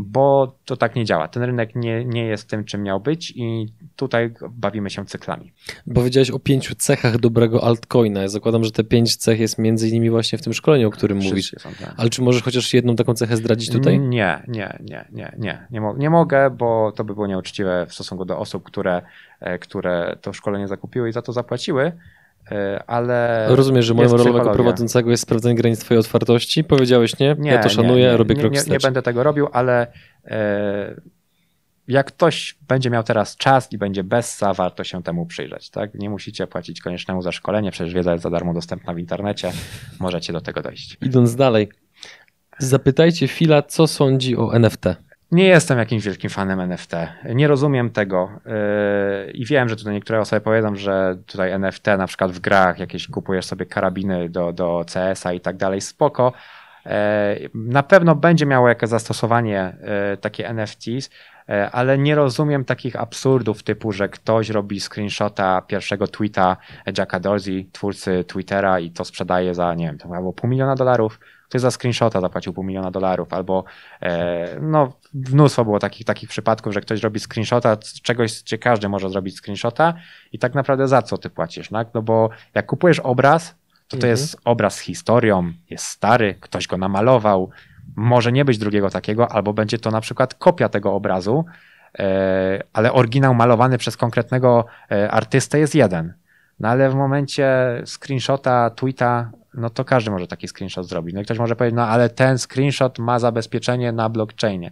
bo 0.00 0.56
to 0.64 0.76
tak 0.76 0.96
nie 0.96 1.04
działa. 1.04 1.28
Ten 1.28 1.42
rynek 1.42 1.74
nie, 1.74 2.04
nie 2.04 2.24
jest 2.24 2.48
tym, 2.48 2.64
czym 2.64 2.82
miał 2.82 3.00
być 3.00 3.32
i 3.36 3.66
tutaj 3.96 4.34
bawimy 4.50 4.90
się 4.90 5.04
cyklami. 5.04 5.52
Powiedziałeś 5.94 6.30
o 6.30 6.38
pięciu 6.38 6.74
cechach 6.74 7.18
dobrego 7.18 7.64
altcoina. 7.64 8.20
Ja 8.22 8.28
zakładam, 8.28 8.64
że 8.64 8.70
te 8.70 8.84
pięć 8.84 9.16
cech 9.16 9.40
jest 9.40 9.58
między 9.58 9.88
innymi 9.88 10.10
właśnie 10.10 10.38
w 10.38 10.42
tym 10.42 10.52
szkoleniu, 10.52 10.88
o 10.88 10.90
którym 10.90 11.18
mówisz. 11.18 11.54
Są, 11.58 11.70
tak. 11.70 11.94
Ale 11.96 12.10
czy 12.10 12.22
możesz 12.22 12.42
chociaż 12.42 12.74
jedną 12.74 12.96
taką 12.96 13.14
cechę 13.14 13.36
zdradzić 13.36 13.70
tutaj? 13.70 14.00
Nie, 14.00 14.42
nie, 14.48 14.78
nie, 14.84 15.04
nie, 15.12 15.32
nie. 15.38 15.66
Nie, 15.70 15.80
mo 15.80 15.96
nie 15.96 16.10
mogę, 16.10 16.50
bo 16.50 16.92
to 16.92 17.04
by 17.04 17.14
było 17.14 17.26
nieuczciwe 17.26 17.86
w 17.88 17.94
stosunku 17.94 18.24
do 18.24 18.38
osób, 18.38 18.64
które, 18.64 19.02
e, 19.40 19.58
które 19.58 20.16
to 20.20 20.32
szkolenie 20.32 20.68
zakupiły 20.68 21.08
i 21.08 21.12
za 21.12 21.22
to 21.22 21.32
zapłaciły. 21.32 21.92
E, 22.52 22.82
ale. 22.86 23.46
Rozumiesz, 23.48 23.84
że 23.84 23.94
moją 23.94 24.08
rolą 24.08 24.36
jako 24.36 24.50
prowadzącego 24.50 25.10
jest 25.10 25.22
sprawdzenie 25.22 25.54
granic 25.54 25.80
Twojej 25.80 26.00
otwartości? 26.00 26.64
Powiedziałeś 26.64 27.18
nie? 27.18 27.36
nie 27.38 27.50
ja 27.50 27.62
to 27.62 27.68
szanuję, 27.68 28.04
nie, 28.04 28.10
nie, 28.10 28.16
robię 28.16 28.34
krok 28.34 28.52
nie, 28.52 28.60
nie, 28.60 28.70
nie 28.70 28.78
będę 28.78 29.02
tego 29.02 29.22
robił, 29.22 29.48
ale 29.52 29.86
e, 30.24 31.00
jak 31.88 32.06
ktoś 32.06 32.58
będzie 32.68 32.90
miał 32.90 33.02
teraz 33.02 33.36
czas 33.36 33.72
i 33.72 33.78
będzie 33.78 34.04
bessa, 34.04 34.54
warto 34.54 34.84
się 34.84 35.02
temu 35.02 35.26
przyjrzeć. 35.26 35.70
Tak? 35.70 35.94
Nie 35.94 36.10
musicie 36.10 36.46
płacić 36.46 36.80
koniecznemu 36.80 37.22
za 37.22 37.32
szkolenie, 37.32 37.70
przecież 37.70 37.94
wiedza 37.94 38.12
jest 38.12 38.22
za 38.22 38.30
darmo 38.30 38.54
dostępna 38.54 38.94
w 38.94 38.98
internecie. 38.98 39.52
Możecie 40.00 40.32
do 40.32 40.40
tego 40.40 40.62
dojść. 40.62 40.96
Idąc 41.02 41.36
dalej, 41.36 41.68
zapytajcie 42.58 43.28
Fila, 43.28 43.62
co 43.62 43.86
sądzi 43.86 44.36
o 44.36 44.54
NFT. 44.54 44.84
Nie 45.32 45.44
jestem 45.44 45.78
jakimś 45.78 46.04
wielkim 46.04 46.30
fanem 46.30 46.60
NFT. 46.60 46.92
Nie 47.34 47.48
rozumiem 47.48 47.90
tego 47.90 48.30
yy, 49.26 49.30
i 49.30 49.46
wiem, 49.46 49.68
że 49.68 49.76
tutaj 49.76 49.94
niektóre 49.94 50.20
osoby 50.20 50.40
powiedzą, 50.40 50.76
że 50.76 51.16
tutaj 51.26 51.52
NFT 51.52 51.86
na 51.86 52.06
przykład 52.06 52.32
w 52.32 52.40
grach 52.40 52.78
jakieś 52.78 53.08
kupujesz 53.08 53.44
sobie 53.44 53.66
karabiny 53.66 54.28
do, 54.28 54.52
do 54.52 54.84
CS-a 54.92 55.32
i 55.32 55.40
tak 55.40 55.56
dalej, 55.56 55.80
spoko. 55.80 56.32
Yy, 56.86 56.92
na 57.54 57.82
pewno 57.82 58.14
będzie 58.14 58.46
miało 58.46 58.68
jakieś 58.68 58.90
zastosowanie 58.90 59.76
yy, 60.10 60.16
takie 60.16 60.54
NFTs, 60.54 61.10
ale 61.72 61.98
nie 61.98 62.14
rozumiem 62.14 62.64
takich 62.64 62.96
absurdów 62.96 63.62
typu, 63.62 63.92
że 63.92 64.08
ktoś 64.08 64.50
robi 64.50 64.80
screenshota 64.80 65.62
pierwszego 65.62 66.08
tweeta 66.08 66.56
Jacka 66.98 67.20
Dorsey, 67.20 67.68
twórcy 67.72 68.24
Twittera 68.24 68.80
i 68.80 68.90
to 68.90 69.04
sprzedaje 69.04 69.54
za, 69.54 69.74
nie 69.74 69.86
wiem, 69.86 69.98
było 70.04 70.32
pół 70.32 70.50
miliona 70.50 70.74
dolarów, 70.74 71.20
ktoś 71.48 71.60
za 71.60 71.70
screenshota 71.70 72.20
zapłacił 72.20 72.52
pół 72.52 72.64
miliona 72.64 72.90
dolarów, 72.90 73.32
albo 73.32 73.64
e, 74.02 74.60
no, 74.60 74.92
mnóstwo 75.14 75.64
było 75.64 75.78
takich, 75.78 76.06
takich 76.06 76.28
przypadków, 76.28 76.74
że 76.74 76.80
ktoś 76.80 77.02
robi 77.02 77.20
screenshota 77.20 77.76
czegoś, 78.02 78.42
gdzie 78.42 78.58
każdy 78.58 78.88
może 78.88 79.10
zrobić 79.10 79.36
screenshota 79.36 79.94
i 80.32 80.38
tak 80.38 80.54
naprawdę 80.54 80.88
za 80.88 81.02
co 81.02 81.18
ty 81.18 81.30
płacisz, 81.30 81.68
tak? 81.68 81.88
No 81.94 82.02
bo 82.02 82.30
jak 82.54 82.66
kupujesz 82.66 83.00
obraz, 83.00 83.54
to 83.88 83.96
to 83.96 83.96
mhm. 83.96 84.10
jest 84.10 84.36
obraz 84.44 84.74
z 84.74 84.80
historią, 84.80 85.52
jest 85.70 85.84
stary, 85.84 86.34
ktoś 86.40 86.66
go 86.66 86.76
namalował, 86.76 87.50
może 87.96 88.32
nie 88.32 88.44
być 88.44 88.58
drugiego 88.58 88.90
takiego, 88.90 89.32
albo 89.32 89.52
będzie 89.52 89.78
to 89.78 89.90
na 89.90 90.00
przykład 90.00 90.34
kopia 90.34 90.68
tego 90.68 90.94
obrazu, 90.94 91.44
e, 91.98 92.62
ale 92.72 92.92
oryginał 92.92 93.34
malowany 93.34 93.78
przez 93.78 93.96
konkretnego 93.96 94.66
e, 94.90 95.10
artystę 95.10 95.58
jest 95.58 95.74
jeden. 95.74 96.14
No 96.60 96.68
ale 96.68 96.90
w 96.90 96.94
momencie 96.94 97.48
screenshota, 97.86 98.70
tweeta, 98.70 99.30
no 99.54 99.70
to 99.70 99.84
każdy 99.84 100.10
może 100.10 100.26
taki 100.26 100.48
screenshot 100.48 100.88
zrobić. 100.88 101.14
No 101.14 101.20
i 101.20 101.24
ktoś 101.24 101.38
może 101.38 101.56
powiedzieć, 101.56 101.76
no 101.76 101.86
ale 101.86 102.08
ten 102.08 102.38
screenshot 102.38 102.98
ma 102.98 103.18
zabezpieczenie 103.18 103.92
na 103.92 104.08
blockchainie. 104.08 104.70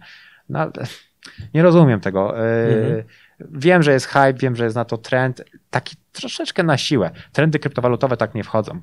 No 0.49 0.71
nie 1.53 1.63
rozumiem 1.63 1.99
tego. 1.99 2.39
E, 2.39 2.67
mhm. 2.67 3.03
Wiem, 3.39 3.83
że 3.83 3.91
jest 3.91 4.05
hype, 4.05 4.33
wiem, 4.33 4.55
że 4.55 4.63
jest 4.63 4.75
na 4.75 4.85
to 4.85 4.97
trend, 4.97 5.43
taki 5.69 5.95
troszeczkę 6.11 6.63
na 6.63 6.77
siłę. 6.77 7.11
Trendy 7.31 7.59
kryptowalutowe 7.59 8.17
tak 8.17 8.35
nie 8.35 8.43
wchodzą. 8.43 8.81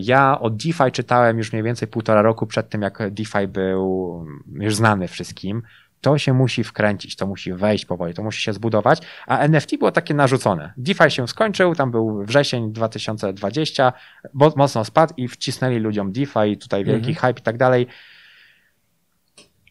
Ja 0.00 0.40
o 0.40 0.50
DeFi 0.50 0.92
czytałem 0.92 1.38
już 1.38 1.52
mniej 1.52 1.62
więcej 1.62 1.88
półtora 1.88 2.22
roku 2.22 2.46
przed 2.46 2.68
tym, 2.68 2.82
jak 2.82 3.10
DeFi 3.10 3.48
był 3.48 4.26
już 4.54 4.74
znany 4.74 5.08
wszystkim 5.08 5.62
to 6.02 6.18
się 6.18 6.32
musi 6.32 6.64
wkręcić, 6.64 7.16
to 7.16 7.26
musi 7.26 7.52
wejść 7.52 7.86
powoli, 7.86 8.14
to 8.14 8.22
musi 8.22 8.42
się 8.42 8.52
zbudować, 8.52 9.02
a 9.26 9.38
NFT 9.38 9.76
było 9.78 9.92
takie 9.92 10.14
narzucone. 10.14 10.72
DeFi 10.76 11.10
się 11.10 11.28
skończył, 11.28 11.74
tam 11.74 11.90
był 11.90 12.24
wrzesień 12.24 12.72
2020, 12.72 13.92
bo 14.34 14.52
mocno 14.56 14.84
spadł 14.84 15.14
i 15.16 15.28
wcisnęli 15.28 15.78
ludziom 15.78 16.12
DeFi, 16.12 16.58
tutaj 16.60 16.84
wielki 16.84 17.10
mhm. 17.10 17.16
hype 17.16 17.40
i 17.40 17.42
tak 17.42 17.56
dalej. 17.56 17.86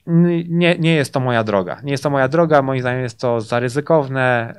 Nie, 0.08 0.78
nie 0.78 0.96
jest 0.96 1.14
to 1.14 1.20
moja 1.20 1.44
droga. 1.44 1.82
Nie 1.84 1.92
jest 1.92 2.04
to 2.04 2.10
moja 2.10 2.28
droga, 2.28 2.62
moim 2.62 2.82
zdaniem 2.82 3.02
jest 3.02 3.20
to 3.20 3.42
za 3.42 3.60
ryzykowne. 3.60 4.56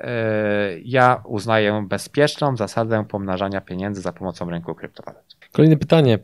Yy, 0.75 0.83
ja 0.85 1.23
uznaję 1.25 1.85
bezpieczną 1.89 2.57
zasadę 2.57 3.05
pomnażania 3.05 3.61
pieniędzy 3.61 4.01
za 4.01 4.13
pomocą 4.13 4.51
rynku 4.51 4.75
kryptowalut. 4.75 5.37
Kolejne 5.53 5.77
pytanie. 5.77 6.19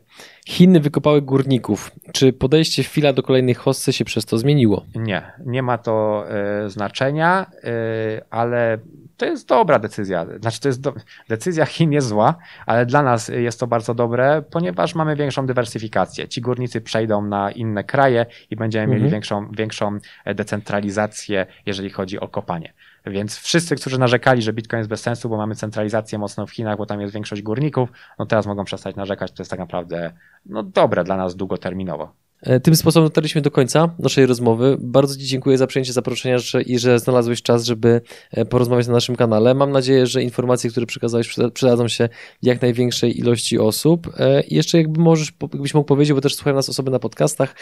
Chiny 0.47 0.79
wykopały 0.79 1.21
górników. 1.21 1.91
Czy 2.13 2.33
podejście 2.33 2.83
fila 2.83 3.13
do 3.13 3.23
kolejnej 3.23 3.55
hossy 3.55 3.93
się 3.93 4.05
przez 4.05 4.25
to 4.25 4.37
zmieniło? 4.37 4.85
Nie, 4.95 5.31
nie 5.45 5.63
ma 5.63 5.77
to 5.77 6.25
y, 6.65 6.69
znaczenia, 6.69 7.51
y, 7.63 8.21
ale 8.29 8.77
to 9.17 9.25
jest 9.25 9.47
dobra 9.47 9.79
decyzja. 9.79 10.25
Znaczy, 10.41 10.59
to 10.59 10.67
jest 10.67 10.81
do... 10.81 10.93
decyzja 11.29 11.65
Chin 11.65 11.91
jest 11.91 12.07
zła, 12.07 12.35
ale 12.65 12.85
dla 12.85 13.03
nas 13.03 13.27
jest 13.27 13.59
to 13.59 13.67
bardzo 13.67 13.93
dobre, 13.93 14.43
ponieważ 14.51 14.95
mamy 14.95 15.15
większą 15.15 15.45
dywersyfikację. 15.45 16.27
Ci 16.27 16.41
górnicy 16.41 16.81
przejdą 16.81 17.21
na 17.21 17.51
inne 17.51 17.83
kraje 17.83 18.25
i 18.49 18.55
będziemy 18.55 18.83
mhm. 18.83 18.99
mieli 18.99 19.11
większą, 19.11 19.51
większą 19.51 19.97
decentralizację, 20.25 21.45
jeżeli 21.65 21.89
chodzi 21.89 22.19
o 22.19 22.27
kopanie. 22.27 22.73
Więc 23.05 23.37
wszyscy, 23.37 23.75
którzy 23.75 23.99
narzekali, 23.99 24.41
że 24.41 24.53
Bitcoin 24.53 24.77
jest 24.79 24.89
bez 24.89 25.01
sensu, 25.01 25.29
bo 25.29 25.37
mamy 25.37 25.55
centralizację 25.55 26.19
mocno 26.19 26.47
w 26.47 26.51
Chinach, 26.51 26.77
bo 26.77 26.85
tam 26.85 27.01
jest 27.01 27.13
większość 27.13 27.41
górników, 27.41 27.89
no 28.19 28.25
teraz 28.25 28.45
mogą 28.45 28.63
przestać 28.63 28.95
narzekać. 28.95 29.31
To 29.31 29.41
jest 29.41 29.51
tak 29.51 29.59
naprawdę 29.59 30.13
no, 30.45 30.63
dobre 30.63 31.03
dla 31.03 31.17
nas 31.17 31.35
długoterminowo. 31.35 32.13
E, 32.41 32.59
tym 32.59 32.75
sposobem 32.75 33.09
dotarliśmy 33.09 33.41
do 33.41 33.51
końca 33.51 33.95
naszej 33.99 34.25
rozmowy. 34.25 34.77
Bardzo 34.79 35.15
Ci 35.15 35.25
dziękuję 35.25 35.57
za 35.57 35.67
przyjęcie 35.67 35.93
zaproszenia 35.93 36.37
i 36.65 36.79
że 36.79 36.99
znalazłeś 36.99 37.41
czas, 37.41 37.65
żeby 37.65 38.01
e, 38.31 38.45
porozmawiać 38.45 38.87
na 38.87 38.93
naszym 38.93 39.15
kanale. 39.15 39.53
Mam 39.53 39.71
nadzieję, 39.71 40.07
że 40.07 40.23
informacje, 40.23 40.69
które 40.69 40.85
przekazałeś, 40.85 41.35
przydadzą 41.53 41.87
się 41.87 42.09
jak 42.41 42.61
największej 42.61 43.19
ilości 43.19 43.59
osób. 43.59 44.09
E, 44.17 44.41
I 44.41 44.55
jeszcze 44.55 44.77
jakby 44.77 45.01
możesz, 45.01 45.33
jakbyś 45.53 45.73
mógł 45.73 45.87
powiedzieć, 45.87 46.13
bo 46.13 46.21
też 46.21 46.35
słuchają 46.35 46.55
nas 46.55 46.69
osoby 46.69 46.91
na 46.91 46.99
podcastach. 46.99 47.55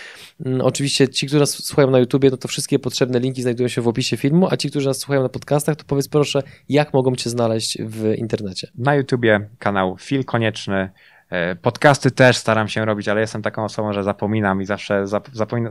Mm, 0.46 0.62
oczywiście 0.62 1.10
ci, 1.10 1.28
którzy 1.28 1.40
nas 1.40 1.64
słuchają 1.66 1.92
na 1.92 2.00
YouTubie, 2.00 2.30
no 2.30 2.38
to 2.38 2.48
wszystkie 2.48 2.80
potrzebne 2.80 3.20
linki 3.20 3.42
znajdują 3.42 3.70
się 3.70 3.82
w 3.82 3.88
opisie 3.88 4.18
filmu, 4.18 4.48
a 4.52 4.58
ci, 4.58 4.70
którzy 4.70 4.88
nas 4.88 4.98
słuchają 4.98 5.24
na 5.24 5.30
podcastach, 5.30 5.76
to 5.76 5.84
powiedz 5.88 6.08
proszę, 6.08 6.44
jak 6.70 6.94
mogą 6.94 7.16
Cię 7.16 7.30
znaleźć 7.30 7.78
w 7.82 8.14
internecie. 8.18 8.68
Na 8.76 8.96
YouTubie 8.96 9.50
kanał 9.60 9.98
Fil 10.00 10.26
Konieczny. 10.26 10.90
E, 11.30 11.56
podcasty 11.56 12.12
też 12.12 12.38
staram 12.38 12.68
się 12.68 12.86
robić, 12.86 13.08
ale 13.08 13.22
jestem 13.22 13.42
taką 13.42 13.64
osobą, 13.64 13.94
że 13.94 14.04
zapominam 14.04 14.62
i 14.62 14.66
zawsze 14.66 15.06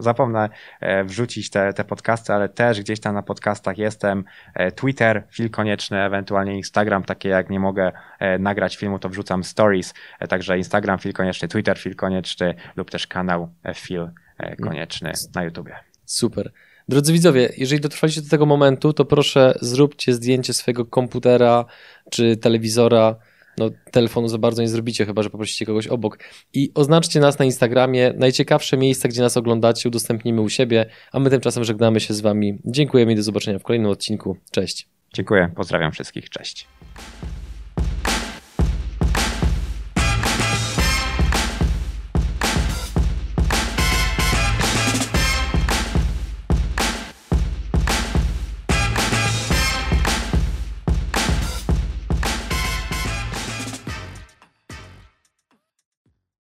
zapomnę 0.01 0.49
e, 0.81 1.05
wrzucić 1.05 1.51
te, 1.51 1.73
te 1.73 1.85
podcasty, 1.85 2.33
ale 2.33 2.49
też 2.49 2.81
gdzieś 2.81 3.01
tam 3.01 3.15
na 3.15 3.23
podcastach 3.23 3.79
jestem. 3.79 4.25
E, 4.55 4.73
Twitter, 4.73 5.25
film 5.31 5.51
konieczny, 5.51 6.03
ewentualnie 6.03 6.57
Instagram, 6.57 7.05
takie 7.05 7.29
jak 7.29 7.51
nie 7.51 7.61
mogę 7.61 7.93
nagrać 8.39 8.77
filmu, 8.77 8.99
to 8.99 9.09
wrzucam 9.09 9.45
stories. 9.45 9.95
Także 10.29 10.59
Instagram, 10.59 10.99
film 10.99 11.13
konieczny, 11.13 11.49
Twitter, 11.49 11.79
film 11.79 11.95
konieczny 11.95 12.55
lub 12.77 12.91
też 12.91 13.07
kanał 13.07 13.49
film 13.75 14.11
konieczny 14.63 15.13
na 15.35 15.43
YouTubie. 15.45 15.77
Super. 16.05 16.53
Drodzy 16.89 17.13
widzowie, 17.13 17.53
jeżeli 17.57 17.81
dotrwaliście 17.81 18.23
do 18.23 18.29
tego 18.29 18.47
momentu, 18.47 18.93
to 18.93 19.05
proszę 19.05 19.59
zróbcie 19.61 20.13
zdjęcie 20.13 20.53
swojego 20.53 20.85
komputera 20.85 21.65
czy 22.11 22.37
telewizora 22.37 23.17
no, 23.59 23.71
telefonu 23.91 24.29
za 24.29 24.39
bardzo 24.39 24.63
nie 24.63 24.69
zrobicie, 24.69 25.07
chyba 25.07 25.23
że 25.23 25.31
poprosicie 25.31 25.67
kogoś 25.67 25.87
obok. 25.87 26.19
I 26.53 26.71
oznaczcie 26.75 27.21
nas 27.21 27.39
na 27.39 27.45
Instagramie. 27.45 28.13
Najciekawsze 28.17 28.77
miejsca, 28.77 29.09
gdzie 29.09 29.23
nas 29.23 29.37
oglądacie, 29.37 29.89
udostępnimy 29.89 30.41
u 30.41 30.49
siebie, 30.49 30.87
a 31.13 31.21
my 31.21 31.31
tymczasem 31.31 31.65
żegnamy 31.65 32.01
się 32.01 32.15
z 32.15 32.21
Wami. 32.21 32.59
Dziękujemy 32.65 33.13
i 33.13 33.17
do 33.17 33.23
zobaczenia 33.23 33.59
w 33.59 33.63
kolejnym 33.63 33.91
odcinku. 33.91 34.37
Cześć. 34.51 34.89
Dziękuję, 35.15 35.51
pozdrawiam 35.57 35.93
wszystkich. 35.93 36.31
Cześć. 36.31 36.67